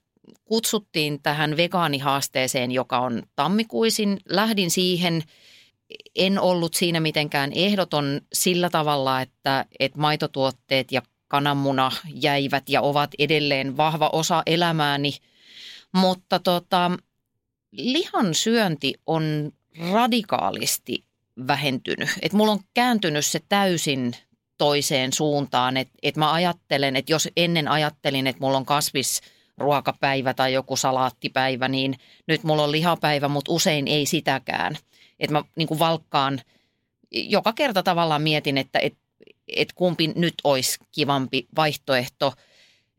kutsuttiin 0.44 1.22
tähän 1.22 1.56
vegaanihaasteeseen, 1.56 2.70
joka 2.70 2.98
on 2.98 3.22
tammikuisin. 3.36 4.20
Lähdin 4.28 4.70
siihen. 4.70 5.22
En 6.14 6.38
ollut 6.38 6.74
siinä 6.74 7.00
mitenkään 7.00 7.52
ehdoton 7.52 8.20
sillä 8.32 8.70
tavalla, 8.70 9.20
että, 9.20 9.64
että 9.80 9.98
maitotuotteet 9.98 10.92
ja 10.92 11.02
kananmuna 11.28 11.90
jäivät 12.14 12.68
ja 12.68 12.82
ovat 12.82 13.10
edelleen 13.18 13.76
vahva 13.76 14.10
osa 14.12 14.42
elämääni. 14.46 15.12
Mutta 15.92 16.38
tota, 16.38 16.90
lihan 17.72 18.34
syönti 18.34 18.94
on 19.06 19.52
radikaalisti 19.92 21.04
vähentynyt. 21.46 22.08
Et 22.22 22.32
mulla 22.32 22.52
on 22.52 22.60
kääntynyt 22.74 23.26
se 23.26 23.40
täysin 23.48 24.12
toiseen 24.58 25.12
suuntaan. 25.12 25.76
Että 25.76 25.94
et 26.02 26.16
mä 26.16 26.32
ajattelen, 26.32 26.96
että 26.96 27.12
jos 27.12 27.28
ennen 27.36 27.68
ajattelin, 27.68 28.26
että 28.26 28.40
mulla 28.40 28.56
on 28.56 28.66
kasvisruokapäivä 28.66 30.34
tai 30.34 30.52
joku 30.52 30.76
salaattipäivä, 30.76 31.68
niin 31.68 31.94
nyt 32.26 32.44
mulla 32.44 32.64
on 32.64 32.72
lihapäivä, 32.72 33.28
mutta 33.28 33.52
usein 33.52 33.88
ei 33.88 34.06
sitäkään. 34.06 34.76
Että 35.20 35.32
mä 35.32 35.42
niin 35.56 35.68
kuin 35.68 35.78
valkkaan, 35.78 36.40
joka 37.10 37.52
kerta 37.52 37.82
tavallaan 37.82 38.22
mietin, 38.22 38.58
että 38.58 38.78
et, 38.78 38.94
et 39.56 39.72
kumpi 39.72 40.12
nyt 40.16 40.34
olisi 40.44 40.78
kivampi 40.92 41.46
vaihtoehto. 41.56 42.32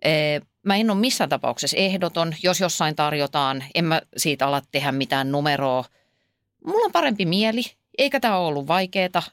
Ee, 0.03 0.41
Mä 0.63 0.75
en 0.75 0.89
ole 0.89 0.99
missään 0.99 1.29
tapauksessa 1.29 1.77
ehdoton. 1.77 2.35
Jos 2.43 2.59
jossain 2.59 2.95
tarjotaan, 2.95 3.63
en 3.75 3.85
mä 3.85 4.01
siitä 4.17 4.47
ala 4.47 4.61
tehdä 4.71 4.91
mitään 4.91 5.31
numeroa. 5.31 5.85
Mulla 6.65 6.85
on 6.85 6.91
parempi 6.91 7.25
mieli, 7.25 7.61
eikä 7.97 8.19
tämä 8.19 8.37
ole 8.37 8.47
ollut 8.47 8.67
vaikeeta. 8.67 9.23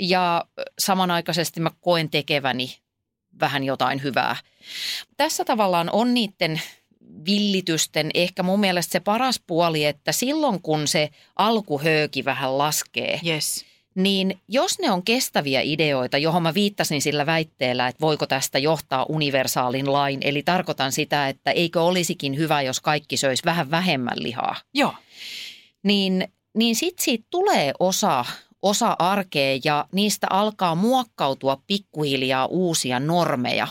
Ja 0.00 0.44
samanaikaisesti 0.78 1.60
mä 1.60 1.70
koen 1.80 2.10
tekeväni 2.10 2.76
vähän 3.40 3.64
jotain 3.64 4.02
hyvää. 4.02 4.36
Tässä 5.16 5.44
tavallaan 5.44 5.90
on 5.92 6.14
niiden 6.14 6.60
villitysten 7.26 8.10
ehkä 8.14 8.42
mun 8.42 8.60
mielestä 8.60 8.92
se 8.92 9.00
paras 9.00 9.40
puoli, 9.46 9.84
että 9.84 10.12
silloin 10.12 10.62
kun 10.62 10.88
se 10.88 11.10
alkuhööki 11.36 12.24
vähän 12.24 12.58
laskee, 12.58 13.20
Yes. 13.26 13.64
niin 13.94 14.38
jos 14.48 14.78
ne 14.78 14.90
on 14.90 15.02
kestäviä 15.02 15.60
ideoita, 15.60 16.18
johon 16.18 16.42
mä 16.42 16.54
viittasin 16.54 17.02
sillä 17.02 17.26
väitteellä, 17.26 17.88
että 17.88 18.00
voiko 18.00 18.26
tästä 18.26 18.58
johtaa 18.58 19.06
universaalin 19.08 19.92
lain, 19.92 20.20
eli 20.22 20.42
tarkoitan 20.42 20.92
sitä, 20.92 21.28
että 21.28 21.50
eikö 21.50 21.82
olisikin 21.82 22.36
hyvä, 22.36 22.62
jos 22.62 22.80
kaikki 22.80 23.16
söis 23.16 23.44
vähän 23.44 23.70
vähemmän 23.70 24.16
lihaa, 24.22 24.56
Joo. 24.74 24.94
niin, 25.82 26.28
niin 26.54 26.76
sitten 26.76 27.04
siitä 27.04 27.24
tulee 27.30 27.72
osa, 27.80 28.24
osa 28.62 28.96
arkea 28.98 29.58
ja 29.64 29.84
niistä 29.92 30.26
alkaa 30.30 30.74
muokkautua 30.74 31.62
pikkuhiljaa 31.66 32.46
uusia 32.46 33.00
normeja. 33.00 33.68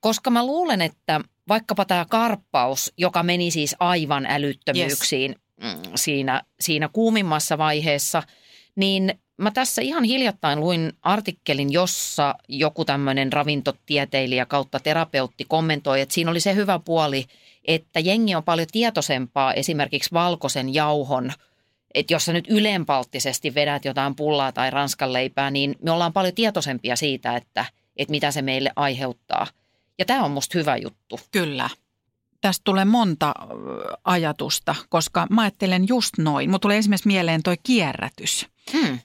Koska 0.00 0.30
mä 0.30 0.46
luulen, 0.46 0.82
että 0.82 1.20
vaikkapa 1.48 1.84
tämä 1.84 2.04
karppaus, 2.10 2.92
joka 2.98 3.22
meni 3.22 3.50
siis 3.50 3.76
aivan 3.80 4.26
älyttömyyksiin 4.26 5.34
yes. 5.64 5.90
siinä, 5.94 6.42
siinä 6.60 6.88
kuumimmassa 6.88 7.58
vaiheessa, 7.58 8.22
niin 8.76 9.18
mä 9.36 9.50
tässä 9.50 9.82
ihan 9.82 10.04
hiljattain 10.04 10.60
luin 10.60 10.92
artikkelin, 11.02 11.72
jossa 11.72 12.34
joku 12.48 12.84
tämmöinen 12.84 13.32
ravintotieteilijä 13.32 14.46
kautta 14.46 14.80
terapeutti 14.80 15.44
kommentoi, 15.48 16.00
että 16.00 16.14
siinä 16.14 16.30
oli 16.30 16.40
se 16.40 16.54
hyvä 16.54 16.78
puoli, 16.78 17.24
että 17.64 18.00
jengi 18.00 18.34
on 18.34 18.44
paljon 18.44 18.68
tietoisempaa 18.72 19.54
esimerkiksi 19.54 20.12
valkoisen 20.12 20.74
jauhon– 20.74 21.32
että 21.96 22.14
jos 22.14 22.24
sä 22.24 22.32
nyt 22.32 22.46
ylenpalttisesti 22.48 23.54
vedät 23.54 23.84
jotain 23.84 24.16
pullaa 24.16 24.52
tai 24.52 24.70
ranskanleipää, 24.70 25.50
niin 25.50 25.76
me 25.82 25.90
ollaan 25.90 26.12
paljon 26.12 26.34
tietoisempia 26.34 26.96
siitä, 26.96 27.36
että, 27.36 27.64
että 27.96 28.10
mitä 28.10 28.30
se 28.30 28.42
meille 28.42 28.72
aiheuttaa. 28.76 29.46
Ja 29.98 30.04
tämä 30.04 30.24
on 30.24 30.30
musta 30.30 30.58
hyvä 30.58 30.76
juttu. 30.76 31.20
Kyllä. 31.30 31.70
Tästä 32.40 32.62
tulee 32.64 32.84
monta 32.84 33.34
ajatusta, 34.04 34.74
koska 34.88 35.26
mä 35.30 35.42
ajattelen 35.42 35.88
just 35.88 36.18
noin. 36.18 36.50
Mulla 36.50 36.58
tulee 36.58 36.78
esimerkiksi 36.78 37.08
mieleen 37.08 37.42
toi 37.42 37.56
kierrätys. 37.62 38.46
Hmm. 38.72 38.98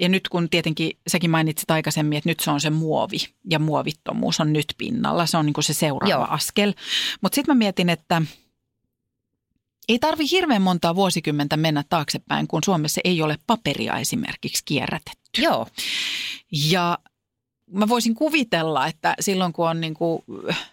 Ja 0.00 0.08
nyt 0.08 0.28
kun 0.28 0.50
tietenkin 0.50 0.98
säkin 1.06 1.30
mainitsit 1.30 1.70
aikaisemmin, 1.70 2.18
että 2.18 2.30
nyt 2.30 2.40
se 2.40 2.50
on 2.50 2.60
se 2.60 2.70
muovi 2.70 3.16
ja 3.50 3.58
muovittomuus 3.58 4.40
on 4.40 4.52
nyt 4.52 4.74
pinnalla. 4.78 5.26
Se 5.26 5.36
on 5.36 5.46
niin 5.46 5.54
kuin 5.54 5.64
se 5.64 5.74
seuraava 5.74 6.10
Joo. 6.10 6.26
askel. 6.30 6.74
Mutta 7.20 7.34
sitten 7.34 7.54
mä 7.54 7.58
mietin, 7.58 7.90
että– 7.90 8.22
ei 9.90 9.98
tarvi 9.98 10.30
hirveän 10.30 10.62
montaa 10.62 10.94
vuosikymmentä 10.94 11.56
mennä 11.56 11.84
taaksepäin, 11.88 12.46
kun 12.46 12.60
Suomessa 12.64 13.00
ei 13.04 13.22
ole 13.22 13.38
paperia 13.46 13.96
esimerkiksi 13.96 14.62
kierrätetty. 14.64 15.42
Joo. 15.42 15.66
Ja 16.52 16.98
mä 17.72 17.88
voisin 17.88 18.14
kuvitella, 18.14 18.86
että 18.86 19.14
silloin 19.20 19.52
kun 19.52 19.68
on 19.68 19.80
niin 19.80 19.94
kuin 19.94 20.22
äh, 20.48 20.70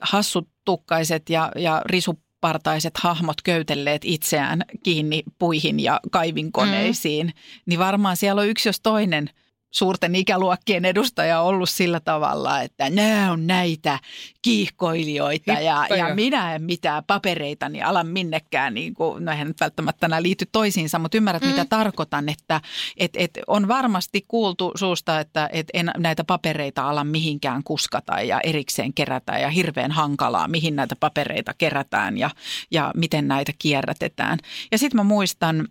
hassut 0.00 0.48
tukkaiset 0.64 1.30
ja, 1.30 1.52
ja 1.56 1.82
risupartaiset 1.84 2.94
hahmot 2.98 3.42
köytelleet 3.42 4.02
itseään 4.04 4.64
kiinni 4.82 5.22
puihin 5.38 5.80
ja 5.80 6.00
kaivinkoneisiin, 6.10 7.26
mm. 7.26 7.32
niin 7.66 7.78
varmaan 7.78 8.16
siellä 8.16 8.40
on 8.40 8.48
yksi 8.48 8.68
jos 8.68 8.80
toinen– 8.80 9.30
suurten 9.72 10.14
ikäluokkien 10.14 10.84
edustaja 10.84 11.40
ollut 11.40 11.70
sillä 11.70 12.00
tavalla, 12.00 12.60
että 12.60 12.90
nämä 12.90 13.32
on 13.32 13.46
näitä 13.46 13.98
kiihkoilijoita 14.42 15.52
ja, 15.52 15.86
ja 15.96 16.14
minä 16.14 16.54
en 16.54 16.62
mitään 16.62 17.04
papereita, 17.06 17.68
niin 17.68 17.84
ala 17.84 18.04
minnekään, 18.04 18.74
niin 18.74 18.94
kuin, 18.94 19.24
no 19.24 19.32
eihän 19.32 19.48
nyt 19.48 19.60
välttämättä 19.60 20.08
nämä 20.08 20.22
liity 20.22 20.46
toisiinsa, 20.52 20.98
mutta 20.98 21.16
ymmärrät 21.16 21.42
mm. 21.42 21.48
mitä 21.48 21.64
tarkoitan, 21.64 22.28
että 22.28 22.60
et, 22.96 23.10
et 23.14 23.30
on 23.46 23.68
varmasti 23.68 24.24
kuultu 24.28 24.72
suusta, 24.74 25.20
että 25.20 25.48
et 25.52 25.66
en 25.74 25.90
näitä 25.96 26.24
papereita 26.24 26.88
ala 26.88 27.04
mihinkään 27.04 27.62
kuskata 27.64 28.20
ja 28.20 28.40
erikseen 28.40 28.94
kerätä 28.94 29.38
ja 29.38 29.50
hirveän 29.50 29.90
hankalaa, 29.90 30.48
mihin 30.48 30.76
näitä 30.76 30.96
papereita 30.96 31.54
kerätään 31.58 32.18
ja, 32.18 32.30
ja 32.70 32.92
miten 32.96 33.28
näitä 33.28 33.52
kierrätetään. 33.58 34.38
Ja 34.72 34.78
sitten 34.78 34.96
mä 34.96 35.04
muistan 35.04 35.68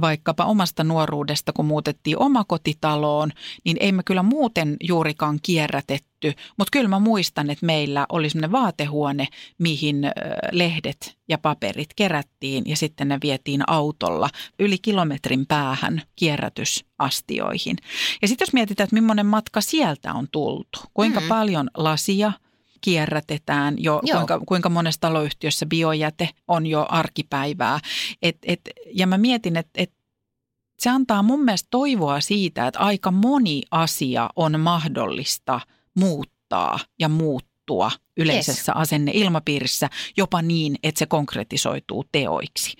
vaikkapa 0.00 0.44
omasta 0.44 0.84
nuoruudesta, 0.84 1.52
kun 1.52 1.66
muutettiin 1.66 2.18
omakotitaloon, 2.18 3.30
niin 3.64 3.76
ei 3.80 3.92
me 3.92 4.02
kyllä 4.02 4.22
muuten 4.22 4.76
juurikaan 4.82 5.38
kierrätetty. 5.42 6.32
Mutta 6.58 6.70
kyllä 6.72 6.88
mä 6.88 6.98
muistan, 6.98 7.50
että 7.50 7.66
meillä 7.66 8.06
oli 8.08 8.30
sellainen 8.30 8.52
vaatehuone, 8.52 9.28
mihin 9.58 10.02
lehdet 10.52 11.16
ja 11.28 11.38
paperit 11.38 11.88
kerättiin 11.96 12.64
ja 12.66 12.76
sitten 12.76 13.08
ne 13.08 13.18
vietiin 13.22 13.62
autolla 13.66 14.30
yli 14.58 14.78
kilometrin 14.78 15.46
päähän 15.46 16.02
kierrätysastioihin. 16.16 17.76
Ja 18.22 18.28
sitten 18.28 18.46
jos 18.46 18.52
mietitään, 18.52 18.84
että 18.84 18.96
millainen 18.96 19.26
matka 19.26 19.60
sieltä 19.60 20.14
on 20.14 20.28
tultu, 20.32 20.78
kuinka 20.94 21.20
mm-hmm. 21.20 21.28
paljon 21.28 21.70
lasia– 21.74 22.32
kierrätetään 22.80 23.74
jo, 23.78 24.00
kuinka, 24.12 24.40
kuinka 24.46 24.68
monessa 24.68 25.00
taloyhtiössä 25.00 25.66
biojäte 25.66 26.28
on 26.48 26.66
jo 26.66 26.86
arkipäivää. 26.88 27.80
Et, 28.22 28.36
et, 28.42 28.60
ja 28.92 29.06
mä 29.06 29.18
mietin, 29.18 29.56
että 29.56 29.82
et 29.82 29.92
se 30.78 30.90
antaa 30.90 31.22
mun 31.22 31.44
mielestä 31.44 31.68
toivoa 31.70 32.20
siitä, 32.20 32.66
että 32.66 32.80
aika 32.80 33.10
moni 33.10 33.62
asia 33.70 34.30
on 34.36 34.60
mahdollista 34.60 35.60
muuttaa 35.94 36.78
ja 36.98 37.08
muuttua 37.08 37.90
yleisessä 38.16 38.72
yes. 38.72 38.80
asenneilmapiirissä 38.82 39.90
jopa 40.16 40.42
niin, 40.42 40.76
että 40.82 40.98
se 40.98 41.06
konkretisoituu 41.06 42.04
teoiksi. 42.12 42.76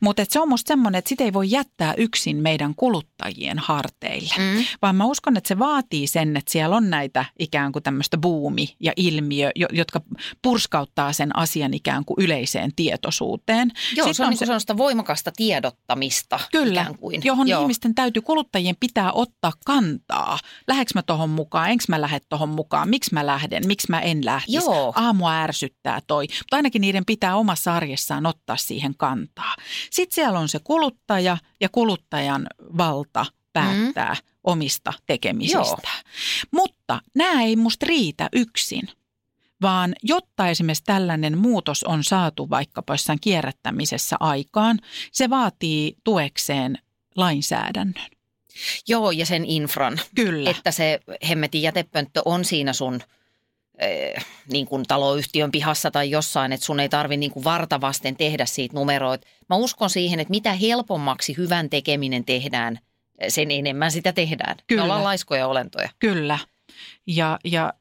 Mutta 0.00 0.24
se 0.28 0.40
on 0.40 0.48
musta 0.48 0.68
semmoinen, 0.68 0.98
että 0.98 1.08
sitä 1.08 1.24
ei 1.24 1.32
voi 1.32 1.50
jättää 1.50 1.94
yksin 1.94 2.36
meidän 2.36 2.74
kuluttajien 2.74 3.58
harteille, 3.58 4.34
mm. 4.38 4.64
vaan 4.82 4.96
mä 4.96 5.04
uskon, 5.04 5.36
että 5.36 5.48
se 5.48 5.58
vaatii 5.58 6.06
sen, 6.06 6.36
että 6.36 6.52
siellä 6.52 6.76
on 6.76 6.90
näitä 6.90 7.24
ikään 7.38 7.72
kuin 7.72 7.82
tämmöistä 7.82 8.18
buumi 8.18 8.76
ja 8.80 8.92
ilmiö, 8.96 9.50
jotka 9.72 10.00
purskauttaa 10.42 11.12
sen 11.12 11.36
asian 11.36 11.74
ikään 11.74 12.04
kuin 12.04 12.24
yleiseen 12.24 12.72
tietoisuuteen. 12.76 13.72
Joo, 13.96 14.04
Sitten 14.04 14.14
se 14.14 14.22
on, 14.22 14.26
on 14.26 14.30
niin 14.30 14.38
se, 14.38 14.46
sellaista 14.46 14.76
voimakasta 14.76 15.32
tiedottamista 15.36 16.40
Kyllä, 16.52 16.80
ikään 16.80 16.98
kuin. 16.98 17.20
johon 17.24 17.48
Joo. 17.48 17.62
ihmisten 17.62 17.94
täytyy, 17.94 18.22
kuluttajien 18.22 18.76
pitää 18.80 19.12
ottaa 19.12 19.52
kantaa. 19.64 20.38
Lähdekö 20.68 20.90
mä 20.94 21.02
tohon 21.02 21.30
mukaan, 21.30 21.70
enkö 21.70 21.84
mä 21.88 22.00
lähde 22.00 22.20
tohon 22.28 22.48
mukaan, 22.48 22.88
miksi 22.88 23.14
mä 23.14 23.26
lähden, 23.26 23.66
miksi 23.66 23.86
mä 23.90 24.00
en 24.00 24.24
lähtisi. 24.24 24.56
Joo. 24.56 24.79
Joo. 24.80 24.92
Aamua 24.96 25.42
ärsyttää 25.42 26.00
toi. 26.06 26.26
Mutta 26.38 26.56
ainakin 26.56 26.80
niiden 26.80 27.04
pitää 27.04 27.36
omassa 27.36 27.74
arjessaan 27.74 28.26
ottaa 28.26 28.56
siihen 28.56 28.94
kantaa. 28.96 29.54
Sitten 29.90 30.14
siellä 30.14 30.38
on 30.38 30.48
se 30.48 30.58
kuluttaja 30.64 31.36
ja 31.60 31.68
kuluttajan 31.68 32.46
valta 32.78 33.26
päättää 33.52 34.14
mm. 34.14 34.20
omista 34.44 34.92
tekemisistä. 35.06 35.88
Mutta 36.50 37.00
nämä 37.14 37.42
ei 37.42 37.56
musta 37.56 37.86
riitä 37.86 38.28
yksin 38.32 38.88
vaan 39.62 39.94
jotta 40.02 40.48
esimerkiksi 40.48 40.84
tällainen 40.84 41.38
muutos 41.38 41.84
on 41.84 42.04
saatu 42.04 42.50
vaikkapa 42.50 42.94
jossain 42.94 43.18
kierrättämisessä 43.20 44.16
aikaan, 44.20 44.78
se 45.12 45.30
vaatii 45.30 45.96
tuekseen 46.04 46.78
lainsäädännön. 47.16 48.10
Joo, 48.88 49.10
ja 49.10 49.26
sen 49.26 49.44
infran. 49.44 50.00
Kyllä. 50.14 50.50
Että 50.50 50.70
se 50.70 51.00
hemmetin 51.28 51.62
jätepönttö 51.62 52.22
on 52.24 52.44
siinä 52.44 52.72
sun– 52.72 53.00
niin 54.52 54.66
kuin 54.66 54.84
taloyhtiön 54.88 55.50
pihassa 55.50 55.90
tai 55.90 56.10
jossain, 56.10 56.52
että 56.52 56.66
sun 56.66 56.80
ei 56.80 56.88
tarvi 56.88 57.16
niin 57.16 57.30
kuin 57.30 57.44
vartavasten 57.44 58.16
tehdä 58.16 58.46
siitä 58.46 58.76
numeroita. 58.76 59.26
Mä 59.48 59.56
uskon 59.56 59.90
siihen, 59.90 60.20
että 60.20 60.30
mitä 60.30 60.52
helpommaksi 60.52 61.36
hyvän 61.36 61.70
tekeminen 61.70 62.24
tehdään, 62.24 62.78
sen 63.28 63.50
enemmän 63.50 63.92
sitä 63.92 64.12
tehdään. 64.12 64.56
Kyllä. 64.66 64.80
Me 64.80 64.84
ollaan 64.84 65.04
laiskoja 65.04 65.46
olentoja. 65.46 65.88
Kyllä. 65.98 66.38
Ja, 67.06 67.38
ja 67.44 67.72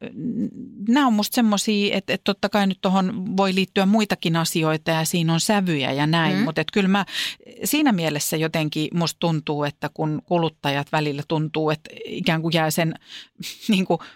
nämä 0.87 1.07
on 1.07 1.13
musta 1.13 1.35
semmoisia, 1.35 1.97
että, 1.97 2.13
että 2.13 2.23
totta 2.23 2.49
kai 2.49 2.67
nyt 2.67 2.77
tuohon 2.81 3.37
voi 3.37 3.55
liittyä 3.55 3.85
muitakin 3.85 4.35
asioita 4.35 4.91
ja 4.91 5.05
siinä 5.05 5.33
on 5.33 5.39
sävyjä 5.39 5.91
ja 5.91 6.07
näin, 6.07 6.37
mm. 6.37 6.43
mutta 6.43 6.63
kyllä 6.73 6.89
mä 6.89 7.05
siinä 7.63 7.91
mielessä 7.91 8.37
jotenkin 8.37 8.87
musta 8.93 9.19
tuntuu, 9.19 9.63
että 9.63 9.89
kun 9.93 10.21
kuluttajat 10.25 10.91
välillä 10.91 11.23
tuntuu, 11.27 11.69
että 11.69 11.89
ikään 12.05 12.41
kuin 12.41 12.53
jää 12.53 12.71
sen 12.71 12.93
niin 13.69 13.85
kuin– 13.85 13.99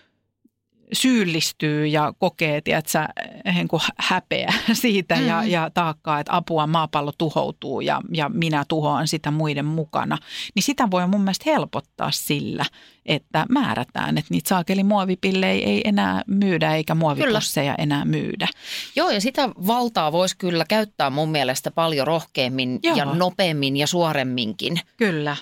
syyllistyy 0.93 1.87
ja 1.87 2.13
kokee, 2.19 2.61
tiedätkö, 2.61 2.99
niin 3.45 3.67
häpeä 3.97 4.53
siitä 4.73 5.15
mm. 5.15 5.27
ja, 5.27 5.43
ja 5.43 5.69
taakkaa, 5.73 6.19
että 6.19 6.35
apua 6.35 6.67
maapallo 6.67 7.11
tuhoutuu 7.17 7.81
ja, 7.81 8.01
ja 8.13 8.29
minä 8.29 8.65
tuhoan 8.67 9.07
sitä 9.07 9.31
muiden 9.31 9.65
mukana, 9.65 10.17
niin 10.55 10.63
sitä 10.63 10.91
voi 10.91 11.07
mun 11.07 11.21
mielestä 11.21 11.51
helpottaa 11.51 12.11
sillä, 12.11 12.65
että 13.05 13.45
määrätään, 13.49 14.17
että 14.17 14.33
niitä 14.33 14.49
saakeli 14.49 14.83
muovipillejä 14.83 15.67
ei 15.67 15.81
enää 15.85 16.21
myydä 16.27 16.75
eikä 16.75 16.95
muovipusseja 16.95 17.73
kyllä. 17.73 17.83
enää 17.83 18.05
myydä. 18.05 18.47
Joo 18.95 19.09
ja 19.09 19.21
sitä 19.21 19.49
valtaa 19.67 20.11
voisi 20.11 20.37
kyllä 20.37 20.65
käyttää 20.69 21.09
mun 21.09 21.29
mielestä 21.29 21.71
paljon 21.71 22.07
rohkeammin 22.07 22.79
Joo. 22.83 22.95
ja 22.95 23.05
nopeammin 23.05 23.77
ja 23.77 23.87
suoremminkin. 23.87 24.79
Kyllä. 24.97 25.37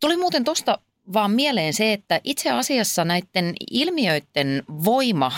Tuli 0.00 0.16
muuten 0.16 0.44
tuosta 0.44 0.78
vaan 1.12 1.30
mieleen 1.30 1.74
se, 1.74 1.92
että 1.92 2.20
itse 2.24 2.50
asiassa 2.50 3.04
näiden 3.04 3.54
ilmiöiden 3.70 4.62
voima 4.84 5.32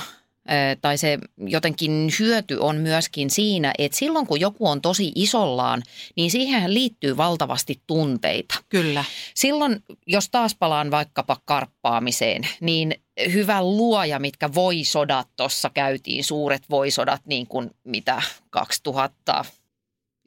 tai 0.80 0.98
se 0.98 1.18
jotenkin 1.46 2.10
hyöty 2.18 2.56
on 2.56 2.76
myöskin 2.76 3.30
siinä, 3.30 3.72
että 3.78 3.98
silloin 3.98 4.26
kun 4.26 4.40
joku 4.40 4.68
on 4.68 4.80
tosi 4.80 5.12
isollaan, 5.14 5.82
niin 6.16 6.30
siihen 6.30 6.74
liittyy 6.74 7.16
valtavasti 7.16 7.80
tunteita. 7.86 8.54
Kyllä. 8.68 9.04
Silloin, 9.34 9.82
jos 10.06 10.30
taas 10.30 10.54
palaan 10.54 10.90
vaikkapa 10.90 11.36
karppaamiseen, 11.44 12.48
niin 12.60 12.94
hyvä 13.32 13.62
luoja, 13.62 14.18
mitkä 14.18 14.54
voisodat 14.54 15.28
tuossa 15.36 15.70
käytiin, 15.74 16.24
suuret 16.24 16.62
voisodat, 16.70 17.22
niin 17.26 17.46
kuin 17.46 17.70
mitä 17.84 18.22
2000 18.50 19.44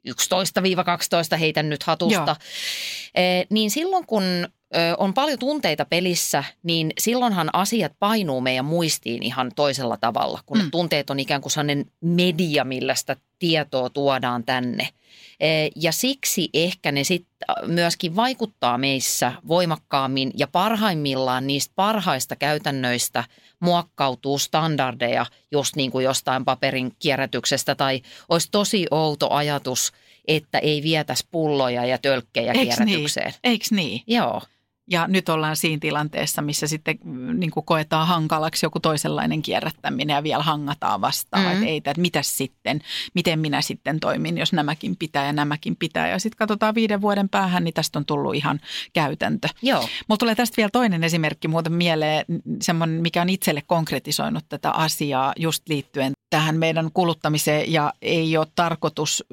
11-12 0.08 1.36
heitän 1.40 1.68
nyt 1.68 1.82
hatusta, 1.82 2.36
Joo. 2.38 3.44
niin 3.50 3.70
silloin 3.70 4.06
kun 4.06 4.48
ö, 4.76 4.94
on 4.98 5.14
paljon 5.14 5.38
tunteita 5.38 5.84
pelissä, 5.84 6.44
niin 6.62 6.92
silloinhan 6.98 7.50
asiat 7.52 7.92
painuu 7.98 8.40
meidän 8.40 8.64
muistiin 8.64 9.22
ihan 9.22 9.52
toisella 9.56 9.96
tavalla, 10.00 10.40
kun 10.46 10.58
mm. 10.58 10.70
tunteet 10.70 11.10
on 11.10 11.20
ikään 11.20 11.40
kuin 11.40 11.52
sellainen 11.52 11.86
media, 12.00 12.64
millä 12.64 12.94
sitä 12.94 13.16
tietoa 13.38 13.90
tuodaan 13.90 14.44
tänne. 14.44 14.88
E, 15.40 15.68
ja 15.76 15.92
siksi 15.92 16.48
ehkä 16.54 16.92
ne 16.92 17.04
sitten 17.04 17.38
myöskin 17.66 18.16
vaikuttaa 18.16 18.78
meissä 18.78 19.32
voimakkaammin 19.48 20.30
ja 20.36 20.46
parhaimmillaan 20.46 21.46
niistä 21.46 21.72
parhaista 21.76 22.36
käytännöistä 22.36 23.24
muokkautuu 23.60 24.38
standardeja 24.38 25.26
just 25.50 25.76
niin 25.76 25.90
kuin 25.90 26.04
jostain 26.04 26.44
paperin 26.44 26.92
kierrätyksestä 26.98 27.74
tai 27.74 28.02
olisi 28.28 28.48
tosi 28.50 28.86
outo 28.90 29.30
ajatus, 29.30 29.92
että 30.28 30.58
ei 30.58 30.82
vietäisi 30.82 31.26
pulloja 31.30 31.84
ja 31.84 31.98
tölkkejä 31.98 32.52
Eiks 32.52 32.76
kierrätykseen. 32.76 33.26
Niin? 33.26 33.40
Eiks 33.44 33.72
niin? 33.72 34.02
Joo. 34.06 34.42
Ja 34.90 35.08
nyt 35.08 35.28
ollaan 35.28 35.56
siinä 35.56 35.78
tilanteessa, 35.80 36.42
missä 36.42 36.66
sitten 36.66 36.98
mm, 37.04 37.40
niin 37.40 37.50
kuin 37.50 37.66
koetaan 37.66 38.06
hankalaksi 38.06 38.66
joku 38.66 38.80
toisenlainen 38.80 39.42
kierrättäminen 39.42 40.14
ja 40.14 40.22
vielä 40.22 40.42
hangataan 40.42 41.00
vastaan. 41.00 41.44
Mm. 41.44 41.52
Että 41.52 41.66
ei, 41.66 41.76
että 41.76 42.00
mitäs 42.00 42.36
sitten, 42.36 42.80
miten 43.14 43.38
minä 43.38 43.62
sitten 43.62 44.00
toimin, 44.00 44.38
jos 44.38 44.52
nämäkin 44.52 44.96
pitää 44.96 45.26
ja 45.26 45.32
nämäkin 45.32 45.76
pitää. 45.76 46.08
Ja 46.08 46.18
sitten 46.18 46.38
katsotaan 46.38 46.74
viiden 46.74 47.00
vuoden 47.00 47.28
päähän, 47.28 47.64
niin 47.64 47.74
tästä 47.74 47.98
on 47.98 48.06
tullut 48.06 48.34
ihan 48.34 48.60
käytäntö. 48.92 49.48
Joo. 49.62 49.80
Mulla 49.80 50.18
tulee 50.18 50.34
tästä 50.34 50.56
vielä 50.56 50.70
toinen 50.72 51.04
esimerkki 51.04 51.48
muuten 51.48 51.72
mieleen, 51.72 52.24
semmoinen, 52.62 53.02
mikä 53.02 53.22
on 53.22 53.28
itselle 53.28 53.62
konkretisoinut 53.66 54.44
tätä 54.48 54.70
asiaa 54.70 55.32
just 55.36 55.68
liittyen 55.68 56.12
tähän 56.30 56.56
meidän 56.56 56.90
kuluttamiseen 56.94 57.72
ja 57.72 57.92
ei 58.02 58.36
ole 58.36 58.46
tarkoitus 58.54 59.24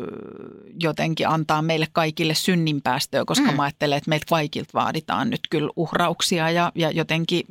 jotenkin 0.79 1.27
antaa 1.27 1.61
meille 1.61 1.87
kaikille 1.91 2.33
synninpäästöä, 2.33 3.25
koska 3.25 3.51
mm. 3.51 3.55
mä 3.55 3.63
ajattelen, 3.63 3.97
että 3.97 4.09
meiltä 4.09 4.25
kaikilta 4.29 4.69
vaaditaan 4.73 5.29
nyt 5.29 5.41
kyllä 5.49 5.69
uhrauksia 5.75 6.51
ja, 6.51 6.71
ja 6.75 6.91
jotenkin 6.91 7.45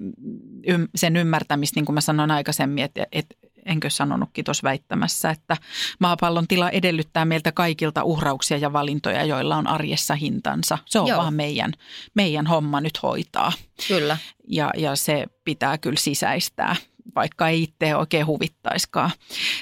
ym, 0.69 0.89
sen 0.95 1.17
ymmärtämistä, 1.17 1.79
niin 1.79 1.85
kuin 1.85 1.95
mä 1.95 2.01
sanoin 2.01 2.31
aikaisemmin, 2.31 2.85
että, 2.85 3.07
että 3.13 3.35
enkö 3.67 3.91
sanonutkin 3.91 4.45
tuossa 4.45 4.63
väittämässä, 4.63 5.31
että 5.31 5.57
maapallon 5.99 6.49
tila 6.49 6.71
edellyttää 6.71 7.25
meiltä 7.25 7.53
kaikilta 7.53 8.05
uhrauksia 8.05 8.57
ja 8.57 8.73
valintoja, 8.73 9.25
joilla 9.25 9.57
on 9.57 9.67
arjessa 9.67 10.15
hintansa. 10.15 10.79
Se 10.87 10.99
on 10.99 11.07
Joo. 11.07 11.19
vaan 11.19 11.35
meidän, 11.35 11.73
meidän 12.15 12.47
homma 12.47 12.81
nyt 12.81 13.03
hoitaa 13.03 13.53
Kyllä. 13.89 14.19
ja, 14.49 14.71
ja 14.77 14.97
se 14.97 15.27
pitää 15.45 15.79
kyllä 15.79 15.99
sisäistää 15.99 16.77
vaikka 17.15 17.49
ei 17.49 17.63
itse 17.63 17.97
oikein 17.97 18.27
huvittaiskaan. 18.27 19.11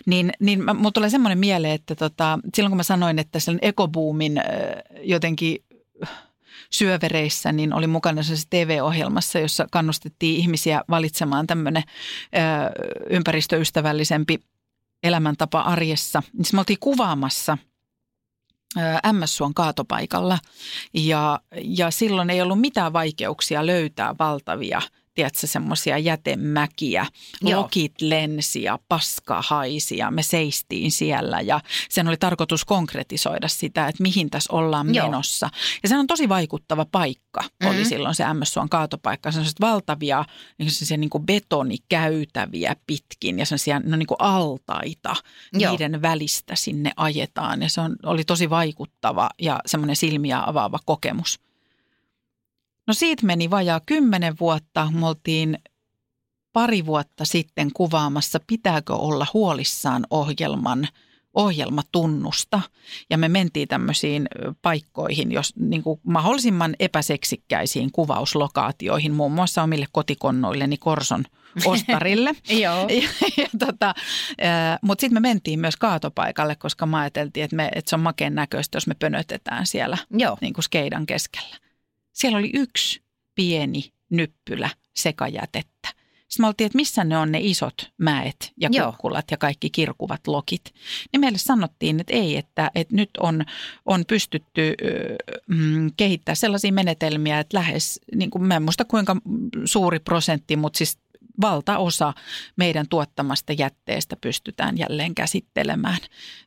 Niin, 0.07 0.33
niin 0.41 0.77
mulla 0.77 0.91
tulee 0.91 1.11
semmoinen 1.11 1.39
mieleen, 1.39 1.75
että 1.75 1.95
tota, 1.95 2.39
silloin 2.55 2.71
kun 2.71 2.77
mä 2.77 2.83
sanoin, 2.83 3.19
että 3.19 3.41
sen 3.41 3.59
ekobuumin 3.63 4.43
jotenkin 5.03 5.65
syövereissä, 6.73 7.53
niin 7.53 7.75
oli 7.75 7.87
mukana 7.87 8.23
sellaisessa 8.23 8.51
TV-ohjelmassa, 8.51 9.39
jossa 9.39 9.67
kannustettiin 9.71 10.37
ihmisiä 10.37 10.83
valitsemaan 10.91 11.47
tämmöinen 11.47 11.83
ympäristöystävällisempi 13.11 14.39
elämäntapa 15.03 15.61
arjessa. 15.61 16.23
Niin 16.33 16.45
me 16.53 16.59
oltiin 16.59 16.79
kuvaamassa 16.81 17.59
MS-suon 19.13 19.55
kaatopaikalla 19.55 20.39
ja, 20.95 21.41
ja 21.63 21.91
silloin 21.91 22.31
ei 22.31 22.43
ollut 22.43 22.61
mitään 22.61 22.93
vaikeuksia 22.93 23.67
löytää 23.67 24.15
valtavia 24.19 24.83
tiedätkö, 25.15 25.47
semmoisia 25.47 25.99
jätemäkiä. 25.99 27.07
Joo. 27.43 27.61
Lokit 27.61 28.01
lensi 28.01 28.63
ja 28.63 28.79
paska 28.89 29.43
haisi 29.47 29.97
ja 29.97 30.11
me 30.11 30.23
seistiin 30.23 30.91
siellä 30.91 31.41
ja 31.41 31.61
sen 31.89 32.09
oli 32.09 32.17
tarkoitus 32.17 32.65
konkretisoida 32.65 33.49
sitä, 33.49 33.89
että 33.89 34.03
mihin 34.03 34.31
tässä 34.31 34.53
ollaan 34.53 34.95
Joo. 34.95 35.07
menossa. 35.07 35.51
Ja 35.83 35.89
se 35.89 35.97
on 35.97 36.07
tosi 36.07 36.29
vaikuttava 36.29 36.87
paikka, 36.93 37.41
mm-hmm. 37.41 37.77
oli 37.77 37.85
silloin 37.85 38.15
se 38.15 38.25
MS-suon 38.35 38.69
kaatopaikka. 38.69 39.33
Sellaiset 39.33 39.61
valtavia 39.61 40.25
niin 40.59 41.01
niin 41.01 41.11
kuin 41.11 41.27
betonikäytäviä 41.27 42.77
pitkin 42.87 43.39
ja 43.39 43.47
sellaisia 43.47 43.81
no 43.85 43.97
niin 43.97 44.07
kuin 44.07 44.17
altaita. 44.19 45.17
Joo. 45.53 45.71
Niiden 45.71 46.03
välistä 46.03 46.57
sinne 46.57 46.93
ajetaan 46.97 47.63
ja 47.63 47.69
se 47.69 47.81
on, 47.81 47.97
oli 48.03 48.25
tosi 48.25 48.51
vaikuttava 48.51 49.31
ja 49.39 49.61
semmoinen 49.67 49.97
silmiä 49.97 50.43
avaava 50.47 50.79
kokemus. 50.85 51.41
No 52.93 52.97
siitä 52.97 53.27
meni 53.27 53.51
vajaa 53.51 53.81
kymmenen 53.87 54.35
vuotta. 54.41 54.89
Me 54.91 55.07
oltiin 55.07 55.59
pari 56.53 56.87
vuotta 56.87 57.25
sitten 57.25 57.71
kuvaamassa 57.75 58.41
Pitääkö 58.47 58.95
olla 58.95 59.27
huolissaan 59.35 60.07
ohjelman 60.11 60.89
ohjelmatunnusta. 61.35 62.61
Ja 63.11 63.19
me 63.19 63.29
mentiin 63.29 63.69
tämmöisiin 63.69 64.29
paikkoihin, 64.63 65.33
jos 65.33 65.57
niin 65.57 65.83
kuin 65.83 66.01
mahdollisimman 66.03 66.75
epäseksikkäisiin 66.79 67.93
kuvauslokaatioihin, 67.93 69.13
muun 69.13 69.33
muassa 69.33 69.63
omille 69.63 69.87
kotikonnoilleni 69.93 70.77
Korson 70.77 71.25
ostarille. 71.67 72.31
Joo. 72.49 72.89
Ja, 72.89 73.09
ja 73.37 73.49
tota, 73.59 73.95
mutta 74.83 75.01
sitten 75.01 75.23
me 75.23 75.29
mentiin 75.29 75.61
myös 75.61 75.77
kaatopaikalle, 75.77 76.57
koska 76.57 76.87
mä 76.87 76.99
ajateltiin, 76.99 77.45
että, 77.45 77.57
me, 77.57 77.71
että 77.75 77.91
se 77.91 77.97
on 77.97 78.01
makeen 78.01 78.35
näköistä, 78.35 78.77
jos 78.77 78.87
me 78.87 78.95
pönötetään 78.95 79.67
siellä 79.67 79.99
Joo. 80.11 80.39
niin 80.41 80.53
kuin 80.55 80.65
skeidan 80.65 81.07
keskellä. 81.07 81.62
Siellä 82.13 82.39
oli 82.39 82.51
yksi 82.55 83.03
pieni 83.35 83.93
nyppylä 84.11 84.71
sekajätettä. 84.95 85.89
Sitten 86.33 86.45
me 86.45 86.47
oltiin, 86.47 86.67
että 86.67 86.77
missä 86.77 87.05
ne 87.05 87.19
on 87.19 87.33
ne 87.33 87.39
isot 87.43 87.91
mäet 87.99 88.53
ja 88.61 88.69
Joo. 88.73 88.91
kukkulat 88.91 89.31
ja 89.31 89.37
kaikki 89.37 89.71
kirkuvat 89.71 90.27
lokit. 90.27 90.75
Niin 91.13 91.21
meille 91.21 91.39
sanottiin, 91.39 92.01
että 92.01 92.13
ei, 92.15 92.37
että, 92.37 92.71
että 92.75 92.97
nyt 92.97 93.11
on, 93.21 93.45
on 93.87 94.05
pystytty 94.09 94.75
mm, 95.49 95.91
kehittämään 95.97 96.37
sellaisia 96.37 96.73
menetelmiä, 96.73 97.41
että 97.41 97.59
lähes, 97.59 98.01
niin 98.15 98.31
kuin, 98.31 98.43
mä 98.45 98.57
en 98.57 98.63
muista 98.63 98.85
kuinka 98.85 99.17
suuri 99.65 99.99
prosentti, 99.99 100.57
mutta 100.57 100.79
siis 100.79 100.99
valtaosa 101.41 102.13
meidän 102.57 102.89
tuottamasta 102.89 103.53
jätteestä 103.53 104.17
pystytään 104.17 104.79
jälleen 104.79 105.15
käsittelemään, 105.15 105.99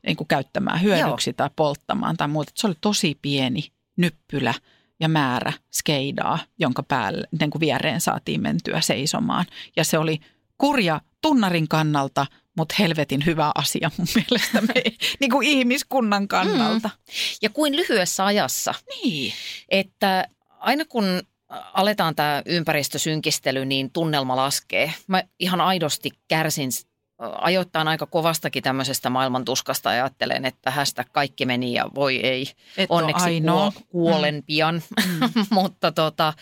niin 0.08 0.18
kuin 0.18 0.28
käyttämään 0.28 0.82
hyödyksi 0.82 1.34
tai 1.34 1.50
polttamaan 1.56 2.18
tai 2.18 2.28
muuta. 2.28 2.52
Se 2.56 2.68
oli 2.68 2.76
tosi 2.82 3.20
pieni 3.22 3.72
nyppylä 3.98 4.54
ja 5.00 5.10
määrä 5.10 5.54
skeidaa, 5.72 6.40
jonka 6.60 6.84
päälle, 6.84 7.28
niin 7.40 7.52
kuin 7.52 7.60
viereen 7.60 8.02
saatiin 8.02 8.42
mentyä 8.42 8.82
seisomaan. 8.82 9.46
Ja 9.76 9.84
se 9.84 9.98
oli 9.98 10.20
kurja 10.58 11.02
tunnarin 11.22 11.68
kannalta, 11.68 12.26
mutta 12.58 12.76
helvetin 12.80 13.26
hyvä 13.26 13.52
asia 13.56 13.92
mun 13.98 14.08
mielestä 14.16 14.62
me, 14.62 14.74
niin 15.20 15.32
kuin 15.32 15.48
ihmiskunnan 15.48 16.28
kannalta. 16.28 16.90
Ja 17.42 17.50
kuin 17.50 17.76
lyhyessä 17.76 18.26
ajassa. 18.26 18.74
Niin. 18.90 19.34
että 19.70 20.28
aina 20.60 20.86
kun 20.86 21.22
aletaan 21.74 22.16
tämä 22.16 22.42
ympäristösynkistely, 22.46 23.66
niin 23.66 23.92
tunnelma 23.92 24.36
laskee. 24.36 24.94
Mä 25.08 25.24
ihan 25.40 25.62
aidosti 25.62 26.12
kärsin 26.28 26.72
ajoittain 27.20 27.88
aika 27.88 28.06
kovastakin 28.06 28.64
tämmöisestä 28.64 29.10
maailmantuskasta 29.10 29.94
ja 29.94 30.04
ajattelen, 30.04 30.46
että 30.46 30.72
hästä 30.72 31.04
kaikki 31.12 31.46
meni 31.46 31.74
ja 31.74 31.86
voi 31.96 32.16
ei. 32.16 32.48
Et 32.78 32.86
Onneksi 32.92 33.24
ainoa. 33.26 33.72
kuo- 33.72 33.82
kuolen 33.90 34.44
pian, 34.46 34.84
mutta 35.50 35.92
tota, 35.92 36.34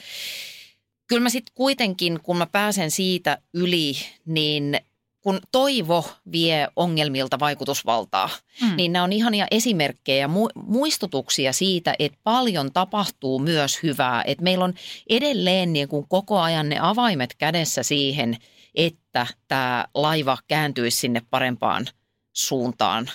kyllä 1.08 1.22
mä 1.24 1.30
sitten 1.30 1.54
kuitenkin, 1.56 2.20
kun 2.24 2.38
mä 2.38 2.46
pääsen 2.46 2.92
siitä 2.92 3.38
yli, 3.54 3.94
niin 4.26 4.80
kun 5.22 5.40
toivo 5.52 6.06
vie 6.32 6.68
ongelmilta 6.76 7.40
vaikutusvaltaa, 7.40 8.30
Mm. 8.62 8.68
mm. 8.70 8.76
niin 8.76 8.94
nämä 8.94 9.04
on 9.04 9.14
ihania 9.14 9.48
esimerkkejä 9.52 10.18
ja 10.22 10.28
mu- 10.28 10.64
muistutuksia 10.66 11.54
siitä, 11.54 11.96
että 12.00 12.18
paljon 12.24 12.72
tapahtuu 12.74 13.40
myös 13.40 13.84
hyvää. 13.84 14.22
Että 14.26 14.44
meillä 14.44 14.66
on 14.66 14.74
edelleen 15.10 15.74
niin 15.74 15.88
kuin 15.88 16.06
koko 16.10 16.40
ajan 16.40 16.70
ne 16.70 16.78
avaimet 16.82 17.36
kädessä 17.38 17.84
siihen, 17.84 18.38
että 18.76 19.28
tämä 19.48 19.86
laiva 19.94 20.38
kääntyisi 20.48 20.98
sinne 20.98 21.22
parempaan 21.30 21.86
suuntaan 22.34 23.12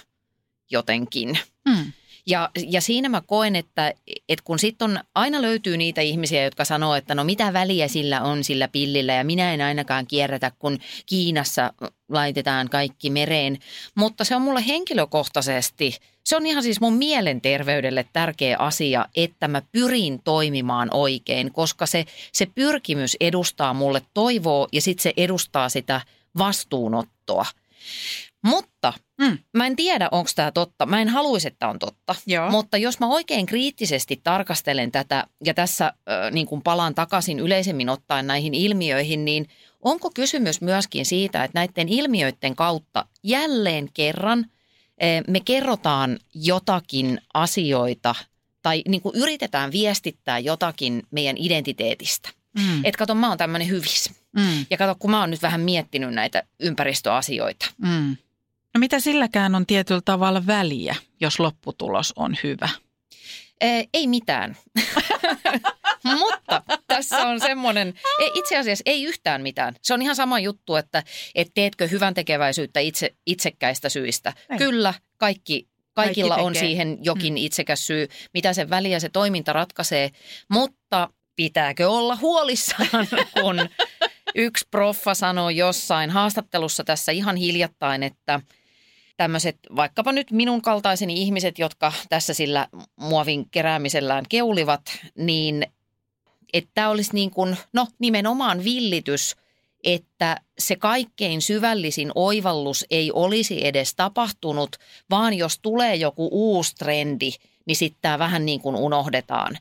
jotenkin. 0.70 1.38
Mm. 1.68 1.92
Ja, 2.28 2.50
ja 2.66 2.80
siinä 2.80 3.08
mä 3.08 3.20
koen, 3.20 3.56
että, 3.56 3.94
että 4.28 4.44
kun 4.44 4.58
sitten 4.58 4.90
on, 4.90 5.00
aina 5.14 5.42
löytyy 5.42 5.76
niitä 5.76 6.00
ihmisiä, 6.00 6.44
jotka 6.44 6.64
sanoo, 6.64 6.94
että 6.94 7.14
no 7.14 7.24
mitä 7.24 7.52
väliä 7.52 7.88
sillä 7.88 8.22
on 8.22 8.44
sillä 8.44 8.68
pillillä 8.68 9.12
ja 9.12 9.24
minä 9.24 9.54
en 9.54 9.60
ainakaan 9.60 10.06
kierrätä, 10.06 10.52
kun 10.58 10.78
Kiinassa 11.06 11.72
laitetaan 12.08 12.68
kaikki 12.68 13.10
mereen. 13.10 13.58
Mutta 13.94 14.24
se 14.24 14.36
on 14.36 14.42
mulle 14.42 14.66
henkilökohtaisesti, 14.66 15.96
se 16.24 16.36
on 16.36 16.46
ihan 16.46 16.62
siis 16.62 16.80
mun 16.80 16.94
mielenterveydelle 16.94 18.06
tärkeä 18.12 18.56
asia, 18.58 19.06
että 19.16 19.48
mä 19.48 19.62
pyrin 19.72 20.22
toimimaan 20.24 20.88
oikein, 20.92 21.52
koska 21.52 21.86
se, 21.86 22.04
se 22.32 22.46
pyrkimys 22.46 23.16
edustaa 23.20 23.74
mulle 23.74 24.02
toivoa 24.14 24.68
ja 24.72 24.80
sitten 24.80 25.02
se 25.02 25.12
edustaa 25.16 25.68
sitä 25.68 26.00
vastuunottoa. 26.38 27.46
Mutta 28.44 28.92
Mm. 29.20 29.38
mä 29.56 29.66
en 29.66 29.76
tiedä, 29.76 30.08
onko 30.12 30.30
tämä 30.34 30.52
totta. 30.52 30.86
Mä 30.86 31.00
en 31.00 31.08
haluaisi, 31.08 31.48
että 31.48 31.68
on 31.68 31.78
totta. 31.78 32.14
Joo. 32.26 32.50
Mutta 32.50 32.76
jos 32.76 33.00
mä 33.00 33.06
oikein 33.06 33.46
kriittisesti 33.46 34.20
tarkastelen 34.24 34.92
tätä 34.92 35.26
ja 35.44 35.54
tässä 35.54 35.86
äh, 35.86 36.30
niin 36.30 36.46
kuin 36.46 36.62
palaan 36.62 36.94
takaisin 36.94 37.38
yleisemmin 37.40 37.88
ottaen 37.88 38.26
näihin 38.26 38.54
ilmiöihin, 38.54 39.24
niin 39.24 39.48
onko 39.80 40.10
kysymys 40.14 40.60
myöskin 40.60 41.06
siitä, 41.06 41.44
että 41.44 41.58
näiden 41.58 41.88
ilmiöiden 41.88 42.56
kautta 42.56 43.06
jälleen 43.22 43.88
kerran 43.94 44.38
äh, 44.38 45.24
me 45.28 45.40
kerrotaan 45.40 46.18
jotakin 46.34 47.20
asioita 47.34 48.14
tai 48.62 48.82
niin 48.88 49.00
kuin 49.00 49.14
yritetään 49.16 49.72
viestittää 49.72 50.38
jotakin 50.38 51.02
meidän 51.10 51.36
identiteetistä. 51.38 52.30
Mm. 52.58 52.84
Että 52.84 52.98
kato, 52.98 53.14
mä 53.14 53.28
oon 53.28 53.38
tämmöinen 53.38 53.68
hyvis. 53.68 54.10
Mm. 54.36 54.66
Ja 54.70 54.76
kato, 54.76 54.94
kun 54.98 55.10
mä 55.10 55.20
oon 55.20 55.30
nyt 55.30 55.42
vähän 55.42 55.60
miettinyt 55.60 56.14
näitä 56.14 56.42
ympäristöasioita. 56.60 57.66
Mm. 57.78 58.16
No 58.78 58.80
mitä 58.80 59.00
silläkään 59.00 59.54
on 59.54 59.66
tietyllä 59.66 60.00
tavalla 60.04 60.46
väliä, 60.46 60.96
jos 61.20 61.40
lopputulos 61.40 62.12
on 62.16 62.36
hyvä? 62.42 62.68
Ei 63.94 64.06
mitään. 64.06 64.56
Mutta 66.18 66.62
tässä 66.86 67.28
on 67.28 67.40
semmoinen, 67.40 67.94
ei, 68.20 68.30
itse 68.34 68.58
asiassa 68.58 68.82
ei 68.86 69.04
yhtään 69.04 69.42
mitään. 69.42 69.74
Se 69.82 69.94
on 69.94 70.02
ihan 70.02 70.16
sama 70.16 70.38
juttu, 70.38 70.76
että 70.76 71.02
et 71.34 71.48
teetkö 71.54 71.88
hyvän 71.88 72.14
tekeväisyyttä 72.14 72.80
itse, 72.80 73.14
itsekkäistä 73.26 73.88
syistä. 73.88 74.32
Ei. 74.50 74.58
Kyllä, 74.58 74.94
kaikki, 75.16 75.68
kaikilla 75.94 76.34
Kaikki 76.34 76.46
on 76.46 76.54
siihen 76.54 76.98
jokin 77.02 77.38
itsekäs 77.38 77.86
syy, 77.86 78.08
mitä 78.34 78.52
sen 78.52 78.70
väliä 78.70 79.00
se 79.00 79.08
toiminta 79.08 79.52
ratkaisee. 79.52 80.10
Mutta 80.50 81.10
pitääkö 81.36 81.90
olla 81.90 82.16
huolissaan, 82.16 83.06
kun 83.40 83.56
yksi 84.34 84.66
proffa 84.70 85.14
sanoi 85.14 85.56
jossain 85.56 86.10
haastattelussa 86.10 86.84
tässä 86.84 87.12
ihan 87.12 87.36
hiljattain, 87.36 88.02
että 88.02 88.40
tämmöiset 89.18 89.58
vaikkapa 89.76 90.12
nyt 90.12 90.30
minun 90.30 90.62
kaltaiseni 90.62 91.22
ihmiset, 91.22 91.58
jotka 91.58 91.92
tässä 92.08 92.34
sillä 92.34 92.68
muovin 92.96 93.50
keräämisellään 93.50 94.24
keulivat, 94.28 94.80
niin 95.14 95.66
että 96.52 96.70
tämä 96.74 96.90
olisi 96.90 97.14
niin 97.14 97.30
kuin, 97.30 97.56
no 97.72 97.86
nimenomaan 97.98 98.64
villitys, 98.64 99.36
että 99.84 100.40
se 100.58 100.76
kaikkein 100.76 101.42
syvällisin 101.42 102.12
oivallus 102.14 102.86
ei 102.90 103.12
olisi 103.12 103.66
edes 103.66 103.94
tapahtunut, 103.94 104.76
vaan 105.10 105.34
jos 105.34 105.58
tulee 105.58 105.94
joku 105.96 106.28
uusi 106.32 106.74
trendi, 106.74 107.30
niin 107.66 107.76
sitten 107.76 108.02
tämä 108.02 108.18
vähän 108.18 108.46
niin 108.46 108.60
kuin 108.60 108.76
unohdetaan. 108.76 109.58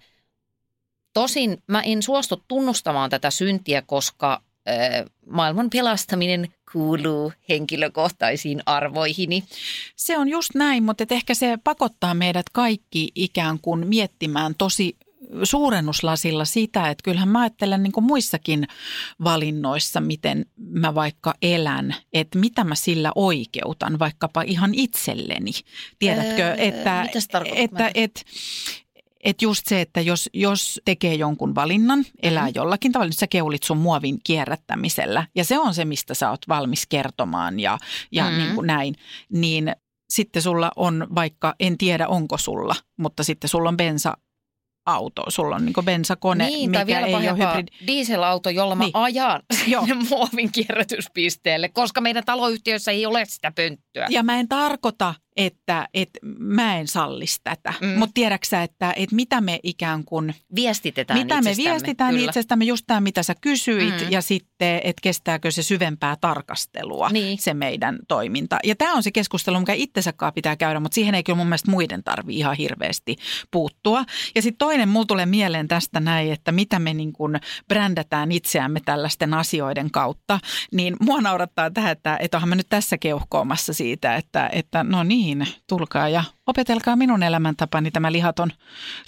Tosin 1.13 1.63
mä 1.67 1.81
en 1.81 2.03
suostu 2.03 2.43
tunnustamaan 2.47 3.09
tätä 3.09 3.31
syntiä, 3.31 3.81
koska 3.81 4.41
maailman 5.29 5.69
pelastaminen 5.69 6.47
kuuluu 6.71 7.33
henkilökohtaisiin 7.49 8.61
arvoihini. 8.65 9.43
Se 9.95 10.17
on 10.17 10.29
just 10.29 10.55
näin, 10.55 10.83
mutta 10.83 11.05
ehkä 11.09 11.33
se 11.33 11.57
pakottaa 11.63 12.13
meidät 12.13 12.49
kaikki 12.49 13.11
ikään 13.15 13.59
kuin 13.59 13.87
miettimään 13.87 14.55
tosi 14.57 14.97
suurennuslasilla 15.43 16.45
sitä, 16.45 16.89
että 16.89 17.01
kyllähän 17.03 17.29
mä 17.29 17.41
ajattelen 17.41 17.83
niin 17.83 17.91
kuin 17.91 18.03
muissakin 18.03 18.67
valinnoissa, 19.23 19.99
miten 20.01 20.45
mä 20.57 20.95
vaikka 20.95 21.33
elän, 21.41 21.95
että 22.13 22.39
mitä 22.39 22.63
mä 22.63 22.75
sillä 22.75 23.11
oikeutan 23.15 23.99
vaikkapa 23.99 24.41
ihan 24.41 24.73
itselleni. 24.73 25.51
Tiedätkö, 25.99 26.43
Öö, 26.43 26.55
että, 26.57 27.07
että, 27.15 27.39
en- 27.85 27.91
että, 27.95 28.21
että 29.27 29.45
just 29.45 29.67
se, 29.67 29.81
että 29.81 30.01
jos, 30.01 30.29
jos 30.33 30.81
tekee 30.85 31.13
jonkun 31.15 31.55
valinnan, 31.55 32.05
elää 32.23 32.43
Mhm. 32.45 32.51
jollakin 32.55 32.91
tavalla, 32.91 33.09
nyt 33.09 33.17
sä 33.17 33.27
keulit 33.27 33.63
sun 33.63 33.77
muovin 33.77 34.17
kierrättämisellä 34.23 35.27
ja 35.35 35.43
se 35.45 35.59
on 35.59 35.73
se, 35.73 35.85
mistä 35.85 36.13
sä 36.13 36.29
oot 36.29 36.47
valmis 36.47 36.87
kertomaan 36.87 37.59
ja, 37.59 37.77
ja 38.11 38.23
Mhm. 38.29 38.37
niin 38.37 38.55
kuin 38.55 38.67
näin, 38.67 38.95
niin 39.33 39.75
sitten 40.09 40.41
sulla 40.41 40.71
on 40.75 41.07
vaikka, 41.15 41.55
en 41.59 41.77
tiedä 41.77 42.07
onko 42.07 42.37
sulla, 42.37 42.75
mutta 42.97 43.23
sitten 43.23 43.49
sulla 43.49 43.69
on 43.69 43.77
bensa 43.77 44.17
auto, 44.85 45.23
sulla 45.31 45.55
on 45.55 45.65
niin 45.65 45.73
bensakone, 45.85 46.47
niin, 46.47 46.69
mikä 46.69 46.79
tai 46.79 46.87
vielä 46.87 47.07
ei 47.07 47.13
ole 47.15 47.23
hybridi. 47.37 47.71
dieselauto, 47.87 48.49
jolla 48.49 48.75
mä 48.75 48.83
Niin. 48.83 48.91
ajan 48.95 49.41
Joo. 49.67 49.87
muovin 50.09 50.51
kierrätyspisteelle, 50.51 51.69
koska 51.69 52.01
meidän 52.01 52.23
taloyhtiössä 52.25 52.91
ei 52.91 53.05
ole 53.05 53.25
sitä 53.25 53.51
pönttöä. 53.55 54.07
Ja 54.09 54.23
mä 54.23 54.39
en 54.39 54.47
tarkoita, 54.47 55.15
että, 55.37 55.87
että 55.93 56.19
mä 56.39 56.77
en 56.77 56.87
sallisi 56.87 57.41
tätä, 57.43 57.73
Mm. 57.81 57.87
mutta 57.87 58.13
tiedäksä, 58.13 58.63
että, 58.63 58.93
että 58.95 59.15
mitä 59.15 59.41
me 59.41 59.59
ikään 59.63 60.03
kuin, 60.03 60.35
Viestitetään 60.55 61.19
mitä 61.19 61.41
me 61.41 61.53
viestitään 61.57 62.13
kyllä. 62.13 62.25
itsestämme, 62.25 62.65
just 62.65 62.83
tämä 62.87 63.01
mitä 63.01 63.23
sä 63.23 63.35
kysyit 63.41 63.93
mm. 64.01 64.11
ja 64.11 64.21
sitten, 64.21 64.75
että 64.83 65.01
kestääkö 65.01 65.51
se 65.51 65.63
syvempää 65.63 66.15
tarkastelua, 66.21 67.09
Niin. 67.09 67.37
se 67.37 67.53
meidän 67.53 67.99
toiminta. 68.07 68.59
Ja 68.63 68.75
tämä 68.75 68.93
on 68.93 69.03
se 69.03 69.11
keskustelu, 69.11 69.59
mikä 69.59 69.73
itsensäkaan 69.73 70.33
pitää 70.33 70.55
käydä, 70.55 70.79
mutta 70.79 70.95
siihen 70.95 71.15
ei 71.15 71.23
kyllä 71.23 71.37
mun 71.37 71.47
mielestä 71.47 71.71
muiden 71.71 72.03
tarvi 72.03 72.37
ihan 72.37 72.55
hirveästi 72.55 73.15
puuttua. 73.51 74.05
Ja 74.35 74.41
sitten 74.41 74.57
toinen, 74.57 74.89
mulla 74.89 75.05
tulee 75.05 75.25
mieleen 75.25 75.67
tästä 75.67 75.99
näin, 75.99 76.31
että 76.31 76.51
mitä 76.51 76.79
me 76.79 76.93
niin 76.93 77.13
kuin 77.13 77.39
brändätään 77.67 78.31
itseämme 78.31 78.79
tällaisten 78.85 79.33
asioiden 79.33 79.91
kautta, 79.91 80.39
niin 80.73 80.95
mua 80.99 81.21
naurattaa 81.21 81.71
tähän, 81.71 81.91
että, 81.91 82.17
että 82.21 82.37
onhan 82.37 82.49
mä 82.49 82.55
nyt 82.55 82.69
tässä 82.69 82.97
keuhkoomassa 82.97 83.73
siitä, 83.73 84.15
että, 84.15 84.49
että 84.51 84.83
no 84.83 85.03
niin, 85.03 85.26
tulkaa 85.67 86.09
ja 86.09 86.23
opetelkaa 86.47 86.95
minun 86.95 87.23
elämäntapani 87.23 87.91
tämä 87.91 88.11
lihaton, 88.11 88.51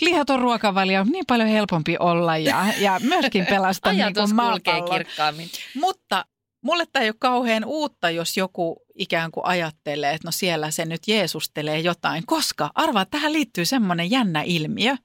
lihaton 0.01 0.39
ruokavalio. 0.39 1.03
Niin 1.03 1.25
paljon 1.27 1.49
helpompi 1.49 1.95
olla 1.99 2.37
ja, 2.37 2.65
ja 2.79 2.99
myöskin 3.03 3.45
pelastaa 3.45 3.93
niin 3.93 4.13
kuin 4.13 4.89
kirkkaammin. 4.91 5.49
Mutta 5.75 6.25
mulle 6.61 6.85
tämä 6.85 7.03
ei 7.03 7.09
ole 7.09 7.15
kauhean 7.19 7.65
uutta, 7.65 8.09
jos 8.09 8.37
joku 8.37 8.85
ikään 8.95 9.31
kuin 9.31 9.45
ajattelee, 9.45 10.13
että 10.13 10.27
no 10.27 10.31
siellä 10.31 10.71
se 10.71 10.85
nyt 10.85 11.07
jeesustelee 11.07 11.79
jotain, 11.79 12.23
koska 12.25 12.71
arvaa, 12.75 13.05
tähän 13.05 13.33
liittyy 13.33 13.65
semmoinen 13.65 14.11
jännä 14.11 14.41
ilmiö, 14.41 14.95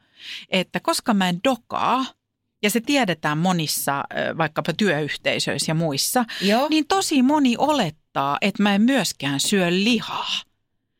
että 0.48 0.80
koska 0.80 1.14
mä 1.14 1.28
en 1.28 1.40
dokaa, 1.44 2.04
ja 2.64 2.70
se 2.70 2.80
tiedetään 2.80 3.38
monissa 3.38 4.04
vaikkapa 4.38 4.72
työyhteisöissä 4.72 5.70
ja 5.70 5.74
muissa, 5.74 6.24
Joo. 6.40 6.68
niin 6.68 6.86
tosi 6.88 7.22
moni 7.22 7.54
olettaa, 7.58 8.38
että 8.40 8.62
mä 8.62 8.74
en 8.74 8.82
myöskään 8.82 9.40
syö 9.40 9.66
lihaa. 9.70 10.34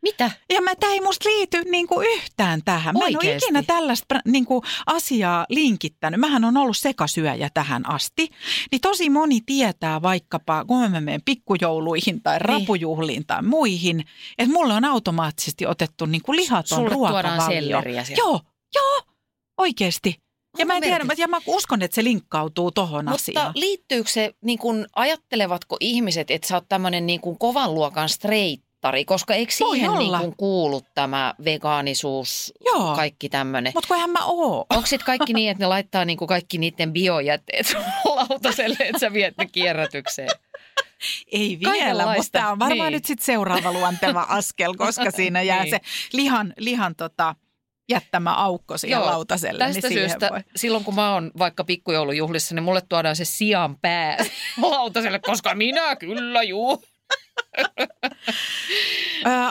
Mitä? 0.05 0.30
Ja 0.50 0.61
mä, 0.61 0.74
tämä 0.74 0.92
ei 0.92 1.00
musta 1.00 1.28
liity 1.28 1.62
niin 1.70 1.86
kuin 1.86 2.07
yhtään 2.16 2.61
tähän. 2.64 2.94
Mä 2.94 2.98
en 2.98 3.16
ole 3.16 3.16
Oikeesti? 3.16 3.46
ikinä 3.46 3.62
tällaista 3.62 4.20
niin 4.24 4.44
kuin 4.44 4.62
asiaa 4.86 5.46
linkittänyt. 5.48 6.20
Mähän 6.20 6.44
on 6.44 6.57
ollut 6.57 6.76
sekasyöjä 6.76 7.50
tähän 7.55 7.88
asti. 7.88 8.28
Niin 8.72 8.80
tosi 8.80 9.11
moni 9.11 9.40
tietää 9.46 10.02
vaikkapa, 10.02 10.64
kun 10.64 10.90
mä 10.90 11.00
menen 11.00 11.22
pikkujouluihin 11.24 12.22
tai 12.22 12.38
rapujuhliin 12.38 13.26
tai 13.26 13.42
muihin, 13.42 14.05
että 14.38 14.52
mulle 14.52 14.74
on 14.74 14.84
automaattisesti 14.84 15.66
otettu 15.66 16.07
niin 16.07 16.22
kuin 16.22 16.36
lihaton 16.36 16.78
Sulle 16.78 16.90
ruokavalio. 16.90 17.82
Joo, 18.16 18.40
joo, 18.74 19.02
oikeasti. 19.59 20.24
Ja 20.59 20.66
mä 20.66 20.76
en 20.76 20.82
tiedä, 20.82 21.05
ja 21.16 21.28
mä 21.28 21.40
uskon, 21.46 21.82
että 21.82 21.94
se 21.94 22.05
linkkautuu 22.05 22.70
tohon 22.70 23.05
Mutta 23.05 23.14
asiaan. 23.14 23.52
liittyykö 23.55 24.11
se, 24.11 24.34
niin 24.44 24.59
kun, 24.59 24.86
ajattelevatko 24.96 25.76
ihmiset, 25.80 26.30
että 26.30 26.48
sä 26.48 26.55
oot 26.55 26.64
tämmöinen 26.68 27.07
niin 27.07 27.20
kun 27.20 27.38
kovan 27.38 27.74
luokan 27.74 28.09
streittari, 28.85 29.05
koska 29.05 29.35
eikö 29.35 29.53
siihen 29.53 29.91
niin 29.99 30.37
kuulu 30.37 30.82
tämä 30.95 31.35
vegaanisuus, 31.45 32.53
Joo. 32.64 32.95
kaikki 32.97 33.28
tämmöinen? 33.28 33.72
Mutta 33.74 33.89
kun 33.89 34.11
mä 34.11 34.24
oo. 34.24 34.66
Onko 34.70 34.87
sitten 34.87 35.07
kaikki 35.07 35.32
niin, 35.32 35.51
että 35.51 35.64
ne 35.64 35.68
laittaa 35.68 36.05
niin 36.05 36.18
kuin 36.18 36.28
kaikki 36.28 36.59
niiden 36.59 36.93
biojätteet 36.93 37.74
lautaselle, 38.05 38.76
että 38.80 38.99
sä 39.01 39.12
viet 39.12 39.35
ne 39.39 39.47
kierrätykseen? 39.47 40.28
Ei 41.32 41.59
vielä, 41.61 42.07
mutta 42.07 42.28
tämä 42.32 42.51
on 42.53 42.59
varmaan 42.59 42.78
Niin. 42.87 42.93
nyt 42.93 43.05
sitten 43.05 43.24
seuraava 43.24 43.72
luonteva 43.72 44.26
askel, 44.39 44.74
koska 44.74 45.11
siinä 45.11 45.43
jää 45.43 45.62
Niin. 45.62 45.70
se 45.70 45.80
lihan, 46.12 46.55
lihan 46.59 46.95
tota, 46.97 47.35
jättämä 47.89 48.35
aukko 48.35 48.78
siihen 48.78 48.97
Joo, 49.01 49.07
lautaselle. 49.07 49.64
Tästä 49.64 49.89
niin 49.89 49.99
syystä 49.99 50.28
voi. 50.32 50.41
silloin 50.57 50.85
kun 50.85 50.95
mä 50.95 51.12
oon 51.14 51.30
vaikka 51.39 51.64
pikkujoulujuhlissa, 51.64 52.55
niin 52.55 52.62
mulle 52.62 52.82
tuodaan 52.89 53.16
se 53.16 53.24
sian 53.24 53.76
pää 53.82 54.16
lautaselle, 54.62 55.18
koska 55.18 55.55
minä 55.55 55.97
kyllä 55.97 56.43
juu. 56.43 56.85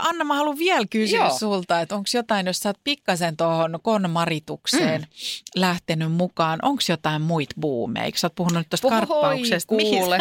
Anna, 0.02 0.24
mä 0.24 0.36
haluan 0.36 0.58
vielä 0.58 0.86
kysyä 0.90 1.20
Joo. 1.20 1.38
Sulta, 1.38 1.82
että 1.82 1.96
onko 1.96 2.08
jotain, 2.14 2.48
jos 2.48 2.60
sä 2.60 2.70
oot 2.70 2.80
pikkasen 2.84 3.38
tuohon 3.38 3.80
konmaritukseen 3.82 5.02
mm. 5.02 5.08
lähtenyt 5.56 6.12
mukaan, 6.12 6.60
onko 6.62 6.82
jotain 6.90 7.22
muita 7.22 7.56
buumeja? 7.62 8.06
Eikö 8.06 8.18
sä 8.18 8.28
oot 8.28 8.36
puhunut 8.36 8.58
nyt 8.58 8.70
tuosta 8.70 8.90
karppauksesta? 8.90 9.68
Kuule. 9.68 10.20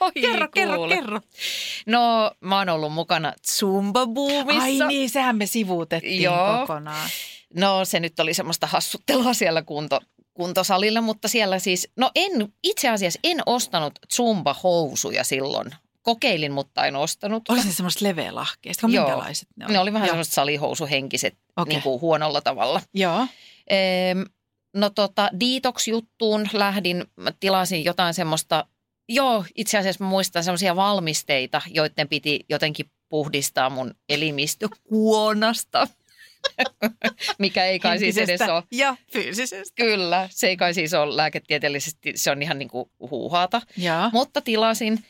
Oi, 0.00 0.12
Kerro, 0.20 0.48
kerro, 0.54 0.76
kuule. 0.76 0.94
kerro. 0.94 1.20
No, 1.86 2.32
mä 2.40 2.58
oon 2.58 2.68
ollut 2.68 2.92
mukana 2.92 3.32
Zumba-buumissa. 3.48 4.62
Ai 4.62 4.78
niin, 4.88 5.10
sehän 5.10 5.36
me 5.36 5.46
sivuutettiin 5.46 6.22
Joo. 6.22 6.58
kokonaan. 6.60 7.10
No 7.54 7.84
se 7.84 8.00
nyt 8.00 8.20
oli 8.20 8.34
semmoista 8.34 8.66
hassuttelua 8.66 9.34
siellä 9.34 9.62
kunto, 9.62 10.00
kuntosalilla, 10.34 11.00
mutta 11.00 11.28
siellä 11.28 11.58
siis, 11.58 11.88
no 11.96 12.10
en, 12.14 12.48
itse 12.62 12.88
asiassa 12.88 13.20
en 13.24 13.42
ostanut 13.46 13.98
Zumba-housuja 14.14 15.24
silloin. 15.24 15.70
Kokeilin, 16.06 16.52
mutta 16.52 16.86
en 16.86 16.96
ostanut. 16.96 17.48
Oli 17.48 17.62
se 17.62 17.72
semmoista 17.72 18.04
leveälahkeista? 18.04 18.86
Joo. 18.90 19.06
Minkälaiset 19.06 19.48
ne 19.56 19.64
oli? 19.64 19.72
Ne 19.72 19.78
oli 19.78 19.92
vähän 19.92 20.06
Joo. 20.06 20.12
semmoiset 20.12 20.34
salihousuhenkiset 20.34 21.34
Okei. 21.56 21.74
niin 21.74 21.82
kuin 21.82 22.00
huonolla 22.00 22.40
tavalla. 22.40 22.82
Joo. 22.94 23.26
Ehm, 23.70 24.22
no 24.74 24.90
tota, 24.90 25.30
detox-juttuun 25.40 26.48
lähdin, 26.52 27.04
mä 27.16 27.32
tilasin 27.40 27.84
jotain 27.84 28.14
semmoista, 28.14 28.66
joo 29.08 29.44
itse 29.54 29.78
asiassa 29.78 30.04
mä 30.04 30.10
muistan 30.10 30.44
semmoisia 30.44 30.76
valmisteita, 30.76 31.62
joiden 31.70 32.08
piti 32.08 32.44
jotenkin 32.48 32.90
puhdistaa 33.08 33.70
mun 33.70 33.94
elimistö 34.08 34.68
kuonasta. 34.88 35.88
Mikä 37.38 37.64
ei 37.64 37.78
kai 37.78 37.98
siis 37.98 38.18
edes 38.18 38.40
ole. 38.40 38.62
Ja 38.72 38.96
fyysisestä. 39.12 39.74
Kyllä, 39.74 40.28
se 40.30 40.46
ei 40.46 40.56
kai 40.56 40.74
siis 40.74 40.94
ole 40.94 41.16
lääketieteellisesti, 41.16 42.12
se 42.14 42.30
on 42.30 42.42
ihan 42.42 42.58
niin 42.58 42.68
kuin 42.68 42.90
huuhaata. 43.10 43.62
Joo. 43.76 44.10
Mutta 44.12 44.40
tilasin 44.40 45.04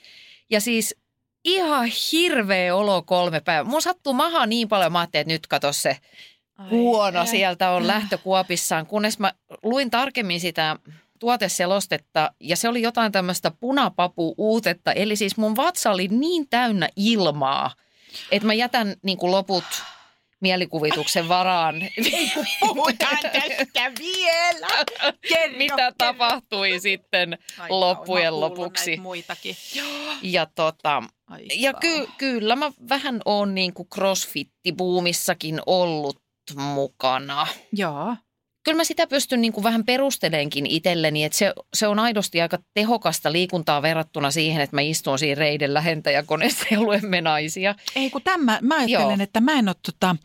ja 0.51 0.61
siis 0.61 0.97
ihan 1.45 1.89
hirveä 2.13 2.75
olo 2.75 3.03
kolme 3.03 3.41
päivää. 3.41 3.71
Mun 3.71 3.83
sattuu 3.83 4.13
maha 4.13 4.47
niin 4.47 4.69
paljon, 4.69 4.93
mä 4.93 4.99
ajattelin, 5.01 5.23
että 5.23 5.33
nyt 5.33 5.47
kato 5.47 5.73
se 5.73 5.99
Ai 6.59 6.71
huono 6.71 7.21
ei. 7.21 7.27
sieltä 7.27 7.71
on 7.71 7.87
lähtökuopissaan, 7.87 8.87
kunnes 8.87 9.19
mä 9.19 9.33
luin 9.63 9.91
tarkemmin 9.91 10.41
sitä 10.41 10.77
tuoteselostetta 11.19 12.33
ja 12.41 12.57
se 12.57 12.69
oli 12.69 12.83
jotain 12.83 13.13
tämmöistä 13.13 13.51
punapapu 13.51 14.35
uutetta. 14.39 14.93
Eli 14.93 15.17
siis 15.17 15.37
mun 15.37 15.57
vatsa 15.57 15.91
oli 15.91 16.09
niin 16.09 16.49
täynnä 16.49 16.89
ilmaa, 16.97 17.75
että 18.31 18.47
mä 18.47 18.55
jätän 18.55 18.95
niin 19.03 19.19
kuin 19.19 19.31
loput 19.31 19.65
mielikuvituksen 20.47 21.29
varaan. 21.29 21.75
Puhutaan 22.61 23.19
tästä 23.33 23.93
vielä. 23.99 24.67
Kerro, 25.29 25.59
Mitä 25.59 25.77
kerro. 25.77 25.93
tapahtui 25.99 26.79
sitten 26.81 27.39
Ai 27.59 27.71
loppujen 27.71 28.41
lopuksi. 28.41 28.97
Muitakin. 28.97 29.57
Ja 30.23 30.47
tota, 30.55 31.03
Ja 31.55 31.73
ky- 31.73 32.09
kyllä 32.19 32.57
mä 32.57 32.73
vähän 32.89 33.21
oon 33.25 33.55
niin 33.55 33.75
kuin 33.75 33.89
crossfit-buumissakin 33.95 35.61
ollut 35.67 36.23
mukana. 36.57 37.47
Joo. 37.73 38.17
Kyllä 38.67 38.77
mä 38.77 38.85
sitä 38.85 39.07
pystyn 39.07 39.41
niin 39.41 39.53
kuin 39.53 39.65
vähän 39.65 39.85
perustelenkin 39.85 40.67
itselleni, 40.67 41.25
että 41.25 41.39
se, 41.39 41.53
se 41.75 41.87
on 41.87 41.99
aidosti 41.99 42.41
aika 42.41 42.59
tehokasta 42.75 43.33
liikuntaa 43.33 43.83
verrattuna 43.83 44.31
siihen, 44.31 44.63
että 44.63 44.77
mä 44.77 44.81
istun 44.81 45.19
siinä 45.19 45.39
reiden 45.39 45.75
lähentäjäkoneessa 45.75 46.67
ja 46.71 46.81
luemme 46.81 47.21
naisia. 47.21 47.75
Ei 47.97 48.11
kun 48.11 48.23
tämä, 48.23 48.59
mä 48.63 48.75
ajattelen, 48.75 49.19
Joo. 49.19 49.23
että 49.23 49.41
mä 49.41 49.53
en 49.53 49.69
ole 49.69 49.77
tota, 49.83 50.17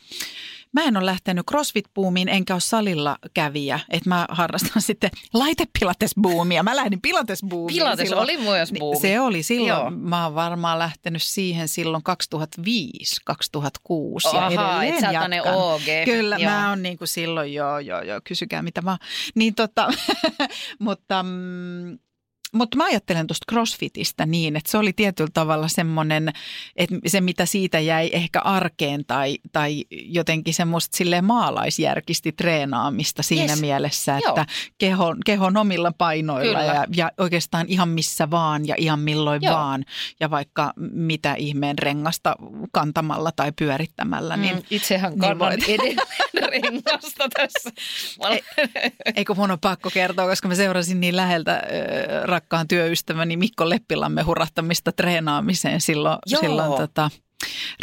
Mä 0.74 0.84
en 0.84 0.98
ole 0.98 1.06
lähtenyt 1.06 1.46
CrossFit-buumiin 1.52 2.30
enkä 2.30 2.54
ole 2.54 2.60
salilla 2.60 3.18
kävijä, 3.34 3.80
että 3.90 4.10
mä 4.10 4.26
harrastan 4.30 4.82
sitten 4.92 5.10
laitepilates-buumia. 5.34 6.64
Mä 6.64 6.76
lähdin 6.76 7.00
pilates-buumiin. 7.02 7.76
Pilates 7.76 8.10
silloin. 8.10 8.24
oli 8.24 8.38
myös 8.38 8.72
buumi. 8.80 9.00
Se 9.00 9.20
oli 9.20 9.44
silloin, 9.44 9.68
Joo. 9.68 9.92
mä 9.92 10.24
oon 10.24 10.36
varmaan 10.36 10.80
lähtenyt 10.80 11.24
siihen 11.24 11.68
silloin 11.68 12.04
2005, 12.04 13.22
2006 13.26 14.28
ja 14.36 14.48
et 14.48 14.54
edelleen 14.54 15.02
tämmönen 15.02 15.38
jatkan. 15.38 15.56
OG. 15.56 15.82
Kyllä, 16.06 16.38
Joo. 16.38 16.52
mä 16.52 16.70
oon 16.70 16.84
niin 16.84 16.98
kuin 16.98 17.08
silloin, 17.08 17.54
joo, 17.54 17.80
joo, 17.80 18.02
joo, 18.02 18.22
kysykää 18.24 18.62
mitä 18.62 18.84
vaan. 18.86 19.00
Niin 19.36 19.56
tota, 19.56 19.90
mutta, 20.80 21.24
mm, 21.24 22.00
mutta 22.52 22.78
mä 22.78 22.86
ajattelen 22.86 23.28
tuosta 23.28 23.46
CrossFitistä 23.52 24.26
niin, 24.26 24.56
että 24.56 24.72
se 24.72 24.78
oli 24.78 24.94
tietyllä 24.94 25.30
tavalla 25.34 25.68
semmoinen, 25.68 26.32
että 26.76 26.96
se 27.08 27.22
mitä 27.22 27.46
siitä 27.46 27.80
jäi 27.80 28.10
ehkä 28.14 28.40
arkeen 28.40 29.06
tai, 29.06 29.38
tai 29.52 29.86
jotenkin 29.92 30.54
semmoista 30.54 30.98
silleen 30.98 31.26
maalaisjärkisti 31.26 32.32
treenaamista 32.32 33.24
siinä 33.24 33.52
Yes. 33.54 33.62
mielessä, 33.62 34.12
Joo. 34.12 34.30
että 34.30 34.46
kehon, 34.78 35.18
kehon 35.26 35.58
omilla 35.58 35.92
painoilla 35.98 36.60
Kyllä. 36.60 36.74
ja, 36.74 36.86
ja 36.96 37.12
oikeastaan 37.18 37.66
ihan 37.70 37.90
missä 37.90 38.30
vaan 38.32 38.68
ja 38.68 38.76
ihan 38.78 39.00
milloin 39.00 39.42
Joo. 39.42 39.54
vaan 39.56 39.86
ja 40.20 40.30
vaikka 40.30 40.74
mitä 40.92 41.34
ihmeen 41.34 41.78
rengasta 41.80 42.36
kantamalla 42.72 43.32
tai 43.36 43.52
pyörittämällä, 43.52 44.38
niin 44.38 44.56
Mm, 44.56 44.62
itsehän 44.70 45.12
niin 45.12 45.20
kannan 45.20 45.40
voit. 45.40 45.64
edelleen 45.70 45.98
rengasta 46.64 47.28
tässä. 47.34 47.70
Mä 48.20 48.28
olen- 48.28 48.42
Eikö 49.16 49.34
mun 49.34 49.52
on 49.52 49.60
pakko 49.60 49.90
kertoa, 49.94 50.28
koska 50.28 50.48
mä 50.48 50.56
seurasin 50.56 51.00
niin 51.00 51.16
läheltä 51.16 51.56
äh, 51.56 51.62
rakkaan 52.42 52.68
työystäväni 52.68 53.38
Mikko 53.38 53.70
Leppilamme 53.70 54.22
hurahtamista 54.22 54.92
treenaamiseen 54.92 55.82
silloin, 55.82 56.18
Joo. 56.26 56.42
silloin 56.42 56.72
tota, 56.82 57.10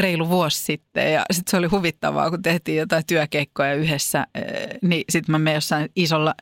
reilu 0.00 0.28
vuosi 0.28 0.64
sitten. 0.64 1.12
Ja 1.12 1.24
sitten 1.32 1.50
se 1.50 1.56
oli 1.56 1.66
huvittavaa, 1.66 2.30
kun 2.30 2.42
tehtiin 2.42 2.78
jotain 2.78 3.06
työkeikkoja 3.06 3.74
yhdessä, 3.74 4.26
niin 4.82 5.04
sitten 5.10 5.32
mä 5.32 5.38
menen 5.38 5.54
jossain 5.54 5.88
isolla 5.96 6.34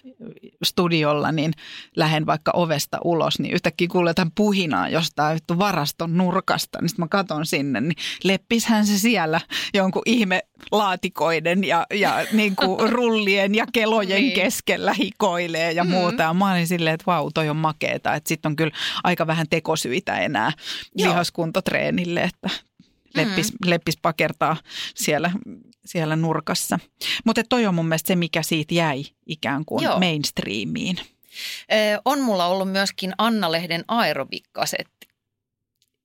studiolla, 0.65 1.33
niin 1.33 1.53
lähden 1.97 2.27
vaikka 2.27 2.53
ovesta 2.55 2.99
ulos, 3.05 3.39
niin 3.39 3.55
yhtäkkiä 3.55 3.89
kuulee 3.93 4.11
jotain 4.11 4.33
puhinaa 4.35 4.89
jostain 4.89 5.35
vittu 5.35 5.59
varaston 5.59 6.17
nurkasta. 6.17 6.79
Niin 6.81 6.89
sitten 6.89 7.03
mä 7.03 7.09
katon 7.09 7.47
sinne, 7.47 7.81
niin 7.81 7.97
leppishän 8.25 8.87
se 8.87 8.99
siellä 8.99 9.41
jonkun 9.75 10.03
ihme 10.07 10.43
laatikoiden 10.73 11.65
ja, 11.65 11.87
ja 11.95 12.27
niin 12.33 12.57
kuin 12.57 12.91
rullien 12.93 13.55
ja 13.55 13.67
kelojen 13.73 14.23
Niin. 14.23 14.33
keskellä 14.35 14.93
hikoilee 14.93 15.73
ja 15.73 15.85
muuta. 15.85 16.23
Ja 16.23 16.35
mä 16.35 16.53
olin 16.53 16.67
silleen, 16.67 16.95
että 16.95 17.07
vau, 17.07 17.31
toi 17.35 17.49
on 17.49 17.57
makeeta. 17.57 18.15
Että 18.15 18.29
sitten 18.29 18.51
on 18.51 18.57
kyllä 18.57 18.73
aika 19.05 19.27
vähän 19.27 19.47
tekosyitä 19.51 20.19
enää 20.19 20.53
Joo. 20.95 21.09
lihaskuntotreenille, 21.11 22.21
että 22.23 22.51
leppis, 23.17 23.53
leppis 23.65 23.97
pakertaa 24.03 24.57
siellä, 24.95 25.31
siellä 25.85 26.17
nurkassa. 26.17 26.79
Mutta 27.25 27.43
toi 27.49 27.67
on 27.67 27.75
mun 27.75 27.87
mielestä 27.87 28.09
se, 28.09 28.17
mikä 28.17 28.43
siitä 28.43 28.75
jäi 28.75 29.05
ikään 29.27 29.65
kuin 29.65 29.85
Joo. 29.85 29.99
mainstreamiin. 29.99 30.99
Ö, 31.73 32.01
on 32.05 32.21
mulla 32.21 32.47
ollut 32.47 32.73
myöskin 32.73 33.13
Anna-lehden 33.19 33.85
aerobikkasetti. 33.89 35.09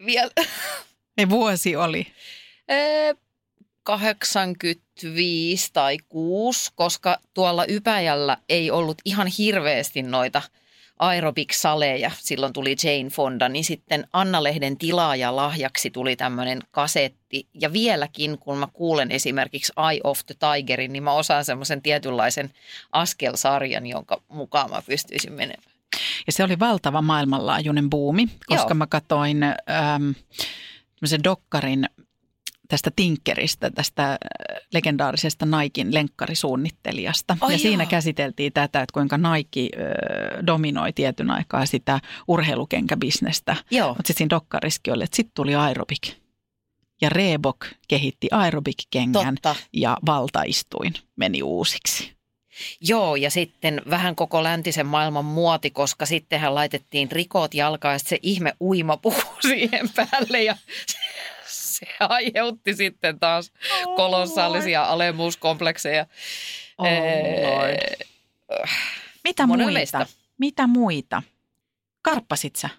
Vielä 0.06 0.32
Ne 1.18 1.30
vuosi 1.30 1.76
oli. 1.76 2.08
Ö, 2.72 3.16
85 3.84 5.70
tai 5.74 5.98
6, 6.10 6.72
koska 6.76 7.20
tuolla 7.34 7.66
Ypäjällä 7.70 8.38
ei 8.50 8.72
ollut 8.72 8.98
ihan 9.06 9.28
hirveästi 9.28 10.02
noita 10.04 10.42
aerobic-saleja. 11.02 12.12
Silloin 12.18 12.54
tuli 12.54 12.76
Jane 12.84 13.10
Fonda, 13.10 13.50
niin 13.50 13.64
sitten 13.64 14.08
Anna-lehden 14.14 14.78
tilaaja 14.78 15.36
lahjaksi 15.36 15.90
tuli 15.90 16.16
tämmöinen 16.16 16.60
kasetti. 16.72 17.48
Ja 17.62 17.74
vieläkin, 17.74 18.38
kun 18.38 18.58
mä 18.58 18.68
kuulen 18.74 19.12
esimerkiksi 19.12 19.74
Eye 19.90 20.02
of 20.04 20.20
the 20.26 20.36
Tigerin, 20.40 20.94
niin 20.94 21.04
mä 21.04 21.14
osaan 21.14 21.46
semmoisen 21.46 21.82
tietynlaisen 21.82 22.52
askelsarjan, 22.92 23.88
jonka 23.88 24.22
mukaan 24.28 24.70
mä 24.70 24.82
pystyisin 24.86 25.34
menemään. 25.34 25.72
Ja 26.28 26.34
se 26.34 26.44
oli 26.44 26.60
valtava 26.60 27.02
maailmanlaajuinen 27.02 27.90
buumi, 27.90 28.28
koska 28.48 28.70
Joo. 28.70 28.76
mä 28.76 28.88
katoin 28.88 29.44
äm, 29.44 30.16
dokkarin 31.24 31.90
tästä 32.72 32.92
Tinkeristä, 32.96 33.72
tästä 33.72 34.12
äh, 34.12 34.18
legendaarisesta 34.74 35.46
Naikin 35.46 35.94
lenkkarisuunnittelijasta. 35.94 37.38
Ai 37.42 37.54
ja 37.54 37.60
siinä 37.60 37.84
joo. 37.84 37.90
käsiteltiin 37.90 38.54
tätä, 38.54 38.82
että 38.82 38.94
kuinka 38.94 39.18
Nike 39.18 39.62
äh, 39.62 40.46
dominoi 40.48 40.94
tietyn 40.94 41.32
aikaa 41.32 41.66
sitä 41.66 42.00
urheilukenkäbisnestä. 42.28 43.56
Mutta 43.72 43.98
sitten 43.98 44.16
siinä 44.18 44.30
dokkarissakin 44.30 44.94
oli, 44.94 45.04
että 45.04 45.16
sitten 45.16 45.34
tuli 45.36 45.56
aerobik. 45.56 46.02
Ja 47.02 47.10
Reebok 47.10 47.66
kehitti 47.88 48.28
aerobik-kengän 48.32 49.36
Totta. 49.36 49.56
ja 49.74 49.98
valtaistuin 50.06 50.94
meni 51.16 51.44
uusiksi. 51.44 52.12
Joo, 52.82 53.16
ja 53.16 53.32
sitten 53.32 53.82
vähän 53.90 54.16
koko 54.16 54.44
läntisen 54.44 54.86
maailman 54.86 55.26
muoti, 55.26 55.72
koska 55.72 56.06
sittenhän 56.06 56.56
laitettiin 56.56 57.12
rikot 57.12 57.54
jalkaan 57.54 57.96
ja 57.96 58.00
se 58.00 58.20
ihme 58.22 58.54
uimapuku 58.62 59.24
siihen 59.48 59.90
päälle 59.96 60.44
ja 60.44 60.56
se, 61.82 61.92
aiheutti 62.10 62.74
sitten 62.74 63.20
taas 63.20 63.52
kolossaalisia 63.96 64.84
alemuuskomplekseja. 64.84 66.06
Oh, 66.78 66.88
Lord. 67.44 68.08
Mitä 69.24 69.48
Monen 69.48 69.68
muita? 69.68 70.08
Mitä 70.38 70.68
muita? 70.68 71.24
Karppasit 72.02 72.56
sä? 72.56 72.70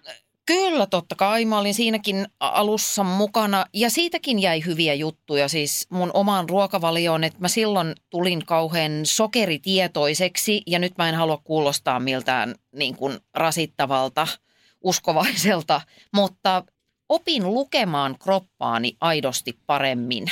Kyllä, 0.45 0.85
totta 0.85 1.15
kai. 1.15 1.45
Mä 1.45 1.59
olin 1.59 1.73
siinäkin 1.73 2.27
alussa 2.39 3.03
mukana 3.03 3.65
ja 3.73 3.89
siitäkin 3.89 4.39
jäi 4.39 4.65
hyviä 4.65 4.93
juttuja 4.93 5.47
siis 5.47 5.87
mun 5.89 6.11
omaan 6.13 6.49
ruokavalioon, 6.49 7.23
että 7.23 7.39
mä 7.39 7.47
silloin 7.47 7.95
tulin 8.09 8.45
kauhean 8.45 8.91
sokeritietoiseksi 9.03 10.61
ja 10.67 10.79
nyt 10.79 10.97
mä 10.97 11.09
en 11.09 11.15
halua 11.15 11.41
kuulostaa 11.43 11.99
miltään 11.99 12.55
niin 12.75 12.95
kuin 12.95 13.19
rasittavalta, 13.33 14.27
uskovaiselta, 14.81 15.81
mutta 16.13 16.63
opin 17.13 17.43
lukemaan 17.53 18.15
kroppaani 18.19 18.97
aidosti 19.01 19.57
paremmin. 19.65 20.25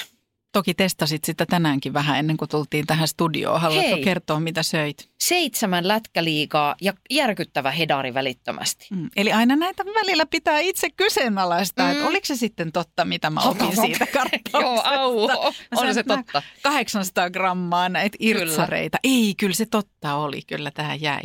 Toki 0.51 0.73
testasit 0.73 1.23
sitä 1.23 1.45
tänäänkin 1.45 1.93
vähän 1.93 2.19
ennen 2.19 2.37
kuin 2.37 2.49
tultiin 2.49 2.87
tähän 2.87 3.07
studioon. 3.07 3.61
Haluatko 3.61 3.95
Hei. 3.95 4.03
kertoa, 4.03 4.39
mitä 4.39 4.63
söit? 4.63 5.09
Seitsemän 5.19 5.87
lätkäliigaa 5.87 6.75
ja 6.81 6.93
järkyttävä 7.09 7.71
hedari 7.71 8.13
välittömästi. 8.13 8.87
Mm. 8.91 9.09
Eli 9.15 9.31
aina 9.31 9.55
näitä 9.55 9.85
välillä 9.85 10.25
pitää 10.25 10.59
itse 10.59 10.89
kyseenalaistaa, 10.89 11.85
mm. 11.85 11.91
että 11.91 12.07
oliko 12.07 12.25
se 12.25 12.35
sitten 12.35 12.71
totta, 12.71 13.05
mitä 13.05 13.29
mä 13.29 13.41
opin 13.41 13.75
hop. 13.75 13.85
siitä 13.85 14.07
karppauksesta. 14.07 14.59
Joo, 14.61 14.81
au, 14.85 15.29
on 15.75 15.93
se 15.93 16.03
totta. 16.03 16.43
800 16.63 17.29
grammaa 17.29 17.89
näitä 17.89 18.17
irtsareita. 18.19 18.97
Ei, 19.03 19.33
kyllä 19.39 19.55
se 19.55 19.65
totta 19.65 20.15
oli. 20.15 20.41
Kyllä 20.47 20.71
tähän 20.71 21.01
jäi. 21.01 21.23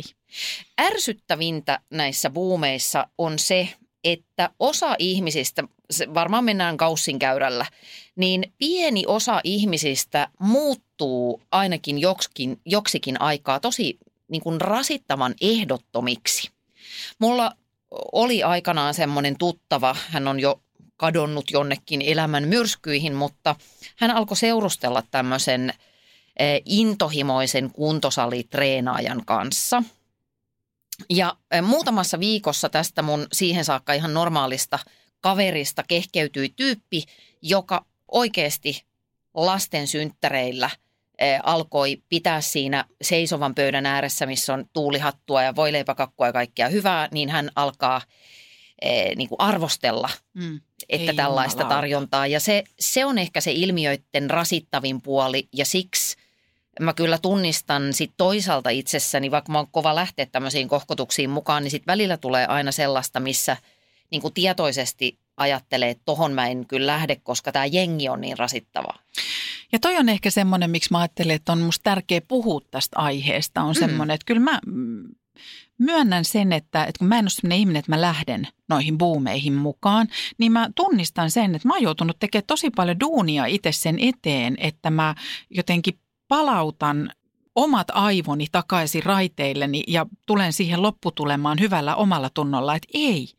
ärsyttävintä 0.81 1.79
näissä 1.91 2.29
buumeissa 2.29 3.07
on 3.17 3.39
se, 3.39 3.69
että 4.11 4.49
osa 4.59 4.95
ihmisistä, 4.99 5.63
varmaan 6.13 6.43
mennään 6.43 6.77
kaussin 6.77 7.19
käyrällä, 7.19 7.65
niin 8.15 8.53
pieni 8.57 9.03
osa 9.07 9.41
ihmisistä 9.43 10.27
muuttuu 10.39 11.41
ainakin 11.51 11.99
joksikin, 11.99 12.59
joksikin 12.65 13.21
aikaa 13.21 13.59
tosi 13.59 13.97
niin 14.27 14.41
kuin 14.41 14.61
rasittavan 14.61 15.35
ehdottomiksi. 15.41 16.49
Mulla 17.19 17.51
oli 18.11 18.43
aikanaan 18.43 18.93
semmoinen 18.93 19.37
tuttava, 19.37 19.95
hän 20.09 20.27
on 20.27 20.39
jo 20.39 20.61
kadonnut 20.97 21.51
jonnekin 21.51 22.01
elämän 22.01 22.47
myrskyihin, 22.47 23.13
mutta 23.13 23.55
hän 23.95 24.11
alkoi 24.11 24.37
seurustella 24.37 25.03
tämmöisen 25.11 25.73
eh, 26.39 26.61
intohimoisen 26.65 27.71
kuntosalitreenaajan 27.71 29.25
kanssa– 29.25 29.83
ja 31.09 31.37
eh, 31.51 31.61
muutamassa 31.61 32.19
viikossa 32.19 32.69
tästä 32.69 33.01
mun 33.01 33.27
siihen 33.33 33.65
saakka 33.65 33.93
ihan 33.93 34.13
normaalista 34.13 34.79
kaverista 35.21 35.83
kehkeytyi 35.87 36.53
tyyppi, 36.55 37.03
joka 37.41 37.85
oikeasti 38.11 38.83
lasten 39.33 39.87
synttäreillä 39.87 40.69
eh, 41.19 41.39
alkoi 41.43 42.01
pitää 42.09 42.41
siinä 42.41 42.85
seisovan 43.01 43.55
pöydän 43.55 43.85
ääressä, 43.85 44.25
missä 44.25 44.53
on 44.53 44.65
tuulihattua 44.73 45.43
ja 45.43 45.55
voileipäkakkua 45.55 46.25
ja 46.27 46.33
kaikkea 46.33 46.69
hyvää, 46.69 47.07
niin 47.11 47.29
hän 47.29 47.49
alkaa 47.55 48.01
eh, 48.81 49.15
niin 49.15 49.29
kuin 49.29 49.41
arvostella 49.41 50.09
Mm. 50.33 50.61
että 50.89 51.11
Ei 51.11 51.15
tällaista 51.15 51.61
jumalauta. 51.61 51.75
tarjontaa. 51.75 52.27
Ja 52.27 52.39
se, 52.39 52.63
se 52.79 53.05
on 53.05 53.17
ehkä 53.17 53.41
se 53.41 53.51
ilmiöiden 53.51 54.29
rasittavin 54.29 55.01
puoli 55.01 55.47
ja 55.53 55.65
siksi 55.65 56.17
mä 56.79 56.93
kyllä 56.93 57.17
tunnistan 57.17 57.93
sit 57.93 58.11
toisaalta 58.17 58.69
itsessäni, 58.69 59.31
vaikka 59.31 59.51
mä 59.51 59.57
oon 59.57 59.67
kova 59.71 59.95
lähteä 59.95 60.25
tämmöisiin 60.25 60.67
kohkotuksiin 60.67 61.29
mukaan, 61.29 61.63
niin 61.63 61.71
sit 61.71 61.87
välillä 61.87 62.17
tulee 62.17 62.45
aina 62.45 62.71
sellaista, 62.71 63.19
missä 63.19 63.57
niin 64.11 64.21
kuin 64.21 64.33
tietoisesti 64.33 65.19
ajattelee, 65.37 65.89
että 65.89 66.03
tohon 66.05 66.31
mä 66.33 66.47
en 66.47 66.65
kyllä 66.65 66.87
lähde, 66.87 67.15
koska 67.15 67.51
tämä 67.51 67.65
jengi 67.65 68.09
on 68.09 68.21
niin 68.21 68.37
rasittava. 68.37 68.93
Ja 69.71 69.79
toi 69.79 69.95
on 69.97 70.09
ehkä 70.09 70.29
semmoinen, 70.29 70.69
miksi 70.69 70.91
mä 70.91 70.99
ajattelen, 70.99 71.35
että 71.35 71.51
on 71.51 71.61
musta 71.61 71.83
tärkeä 71.83 72.21
puhua 72.27 72.61
tästä 72.71 72.99
aiheesta, 72.99 73.61
on 73.61 73.75
Mm. 73.75 73.79
semmoinen, 73.79 74.15
että 74.15 74.25
kyllä 74.25 74.41
mä 74.41 74.59
myönnän 75.77 76.25
sen, 76.25 76.53
että, 76.53 76.83
että 76.83 76.99
kun 76.99 77.07
mä 77.07 77.19
en 77.19 77.23
ole 77.23 77.29
semmoinen 77.29 77.59
ihminen, 77.59 77.79
että 77.79 77.91
mä 77.91 78.01
lähden 78.01 78.47
noihin 78.69 78.97
buumeihin 78.97 79.53
mukaan, 79.53 80.07
niin 80.37 80.51
mä 80.51 80.69
tunnistan 80.75 81.31
sen, 81.31 81.55
että 81.55 81.67
mä 81.67 81.73
oon 81.73 81.83
joutunut 81.83 82.19
tekemään 82.19 82.47
tosi 82.47 82.69
paljon 82.69 82.99
duunia 82.99 83.45
itse 83.45 83.71
sen 83.71 83.97
eteen, 83.99 84.55
että 84.59 84.89
mä 84.89 85.15
jotenkin 85.49 85.99
palautan 86.27 87.09
omat 87.55 87.87
aivoni 87.93 88.45
takaisin 88.51 89.03
raiteilleni 89.03 89.83
ja 89.87 90.05
tulen 90.25 90.53
siihen 90.53 90.81
lopputulemaan 90.81 91.59
hyvällä 91.59 91.95
omalla 91.95 92.29
tunnolla, 92.33 92.75
että 92.75 92.87
ei, 92.93 93.29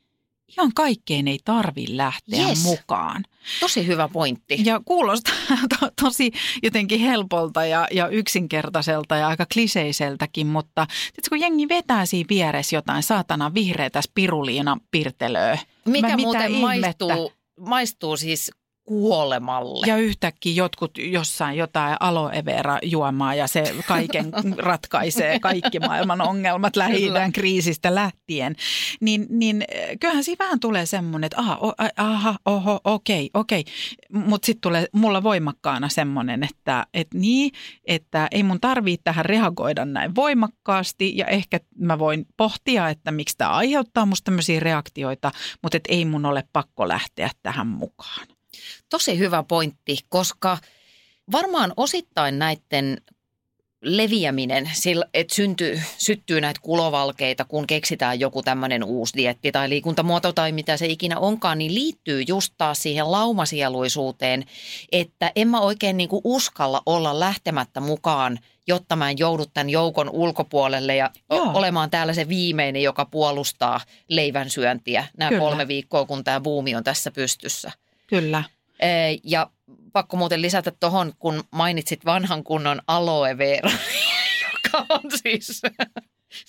ihan 0.49 0.73
kaikkeen 0.75 1.29
ei 1.29 1.39
tarvi 1.45 1.85
lähteä 1.97 2.49
Yes. 2.49 2.63
mukaan. 2.63 3.25
Tosi 3.61 3.87
hyvä 3.87 4.09
pointti. 4.09 4.57
Ja 4.65 4.81
kuulostaa 4.85 5.35
to, 5.81 5.89
tosi 6.03 6.33
jotenkin 6.63 7.01
helpolta 7.01 7.65
ja, 7.65 7.87
ja 7.93 8.09
yksinkertaiselta 8.09 9.17
ja 9.17 9.29
aika 9.29 9.47
kliseiseltäkin, 9.53 10.47
mutta 10.47 10.87
tiedätkö, 10.87 11.29
kun 11.29 11.41
jengi 11.41 11.69
vetää 11.69 12.07
siinä 12.07 12.27
vieressä 12.29 12.77
jotain 12.77 13.03
saatana 13.03 13.55
vihreätä 13.55 14.03
spiruliina 14.03 14.77
pirtelöä. 14.91 15.59
Mikä 15.85 16.09
Mä- 16.09 16.17
muuten 16.17 16.51
ihmettä? 16.55 17.05
maistuu, 17.07 17.33
maistuu 17.61 18.17
siis 18.17 18.51
kuolemalle. 18.89 19.87
Ja 19.87 19.97
yhtäkkiä 19.97 20.53
jotkut 20.53 20.99
jossain 20.99 21.57
jotain 21.57 21.97
aloe 22.01 22.45
vera 22.45 22.79
juomaa 22.83 23.35
ja 23.35 23.47
se 23.47 23.75
kaiken 23.87 24.33
ratkaisee 24.59 25.41
kaikki 25.41 25.81
maailman 25.81 26.21
ongelmat 26.21 26.77
lähi 26.77 27.09
kriisistä 27.33 27.95
lähtien. 27.95 28.57
Niin, 29.01 29.27
niin 29.31 29.65
kyllähän 30.01 30.25
siinä 30.25 30.45
vähän 30.45 30.61
tulee 30.61 30.87
semmoinen, 30.87 31.27
että 31.27 31.41
aha, 31.41 31.59
o, 31.61 31.73
aha 31.97 32.37
oho, 32.47 32.81
okei, 32.85 33.31
okei. 33.35 33.65
Mutta 34.13 34.47
sitten 34.47 34.61
tulee 34.61 34.87
mulla 34.93 35.23
voimakkaana 35.23 35.89
semmoinen, 35.89 36.43
että 36.43 36.87
et 36.95 37.09
niin, 37.15 37.51
että 37.85 38.29
ei 38.31 38.43
mun 38.43 38.61
tarvitse 38.61 39.03
tähän 39.05 39.25
reagoida 39.25 39.85
näin 39.85 40.15
voimakkaasti 40.15 41.17
ja 41.17 41.27
ehkä 41.27 41.61
mä 41.79 41.99
voin 41.99 42.27
pohtia, 42.37 42.89
että 42.89 43.11
miksi 43.11 43.37
tämä 43.39 43.51
aiheuttaa 43.51 44.07
musta 44.07 44.25
tämmöisiä 44.25 44.61
reaktioita, 44.61 45.33
mutta 45.63 45.77
et 45.77 45.85
ei 45.89 46.05
mun 46.05 46.27
ole 46.27 46.45
pakko 46.53 46.89
lähteä 46.89 47.31
tähän 47.43 47.67
mukaan. 47.67 48.38
Tosi 48.89 49.19
hyvä 49.19 49.43
pointti, 49.43 49.99
koska 50.09 50.59
varmaan 51.33 51.73
osittain 51.77 52.39
näiden 52.39 53.01
leviäminen, 53.83 54.71
että 55.15 55.35
syntyy, 55.35 55.83
syttyy 55.99 56.41
näitä 56.41 56.61
kulovalkeita, 56.63 57.45
kun 57.45 57.67
keksitään 57.67 58.21
joku 58.21 58.43
tämmöinen 58.43 58.85
uusi 58.85 59.17
dietti 59.17 59.53
tai 59.53 59.69
liikuntamuoto 59.69 60.33
tai 60.33 60.53
mitä 60.53 60.77
se 60.77 60.87
ikinä 60.87 61.19
onkaan, 61.19 61.59
niin 61.59 61.75
liittyy 61.75 62.23
just 62.29 62.55
taas 62.59 62.83
siihen 62.83 63.13
laumasieluisuuteen, 63.13 64.45
että 64.93 65.33
en 65.37 65.49
mä 65.49 65.61
oikein 65.61 65.97
niinku 65.97 66.21
uskalla 66.25 66.83
olla 66.87 67.21
lähtemättä 67.21 67.81
mukaan, 67.81 68.39
jotta 68.69 68.97
mä 68.97 69.11
en 69.11 69.19
joudu 69.19 69.47
tämän 69.47 69.71
joukon 69.71 70.11
ulkopuolelle 70.11 70.97
ja 70.97 71.11
Joo. 71.31 71.51
olemaan 71.55 71.91
täällä 71.91 72.13
se 72.13 72.29
viimeinen, 72.29 72.83
joka 72.83 73.05
puolustaa 73.05 73.81
leivän 74.09 74.51
syöntiä 74.51 75.07
nämä 75.17 75.29
Kyllä. 75.29 75.41
kolme 75.41 75.69
viikkoa, 75.69 76.05
kun 76.05 76.25
tämä 76.25 76.41
buumi 76.41 76.75
on 76.75 76.85
tässä 76.85 77.11
pystyssä. 77.11 77.73
Kyllä. 78.07 78.45
Ja 79.25 79.51
pakko 79.93 80.17
muuten 80.17 80.43
lisätä 80.43 80.73
tuohon, 80.81 81.13
kun 81.19 81.45
mainitsit 81.51 82.05
vanhan 82.05 82.45
kunnon 82.45 82.83
aloe 82.87 83.39
vera, 83.39 83.71
joka 84.53 84.87
on 84.89 85.01
siis... 85.23 85.63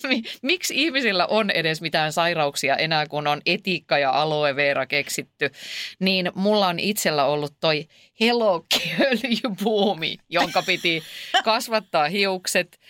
Mi- 0.08 0.22
Miksi 0.42 0.74
ihmisillä 0.76 1.26
on 1.26 1.50
edes 1.50 1.80
mitään 1.80 2.12
sairauksia 2.12 2.76
enää, 2.76 3.06
kun 3.06 3.26
on 3.26 3.40
etiikka 3.46 3.98
ja 3.98 4.10
aloe 4.10 4.56
vera 4.56 4.86
keksitty, 4.86 5.50
niin 5.98 6.32
mulla 6.34 6.66
on 6.66 6.78
itsellä 6.78 7.24
ollut 7.24 7.54
toi 7.60 7.86
helokkiöljybuumi, 8.20 10.16
jonka 10.28 10.62
piti 10.62 11.02
kasvattaa 11.44 12.08
hiukset, 12.08 12.80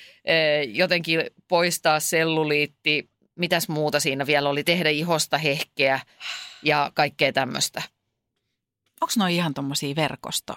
jotenkin 0.73 1.21
poistaa 1.49 2.01
selluliitti, 2.01 3.11
mitäs 3.35 3.69
muuta 3.69 4.01
siinä 4.01 4.27
vielä 4.27 4.49
oli, 4.49 4.65
tehdä 4.65 4.91
ihosta 4.91 5.39
hehkeä 5.39 6.01
ja 6.63 6.91
kaikkea 6.95 7.33
tämmöistä. 7.33 7.83
Onko 9.01 9.13
noin 9.17 9.35
ihan 9.35 9.55
tuommoisia 9.55 9.97
verkosto? 9.97 10.55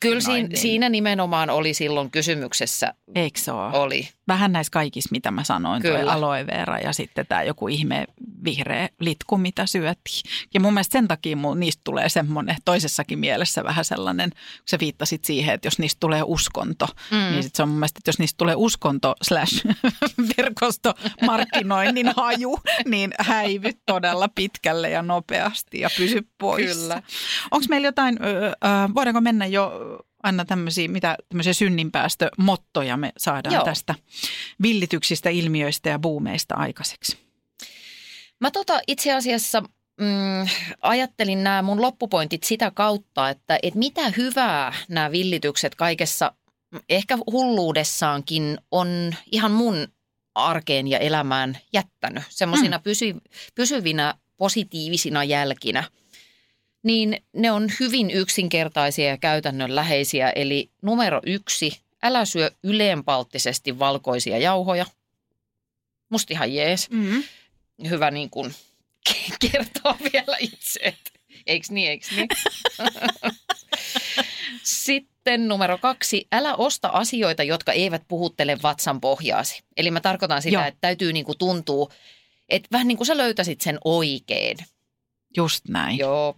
Kyllä 0.00 0.20
siinä, 0.20 0.48
siinä 0.54 0.88
nimenomaan 0.88 1.50
oli 1.50 1.74
silloin 1.74 2.10
kysymyksessä, 2.10 2.94
Eikö 3.14 3.40
se 3.40 3.52
ole? 3.52 3.78
oli. 3.78 4.08
Vähän 4.28 4.52
näissä 4.52 4.70
kaikissa, 4.70 5.08
mitä 5.12 5.30
mä 5.30 5.44
sanoin, 5.44 5.82
toi 5.82 5.98
Kyllä. 5.98 6.12
aloe 6.12 6.46
vera 6.46 6.78
ja 6.78 6.92
sitten 6.92 7.26
tämä 7.26 7.42
joku 7.42 7.68
ihme 7.68 8.06
vihreä 8.44 8.88
litku, 9.00 9.38
mitä 9.38 9.66
syötiin. 9.66 10.22
Ja 10.54 10.60
mun 10.60 10.74
mielestä 10.74 10.92
sen 10.92 11.08
takia 11.08 11.36
mun, 11.36 11.60
niistä 11.60 11.80
tulee 11.84 12.08
semmoinen 12.08 12.56
toisessakin 12.64 13.18
mielessä 13.18 13.64
vähän 13.64 13.84
sellainen, 13.84 14.30
kun 14.30 14.40
sä 14.64 14.78
viittasit 14.80 15.24
siihen, 15.24 15.54
että 15.54 15.66
jos 15.66 15.78
niistä 15.78 16.00
tulee 16.00 16.22
uskonto, 16.26 16.86
mm. 17.10 17.18
niin 17.18 17.42
sit 17.42 17.54
se 17.54 17.62
on 17.62 17.68
mun 17.68 17.78
mielestä, 17.78 17.98
että 17.98 18.08
jos 18.08 18.18
niistä 18.18 18.38
tulee 18.38 18.54
uskonto 18.56 19.14
slash 19.22 19.66
verkosto 20.36 20.94
markkinoinnin 21.22 22.12
haju, 22.16 22.58
niin 22.84 23.10
häivy 23.18 23.70
todella 23.86 24.28
pitkälle 24.28 24.90
ja 24.90 25.02
nopeasti 25.02 25.80
ja 25.80 25.90
pysy. 25.96 26.28
Kyllä. 26.56 27.02
Onko 27.50 27.66
meillä 27.68 27.88
jotain, 27.88 28.18
voidaanko 28.94 29.20
mennä 29.20 29.46
jo 29.46 29.72
aina 30.22 30.44
tämmöisiä, 30.44 30.88
mitä 30.88 31.16
tämmöisiä 31.28 31.52
synninpäästömottoja 31.52 32.96
me 32.96 33.12
saadaan 33.16 33.54
Joo. 33.54 33.64
tästä 33.64 33.94
villityksistä, 34.62 35.30
ilmiöistä 35.30 35.88
ja 35.88 35.98
buumeista 35.98 36.54
aikaiseksi? 36.54 37.18
Mä 38.40 38.50
tota 38.50 38.80
itse 38.86 39.12
asiassa 39.12 39.60
mm, 40.00 40.48
ajattelin 40.80 41.44
nämä 41.44 41.62
mun 41.62 41.82
loppupointit 41.82 42.42
sitä 42.42 42.70
kautta, 42.70 43.28
että, 43.28 43.58
että 43.62 43.78
mitä 43.78 44.12
hyvää 44.16 44.74
nämä 44.88 45.10
villitykset 45.10 45.74
kaikessa, 45.74 46.32
mm, 46.70 46.80
ehkä 46.88 47.18
hulluudessaankin 47.32 48.58
on 48.70 49.14
ihan 49.32 49.50
mun 49.50 49.88
arkeen 50.34 50.88
ja 50.88 50.98
elämään 50.98 51.58
jättänyt. 51.72 52.22
Semmoisina 52.28 52.78
pysy, 52.78 53.14
pysyvinä 53.54 54.14
positiivisina 54.36 55.24
jälkinä. 55.24 55.84
Niin 56.88 57.22
ne 57.32 57.50
on 57.50 57.68
hyvin 57.80 58.10
yksinkertaisia 58.10 59.08
ja 59.08 59.16
käytännönläheisiä. 59.16 60.30
Eli 60.30 60.70
numero 60.82 61.20
yksi, 61.26 61.80
älä 62.02 62.24
syö 62.24 62.50
yleenpalttisesti 62.62 63.78
valkoisia 63.78 64.38
jauhoja. 64.38 64.86
Musta 66.08 66.34
ihan 66.34 66.54
jees 66.54 66.90
Mm. 66.90 67.22
hyvä 67.88 68.10
niin 68.10 68.30
kuin 68.30 68.54
kertoa 69.40 69.96
vielä 70.12 70.36
itse, 70.40 70.80
että 70.82 71.10
eiks 71.46 71.70
niin, 71.70 71.90
eiks 71.90 72.10
niin. 72.10 72.28
Sitten 74.62 75.48
numero 75.48 75.78
kaksi, 75.78 76.26
älä 76.32 76.54
osta 76.54 76.88
asioita, 76.88 77.42
jotka 77.42 77.72
eivät 77.72 78.02
puhuttele 78.08 78.58
vatsan 78.62 79.00
pohjaasi. 79.00 79.62
Eli 79.76 79.90
mä 79.90 80.00
tarkoitan 80.00 80.42
sitä, 80.42 80.54
Joo. 80.54 80.64
että 80.64 80.78
täytyy 80.80 81.12
niin 81.12 81.24
kuin 81.24 81.38
tuntua, 81.38 81.88
että 82.48 82.68
vähän 82.72 82.88
niin 82.88 82.98
kuin 82.98 83.06
sä 83.06 83.16
löytäisit 83.16 83.60
sen 83.60 83.78
oikein. 83.84 84.56
Just 85.36 85.68
näin. 85.68 85.98
Joo. 85.98 86.34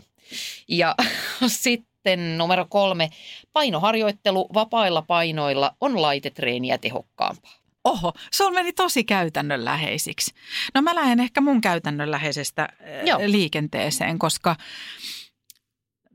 Ja 0.68 0.94
sitten 1.46 2.38
numero 2.38 2.66
kolme, 2.68 3.10
painoharjoittelu 3.52 4.48
vapailla 4.54 5.02
painoilla 5.02 5.76
on 5.80 6.02
laitetreeniä 6.02 6.78
tehokkaampaa. 6.78 7.60
Oho, 7.84 8.12
sulla 8.32 8.50
meni 8.50 8.72
tosi 8.72 9.04
käytännönläheisiksi. 9.04 10.34
No 10.74 10.82
mä 10.82 10.94
lähden 10.94 11.20
ehkä 11.20 11.40
mun 11.40 11.60
käytännönläheisestä 11.60 12.62
äh, 12.62 13.06
Joo. 13.06 13.18
liikenteeseen, 13.26 14.18
koska 14.18 14.56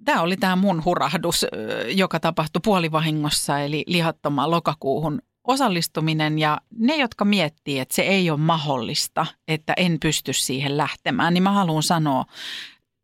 tämä 0.05 0.21
oli 0.21 0.37
tämä 0.37 0.55
mun 0.55 0.85
hurahdus, 0.85 1.43
äh, 1.43 1.49
joka 1.97 2.19
tapahtui 2.19 2.59
puolivahingossa, 2.63 3.59
eli 3.59 3.83
lihattomaan 3.87 4.51
lokakuuhun 4.51 5.21
osallistuminen 5.47 6.39
ja 6.39 6.61
ne, 6.79 6.95
jotka 6.95 7.25
miettii, 7.25 7.79
että 7.79 7.95
se 7.95 8.01
ei 8.01 8.29
ole 8.29 8.39
mahdollista, 8.39 9.25
että 9.47 9.73
en 9.77 9.97
pysty 9.99 10.33
siihen 10.33 10.77
lähtemään, 10.77 11.33
niin 11.33 11.43
mä 11.43 11.51
haluan 11.51 11.83
sanoa 11.83 12.25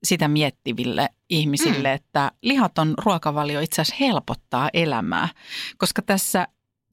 sitä 0.04 0.28
miettiville 0.28 1.10
ihmisille, 1.30 1.90
mm. 1.90 1.96
että 1.96 2.32
lihaton 2.42 2.94
ruokavalio 3.06 3.60
itse 3.60 3.82
asiassa 3.82 4.06
helpottaa 4.06 4.70
elämää, 4.74 5.30
koska 5.78 6.02
tässä 6.02 6.48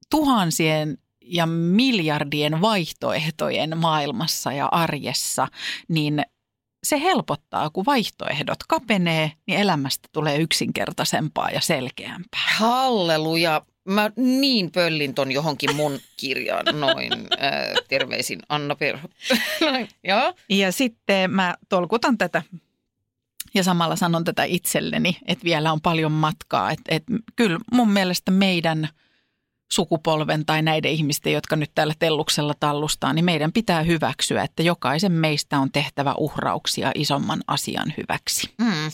tuhansien 0.09 0.97
ja 1.21 1.45
miljardien 1.45 2.61
vaihtoehtojen 2.61 3.77
maailmassa 3.77 4.51
ja 4.51 4.65
arjessa, 4.71 5.47
niin 5.87 6.21
se 6.83 7.01
helpottaa, 7.01 7.69
kun 7.69 7.85
vaihtoehdot 7.85 8.57
kapenee, 8.67 9.31
niin 9.47 9.59
elämästä 9.59 10.09
tulee 10.11 10.37
yksinkertaisempaa 10.37 11.49
ja 11.49 11.61
selkeämpää. 11.61 12.53
Halleluja. 12.55 13.61
mä 13.87 14.11
niin 14.15 14.71
pöllin 14.71 15.13
ton 15.13 15.31
johonkin 15.31 15.75
mun 15.75 15.99
kirjaan 16.17 16.65
noin. 16.79 17.11
Ää, 17.39 17.73
terveisin 17.87 18.39
Anna 18.49 18.75
Perho. 18.75 19.07
Noin, 19.61 19.87
Joo. 20.03 20.33
Ja 20.49 20.71
sitten 20.71 21.31
mä 21.31 21.55
tolkutan 21.69 22.17
tätä 22.17 22.41
ja 23.53 23.63
samalla 23.63 23.95
sanon 23.95 24.23
tätä 24.23 24.43
itselleni, 24.43 25.17
että 25.25 25.43
vielä 25.43 25.71
on 25.71 25.81
paljon 25.81 26.11
matkaa. 26.11 26.71
Että 26.71 26.95
et, 26.95 27.03
kyllä 27.35 27.59
mun 27.71 27.91
mielestä 27.91 28.31
meidän 28.31 28.89
sukupolven 29.71 30.45
tai 30.45 30.61
näiden 30.61 30.91
ihmisten, 30.91 31.33
jotka 31.33 31.55
nyt 31.55 31.71
täällä 31.75 31.93
telluksella 31.99 32.53
tallustaa, 32.59 33.13
niin 33.13 33.25
meidän 33.25 33.51
pitää 33.51 33.83
hyväksyä, 33.83 34.43
että 34.43 34.63
jokaisen 34.63 35.11
meistä 35.11 35.59
on 35.59 35.71
tehtävä 35.71 36.13
uhrauksia 36.17 36.91
isomman 36.95 37.41
asian 37.47 37.93
hyväksi. 37.97 38.53
Mm. 38.61 38.91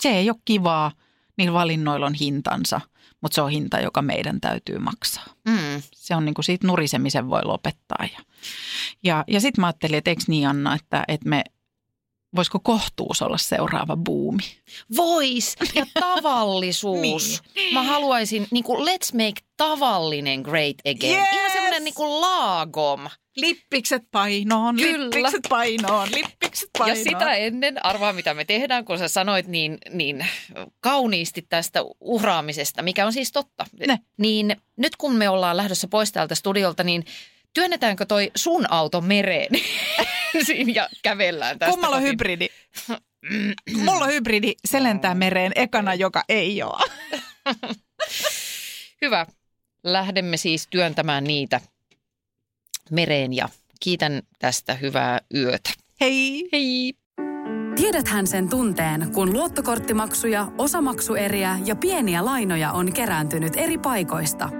Se 0.00 0.08
ei 0.08 0.30
ole 0.30 0.38
kivaa, 0.44 0.92
niillä 1.36 1.54
valinnoilla 1.54 2.06
on 2.06 2.14
hintansa, 2.14 2.80
mutta 3.20 3.34
se 3.34 3.42
on 3.42 3.50
hinta, 3.50 3.80
joka 3.80 4.02
meidän 4.02 4.40
täytyy 4.40 4.78
maksaa. 4.78 5.24
Mm. 5.48 5.82
Se 5.94 6.16
on 6.16 6.24
niin 6.24 6.34
kuin 6.34 6.44
siitä 6.44 6.66
nurisemisen 6.66 7.30
voi 7.30 7.44
lopettaa. 7.44 8.08
Ja, 8.12 8.24
ja, 9.04 9.24
ja 9.28 9.40
sitten 9.40 9.62
mä 9.62 9.66
ajattelin, 9.66 9.98
että 9.98 10.10
eikö 10.10 10.22
niin 10.26 10.48
Anna, 10.48 10.74
että, 10.74 11.04
että 11.08 11.28
me, 11.28 11.44
voisiko 12.36 12.60
kohtuus 12.62 13.22
olla 13.22 13.38
seuraava 13.38 13.96
buumi? 13.96 14.42
Vois 14.96 15.56
ja 15.74 15.86
tavallisuus. 16.00 17.42
Niin. 17.54 17.74
Mä 17.74 17.82
haluaisin, 17.82 18.46
niin 18.50 18.64
kuin, 18.64 18.88
let's 18.88 19.12
make 19.12 19.40
tavallinen 19.56 20.40
great 20.40 20.76
again. 20.80 21.18
Yes! 21.18 21.28
Ihan 21.32 21.50
semmoinen 21.52 21.84
niin 21.84 21.94
kuin 21.94 22.20
laagom. 22.20 23.08
Lippikset 23.36 24.02
painoon, 24.10 24.76
Kyllä. 24.76 25.04
lippikset 25.04 25.46
painoon, 25.48 26.08
lippikset 26.14 26.70
painoon. 26.78 26.98
Ja 26.98 27.04
sitä 27.04 27.34
ennen, 27.34 27.84
arvaa 27.84 28.12
mitä 28.12 28.34
me 28.34 28.44
tehdään, 28.44 28.84
kun 28.84 28.98
sä 28.98 29.08
sanoit 29.08 29.46
niin, 29.46 29.78
niin 29.90 30.26
kauniisti 30.80 31.46
tästä 31.48 31.80
uhraamisesta, 32.00 32.82
mikä 32.82 33.06
on 33.06 33.12
siis 33.12 33.32
totta. 33.32 33.66
Ne. 33.86 33.98
Niin 34.16 34.56
nyt 34.76 34.96
kun 34.96 35.14
me 35.14 35.28
ollaan 35.28 35.56
lähdössä 35.56 35.88
pois 35.88 36.12
täältä 36.12 36.34
studiolta, 36.34 36.84
niin 36.84 37.04
työnnetäänkö 37.54 38.06
toi 38.06 38.30
sun 38.36 38.66
auto 38.70 39.00
mereen 39.00 39.50
Siinä 40.46 40.72
ja 40.72 40.88
kävellään 41.02 41.58
tästä 41.58 41.72
Kummalla 41.72 41.96
on 41.96 42.02
hybridi? 42.02 42.48
Mulla 43.76 44.04
on 44.04 44.12
hybridi, 44.12 44.52
se 44.64 44.82
lentää 44.82 45.14
mereen 45.14 45.52
ekana, 45.54 45.94
joka 45.94 46.24
ei 46.28 46.62
ole. 46.62 46.90
Hyvä. 49.02 49.26
Lähdemme 49.84 50.36
siis 50.36 50.66
työntämään 50.70 51.24
niitä 51.24 51.60
mereen 52.90 53.32
ja 53.32 53.48
kiitän 53.80 54.22
tästä 54.38 54.74
hyvää 54.74 55.20
yötä. 55.34 55.70
Hei! 56.00 56.48
Hei! 56.52 56.94
Tiedäthän 57.76 58.26
sen 58.26 58.48
tunteen, 58.48 59.12
kun 59.12 59.32
luottokorttimaksuja, 59.32 60.46
osamaksueriä 60.58 61.58
ja 61.64 61.76
pieniä 61.76 62.24
lainoja 62.24 62.72
on 62.72 62.92
kerääntynyt 62.92 63.52
eri 63.56 63.78
paikoista. 63.78 64.59